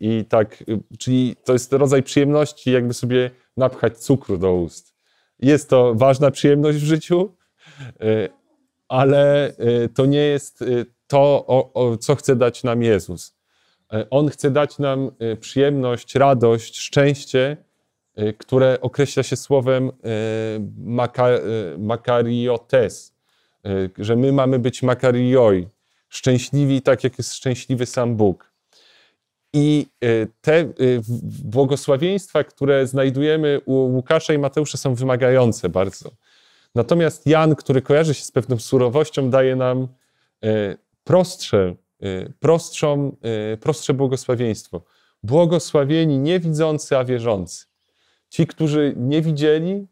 i 0.00 0.24
tak, 0.28 0.64
czyli 0.98 1.36
to 1.44 1.52
jest 1.52 1.72
rodzaj 1.72 2.02
przyjemności, 2.02 2.70
jakby 2.70 2.94
sobie 2.94 3.30
napchać 3.56 3.98
cukru 3.98 4.38
do 4.38 4.54
ust. 4.54 4.94
Jest 5.38 5.70
to 5.70 5.94
ważna 5.94 6.30
przyjemność 6.30 6.78
w 6.78 6.84
życiu, 6.84 7.36
ale 8.88 9.52
to 9.94 10.06
nie 10.06 10.18
jest 10.18 10.64
to, 11.06 11.46
o, 11.46 11.96
co 11.96 12.14
chce 12.14 12.36
dać 12.36 12.64
nam 12.64 12.82
Jezus. 12.82 13.36
On 14.10 14.28
chce 14.28 14.50
dać 14.50 14.78
nam 14.78 15.10
przyjemność, 15.40 16.14
radość, 16.14 16.78
szczęście, 16.78 17.56
które 18.38 18.80
określa 18.80 19.22
się 19.22 19.36
słowem 19.36 19.90
makariotes, 21.78 23.14
że 23.98 24.16
my 24.16 24.32
mamy 24.32 24.58
być 24.58 24.82
makarioi, 24.82 25.68
szczęśliwi 26.08 26.82
tak, 26.82 27.04
jak 27.04 27.18
jest 27.18 27.34
szczęśliwy 27.34 27.86
sam 27.86 28.16
Bóg. 28.16 28.53
I 29.56 29.86
y, 30.04 30.28
te 30.40 30.60
y, 30.60 31.00
błogosławieństwa, 31.44 32.44
które 32.44 32.86
znajdujemy 32.86 33.60
u 33.64 33.74
Łukasza 33.74 34.34
i 34.34 34.38
Mateusza, 34.38 34.78
są 34.78 34.94
wymagające 34.94 35.68
bardzo. 35.68 36.10
Natomiast 36.74 37.26
Jan, 37.26 37.54
który 37.54 37.82
kojarzy 37.82 38.14
się 38.14 38.24
z 38.24 38.30
pewną 38.30 38.58
surowością, 38.58 39.30
daje 39.30 39.56
nam 39.56 39.88
y, 40.44 40.76
prostsze, 41.04 41.74
prostszą, 42.40 43.16
prostsze 43.60 43.94
błogosławieństwo. 43.94 44.82
Błogosławieni 45.22 46.18
nie 46.18 46.40
widzący, 46.40 46.98
a 46.98 47.04
wierzący. 47.04 47.66
Ci, 48.28 48.46
którzy 48.46 48.94
nie 48.96 49.22
widzieli, 49.22 49.86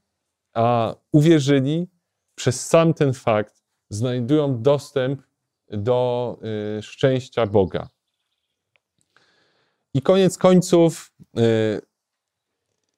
a 0.55 0.95
uwierzyli, 1.13 1.89
przez 2.35 2.67
sam 2.67 2.95
ten 2.95 3.13
fakt 3.13 3.63
znajdują 3.91 4.63
dostęp 4.63 5.23
do 5.71 6.39
szczęścia 6.83 7.47
Boga. 7.47 7.89
I 9.95 10.03
koniec 10.03 10.39
końców 10.39 11.13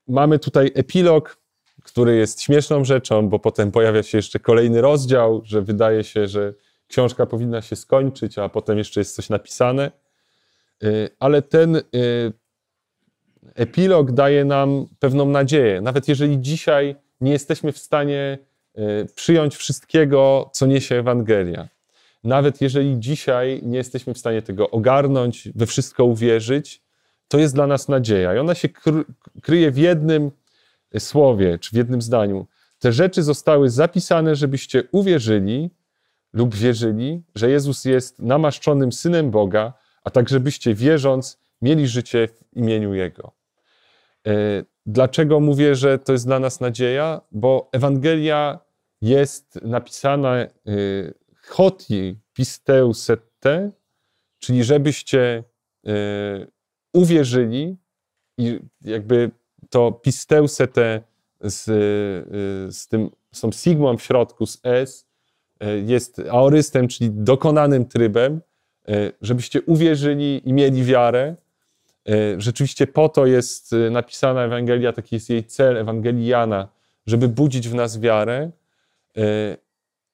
mamy 0.09 0.39
tutaj 0.39 0.71
epilog, 0.75 1.45
który 1.85 2.17
jest 2.17 2.43
śmieszną 2.43 2.85
rzeczą, 2.85 3.29
bo 3.29 3.39
potem 3.39 3.73
pojawia 3.73 4.03
się 4.03 4.19
jeszcze 4.19 4.39
kolejny 4.39 4.81
rozdział, 4.81 5.43
że 5.45 5.63
wydaje 5.63 6.05
się, 6.05 6.27
że 6.27 6.55
książka 6.89 7.27
powinna 7.27 7.63
się 7.63 7.77
skończyć, 7.77 8.39
a 8.39 8.49
potem 8.49 8.79
jeszcze 8.79 9.01
jest 9.01 9.15
coś 9.15 9.29
napisane. 9.29 9.91
Y, 10.85 11.09
ale 11.19 11.43
ten 11.43 11.77
y, 11.77 11.83
epilog 13.55 14.13
daje 14.13 14.45
nam 14.45 14.87
pewną 14.99 15.29
nadzieję. 15.29 15.81
Nawet 15.81 16.09
jeżeli 16.09 16.41
dzisiaj 16.41 16.97
nie 17.21 17.33
jesteśmy 17.33 17.73
w 17.73 17.79
stanie 17.79 18.39
y, 18.79 19.07
przyjąć 19.15 19.57
wszystkiego, 19.57 20.51
co 20.53 20.67
niesie 20.67 20.95
Ewangelia, 20.95 21.69
nawet 22.25 22.61
jeżeli 22.61 23.01
dzisiaj 23.01 23.61
nie 23.63 23.79
jesteśmy 23.79 24.15
w 24.15 24.19
stanie 24.19 24.43
tego 24.43 24.71
ogarnąć, 24.71 25.49
we 25.55 25.67
wszystko 25.67 26.05
uwierzyć, 26.05 26.84
to 27.29 27.39
jest 27.39 27.55
dla 27.55 27.66
nas 27.66 27.89
nadzieja. 27.89 28.35
I 28.35 28.39
ona 28.39 28.55
się 28.55 28.68
kryje 29.43 29.70
w 29.70 29.79
jednym 29.79 30.31
słowie, 30.99 31.59
czy 31.59 31.70
w 31.70 31.75
jednym 31.75 32.03
zdaniu. 32.03 32.47
Te 32.79 32.93
rzeczy 32.93 33.22
zostały 33.22 33.70
zapisane, 33.70 34.37
żebyście 34.37 34.83
uwierzyli 34.93 35.70
lub 36.33 36.55
wierzyli, 36.55 37.22
że 37.35 37.51
Jezus 37.51 37.85
jest 37.85 38.18
namaszczonym 38.18 38.93
synem 38.93 39.31
Boga, 39.31 39.72
a 40.05 40.11
tak, 40.11 40.29
żebyście 40.29 40.75
wierząc 40.75 41.39
mieli 41.62 41.89
życie 41.89 42.29
w 42.29 42.57
imieniu 42.57 42.95
Jego. 42.95 43.33
E, 44.27 44.31
dlaczego 44.87 45.41
mówię, 45.41 45.75
że 45.75 45.99
to 45.99 46.12
jest 46.12 46.27
dla 46.27 46.39
nas 46.39 46.61
nadzieja? 46.61 47.20
Bo 47.33 47.68
Ewangelia 47.72 48.59
jest 49.01 49.59
napisana 49.62 50.37
e, 50.37 50.49
choti 51.47 52.18
pisteusette, 52.33 53.70
czyli 54.39 54.64
żebyście 54.64 55.45
e, 55.87 55.93
uwierzyli 56.95 57.77
i 58.39 58.61
jakby 58.81 59.31
to 59.71 59.93
pisteusete 59.93 61.03
z, 61.41 61.65
z, 62.77 62.89
tym, 62.89 63.11
z 63.33 63.41
tą 63.41 63.53
sigmą 63.53 63.97
w 63.97 64.03
środku, 64.03 64.47
z 64.47 64.61
s, 64.63 65.07
jest 65.87 66.23
aorystem, 66.31 66.89
czyli 66.89 67.11
dokonanym 67.11 67.87
trybem, 67.87 68.41
E, 68.89 69.13
żebyście 69.21 69.63
uwierzyli 69.63 70.49
i 70.49 70.53
mieli 70.53 70.85
wiarę. 70.85 71.37
Rzeczywiście 72.39 72.87
po 72.87 73.09
to 73.09 73.27
jest 73.27 73.75
napisana 73.91 74.45
Ewangelia, 74.45 74.93
taki 74.93 75.15
jest 75.15 75.31
jej 75.31 75.45
cel, 75.45 75.77
Ewangeliana, 75.77 76.69
żeby 77.07 77.29
budzić 77.29 77.69
w 77.69 77.75
nas 77.75 78.01
wiarę, 78.01 78.51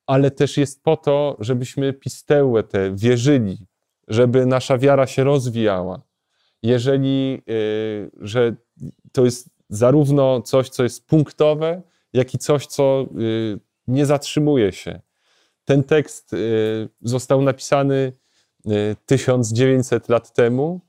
ale 0.06 0.30
też 0.30 0.56
jest 0.56 0.82
po 0.82 0.96
to, 0.96 1.36
żebyśmy 1.40 1.92
pistełę 1.92 2.62
te 2.62 2.96
wierzyli, 2.96 3.58
żeby 4.08 4.46
nasza 4.46 4.78
wiara 4.78 5.06
się 5.06 5.24
rozwijała. 5.24 6.00
Jeżeli, 6.62 7.42
że 8.20 8.54
to 9.12 9.24
jest 9.24 9.50
zarówno 9.68 10.42
coś, 10.42 10.68
co 10.68 10.82
jest 10.82 11.06
punktowe, 11.06 11.82
jak 12.12 12.34
i 12.34 12.38
coś, 12.38 12.66
co 12.66 13.06
nie 13.88 14.06
zatrzymuje 14.06 14.72
się. 14.72 15.00
Ten 15.64 15.84
tekst 15.84 16.34
został 17.02 17.42
napisany 17.42 18.12
1900 19.06 20.08
lat 20.08 20.32
temu, 20.32 20.80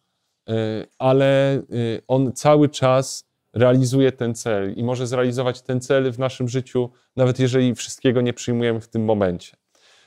y, 0.49 0.53
ale 0.99 1.55
y, 1.55 2.01
on 2.07 2.34
cały 2.34 2.69
czas 2.69 3.32
realizuje 3.53 4.11
ten 4.11 4.36
cel 4.36 4.74
i 4.74 4.84
może 4.84 5.07
zrealizować 5.07 5.61
ten 5.61 5.82
cel 5.82 6.11
w 6.11 6.19
naszym 6.19 6.49
życiu, 6.49 6.89
nawet 7.15 7.39
jeżeli 7.39 7.76
wszystkiego 7.76 8.22
nie 8.22 8.34
przyjmujemy 8.34 8.82
w 8.82 8.88
tym 8.88 9.05
momencie. 9.05 9.57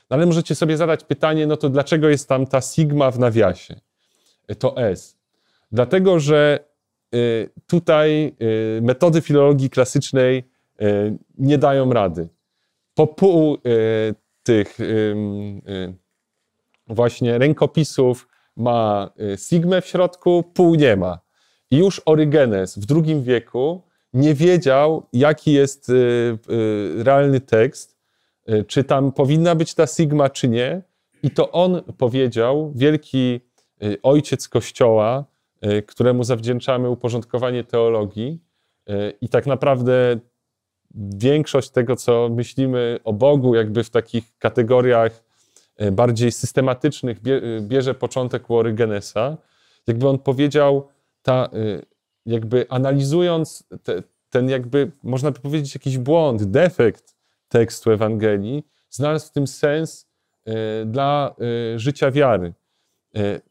No 0.09 0.15
ale 0.17 0.25
możecie 0.25 0.55
sobie 0.55 0.77
zadać 0.77 1.03
pytanie, 1.03 1.47
no 1.47 1.57
to 1.57 1.69
dlaczego 1.69 2.09
jest 2.09 2.29
tam 2.29 2.47
ta 2.47 2.61
sigma 2.61 3.11
w 3.11 3.19
nawiasie? 3.19 3.79
Y, 4.51 4.55
to 4.55 4.77
S. 4.77 5.17
Dlatego, 5.71 6.19
że 6.19 6.59
tutaj 7.67 8.35
metody 8.81 9.21
filologii 9.21 9.69
klasycznej 9.69 10.43
nie 11.37 11.57
dają 11.57 11.93
rady. 11.93 12.27
Po 12.93 13.07
pół 13.07 13.57
tych 14.43 14.77
właśnie 16.87 17.37
rękopisów 17.37 18.27
ma 18.55 19.09
y, 19.33 19.37
Sigmę 19.37 19.81
w 19.81 19.85
środku, 19.85 20.43
pół 20.53 20.75
nie 20.75 20.95
ma. 20.95 21.19
I 21.71 21.77
już 21.77 22.01
Orygenes 22.05 22.79
w 22.79 22.85
II 22.91 23.21
wieku 23.21 23.81
nie 24.13 24.33
wiedział, 24.33 25.07
jaki 25.13 25.53
jest 25.53 25.89
y, 25.89 25.93
y, 25.93 27.03
realny 27.03 27.41
tekst, 27.41 27.95
czy 28.67 28.83
tam 28.83 29.11
powinna 29.11 29.55
być 29.55 29.73
ta 29.73 29.87
Sigma, 29.87 30.29
czy 30.29 30.47
nie. 30.47 30.81
I 31.23 31.31
to 31.31 31.51
on 31.51 31.81
powiedział, 31.97 32.71
wielki 32.75 33.39
ojciec 34.03 34.47
Kościoła, 34.47 35.25
któremu 35.87 36.23
zawdzięczamy 36.23 36.89
uporządkowanie 36.89 37.63
teologii. 37.63 38.39
I 39.21 39.29
tak 39.29 39.45
naprawdę 39.45 40.19
większość 41.15 41.69
tego, 41.69 41.95
co 41.95 42.29
myślimy 42.29 42.99
o 43.03 43.13
Bogu, 43.13 43.55
jakby 43.55 43.83
w 43.83 43.89
takich 43.89 44.37
kategoriach 44.37 45.25
E, 45.77 45.91
bardziej 45.91 46.31
systematycznych 46.31 47.17
e, 47.17 47.21
bierze 47.61 47.93
początek 47.93 48.49
u 48.49 48.55
Orygenesa, 48.55 49.37
jakby 49.87 50.09
on 50.09 50.19
powiedział, 50.19 50.87
ta, 51.21 51.49
e, 51.53 51.81
jakby 52.25 52.65
analizując 52.69 53.63
te, 53.83 54.03
ten 54.29 54.49
jakby, 54.49 54.91
można 55.03 55.31
by 55.31 55.39
powiedzieć, 55.39 55.75
jakiś 55.75 55.97
błąd, 55.97 56.43
defekt 56.43 57.15
tekstu 57.47 57.91
Ewangelii, 57.91 58.63
znalazł 58.89 59.27
w 59.27 59.31
tym 59.31 59.47
sens 59.47 60.07
dla 60.85 61.35
życia 61.75 62.11
wiary. 62.11 62.53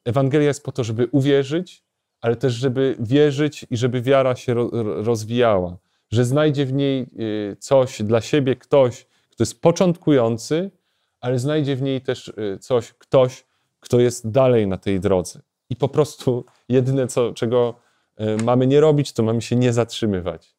Ewangelia 0.05 0.47
jest 0.47 0.65
po 0.65 0.73
to, 0.73 0.85
żeby 0.85 1.09
uwierzyć, 1.13 1.84
ale 2.25 2.37
też, 2.37 2.55
żeby 2.55 2.97
wierzyć 3.01 3.67
i 3.71 3.77
żeby 3.77 4.03
wiara 4.03 4.37
się 4.37 4.55
rozwijała. 4.83 5.77
Że 6.11 6.25
znajdzie 6.25 6.67
w 6.67 6.73
niej 6.73 7.07
coś 7.59 8.03
dla 8.03 8.21
siebie 8.21 8.57
ktoś, 8.57 9.07
kto 9.31 9.43
jest 9.43 9.61
początkujący, 9.61 10.71
ale 11.21 11.39
znajdzie 11.39 11.77
w 11.77 11.83
niej 11.83 12.01
też 12.01 12.29
y, 12.29 12.59
coś, 12.59 12.93
ktoś, 12.93 13.45
kto 13.81 14.01
jest 14.01 14.31
dalej 14.31 14.67
na 14.67 14.79
tej 14.79 15.01
drodze. 15.01 15.41
I 15.71 15.77
po 15.77 15.89
prostu 15.89 16.45
jedyne, 16.69 17.07
co, 17.07 17.33
czego 17.33 17.75
y, 18.21 18.45
mamy 18.45 18.67
nie 18.67 18.81
robić, 18.81 19.13
to 19.13 19.23
mamy 19.23 19.43
się 19.43 19.57
nie 19.57 19.73
zatrzymywać. 19.73 20.57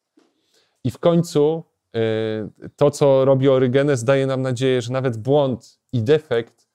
I 0.84 0.90
w 0.90 0.98
końcu 0.98 1.64
y, 1.96 2.70
to, 2.76 2.90
co 2.90 3.24
robi 3.24 3.48
Orygenes, 3.48 4.04
daje 4.04 4.26
nam 4.26 4.42
nadzieję, 4.42 4.82
że 4.82 4.92
nawet 4.92 5.16
błąd 5.16 5.80
i 5.92 6.02
defekt 6.02 6.66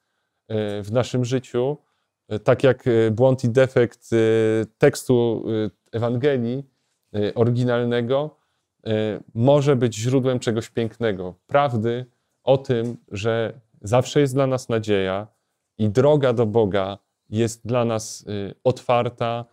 w 0.84 0.88
naszym 0.92 1.26
życiu, 1.26 1.78
tak 2.44 2.64
jak 2.64 2.84
błąd 3.12 3.44
i 3.44 3.50
defekt 3.50 4.10
tekstu 4.78 5.46
Ewangelii 5.92 6.64
oryginalnego, 7.36 8.38
może 9.34 9.76
być 9.76 9.96
źródłem 9.96 10.40
czegoś 10.40 10.70
pięknego, 10.70 11.36
prawdy 11.48 12.06
o 12.44 12.58
tym, 12.58 12.98
że 13.12 13.62
zawsze 13.82 14.20
jest 14.20 14.34
dla 14.34 14.48
nas 14.48 14.70
nadzieja 14.70 15.28
i 15.78 15.90
droga 15.90 16.34
do 16.34 16.46
Boga 16.46 16.98
jest 17.30 17.68
dla 17.68 17.86
nas 17.86 18.26
otwarta 18.64 19.46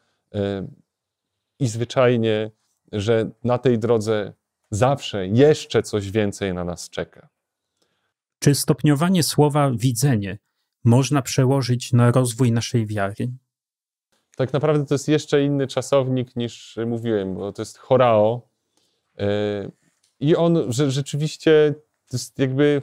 i 1.60 1.68
zwyczajnie, 1.68 2.50
że 2.92 3.30
na 3.44 3.58
tej 3.58 3.78
drodze 3.78 4.32
zawsze 4.70 5.26
jeszcze 5.26 5.82
coś 5.82 6.10
więcej 6.10 6.54
na 6.54 6.64
nas 6.64 6.90
czeka. 6.90 7.28
Czy 8.38 8.54
stopniowanie 8.54 9.22
słowa 9.22 9.70
widzenie 9.74 10.38
można 10.88 11.22
przełożyć 11.22 11.92
na 11.92 12.10
rozwój 12.10 12.52
naszej 12.52 12.86
wiary? 12.86 13.28
Tak 14.36 14.52
naprawdę 14.52 14.86
to 14.86 14.94
jest 14.94 15.08
jeszcze 15.08 15.44
inny 15.44 15.66
czasownik 15.66 16.36
niż 16.36 16.78
mówiłem, 16.86 17.34
bo 17.34 17.52
to 17.52 17.62
jest 17.62 17.78
chorao. 17.78 18.48
Y, 19.20 19.24
I 20.20 20.36
on 20.36 20.72
że 20.72 20.90
rzeczywiście 20.90 21.74
to 22.10 22.16
jest 22.16 22.38
jakby 22.38 22.82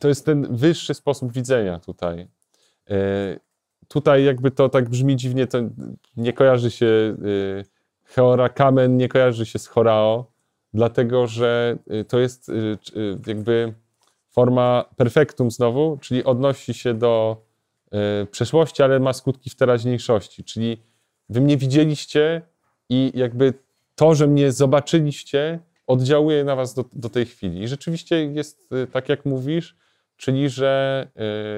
to 0.00 0.08
jest 0.08 0.26
ten 0.26 0.56
wyższy 0.56 0.94
sposób 0.94 1.32
widzenia 1.32 1.78
tutaj. 1.78 2.28
E, 2.90 2.96
tutaj 3.88 4.24
jakby 4.24 4.50
to 4.50 4.68
tak 4.68 4.88
brzmi 4.88 5.16
dziwnie, 5.16 5.46
to 5.46 5.58
nie 6.16 6.32
kojarzy 6.32 6.70
się 6.70 6.86
e, 6.86 7.16
Heora 8.04 8.48
Kamen, 8.48 8.96
nie 8.96 9.08
kojarzy 9.08 9.46
się 9.46 9.58
z 9.58 9.66
Horao, 9.66 10.32
dlatego 10.74 11.26
że 11.26 11.78
e, 11.90 12.04
to 12.04 12.18
jest 12.18 12.50
jakby 13.26 13.74
forma 14.30 14.84
perfektum 14.96 15.50
znowu, 15.50 15.98
czyli 16.00 16.24
odnosi 16.24 16.74
się 16.74 16.94
do 16.94 17.42
przeszłości, 18.30 18.82
ale 18.82 19.00
ma 19.00 19.12
skutki 19.12 19.50
w 19.50 19.54
teraźniejszości, 19.54 20.44
czyli 20.44 20.82
wy 21.28 21.40
mnie 21.40 21.56
widzieliście 21.56 22.42
i 22.88 23.12
jakby 23.14 23.54
to, 23.94 24.14
że 24.14 24.26
mnie 24.26 24.52
zobaczyliście, 24.52 25.58
oddziałuje 25.86 26.44
na 26.44 26.56
was 26.56 26.74
do, 26.74 26.84
do 26.92 27.08
tej 27.08 27.26
chwili. 27.26 27.62
I 27.62 27.68
rzeczywiście 27.68 28.24
jest 28.24 28.70
tak, 28.92 29.08
jak 29.08 29.24
mówisz, 29.24 29.76
czyli 30.20 30.48
że 30.48 31.06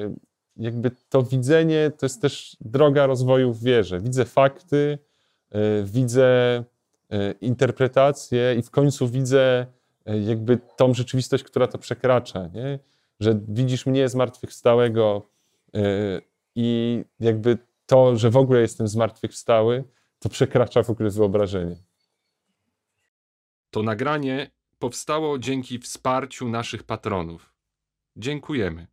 y, 0.07 0.14
jakby 0.57 0.91
to 1.09 1.23
widzenie 1.23 1.91
to 1.99 2.07
jest 2.07 2.23
też 2.23 2.57
droga 2.61 3.07
rozwoju 3.07 3.53
w 3.53 3.62
wierze. 3.62 4.01
Widzę 4.01 4.25
fakty, 4.25 4.99
y, 5.55 5.85
widzę 5.85 6.59
y, 7.12 7.35
interpretację 7.41 8.55
i 8.59 8.62
w 8.62 8.70
końcu 8.70 9.09
widzę 9.09 9.66
jakby 10.07 10.59
tą 10.76 10.94
rzeczywistość, 10.94 11.44
która 11.44 11.66
to 11.66 11.78
przekracza, 11.78 12.46
nie? 12.46 12.78
że 13.20 13.40
widzisz 13.48 13.86
mnie 13.86 14.09
zmartwychwstałego 14.09 15.28
I 16.55 17.05
jakby 17.20 17.59
to, 17.86 18.16
że 18.16 18.30
w 18.30 18.36
ogóle 18.36 18.61
jestem 18.61 18.88
zmartwychwstały, 18.88 19.84
to 20.18 20.28
przekracza 20.28 20.82
w 20.82 20.90
ogóle 20.90 21.11
wyobrażenie. 21.11 21.76
To 23.70 23.82
nagranie 23.82 24.50
powstało 24.78 25.38
dzięki 25.38 25.78
wsparciu 25.78 26.48
naszych 26.48 26.82
patronów. 26.82 27.55
Dziękujemy. 28.16 28.86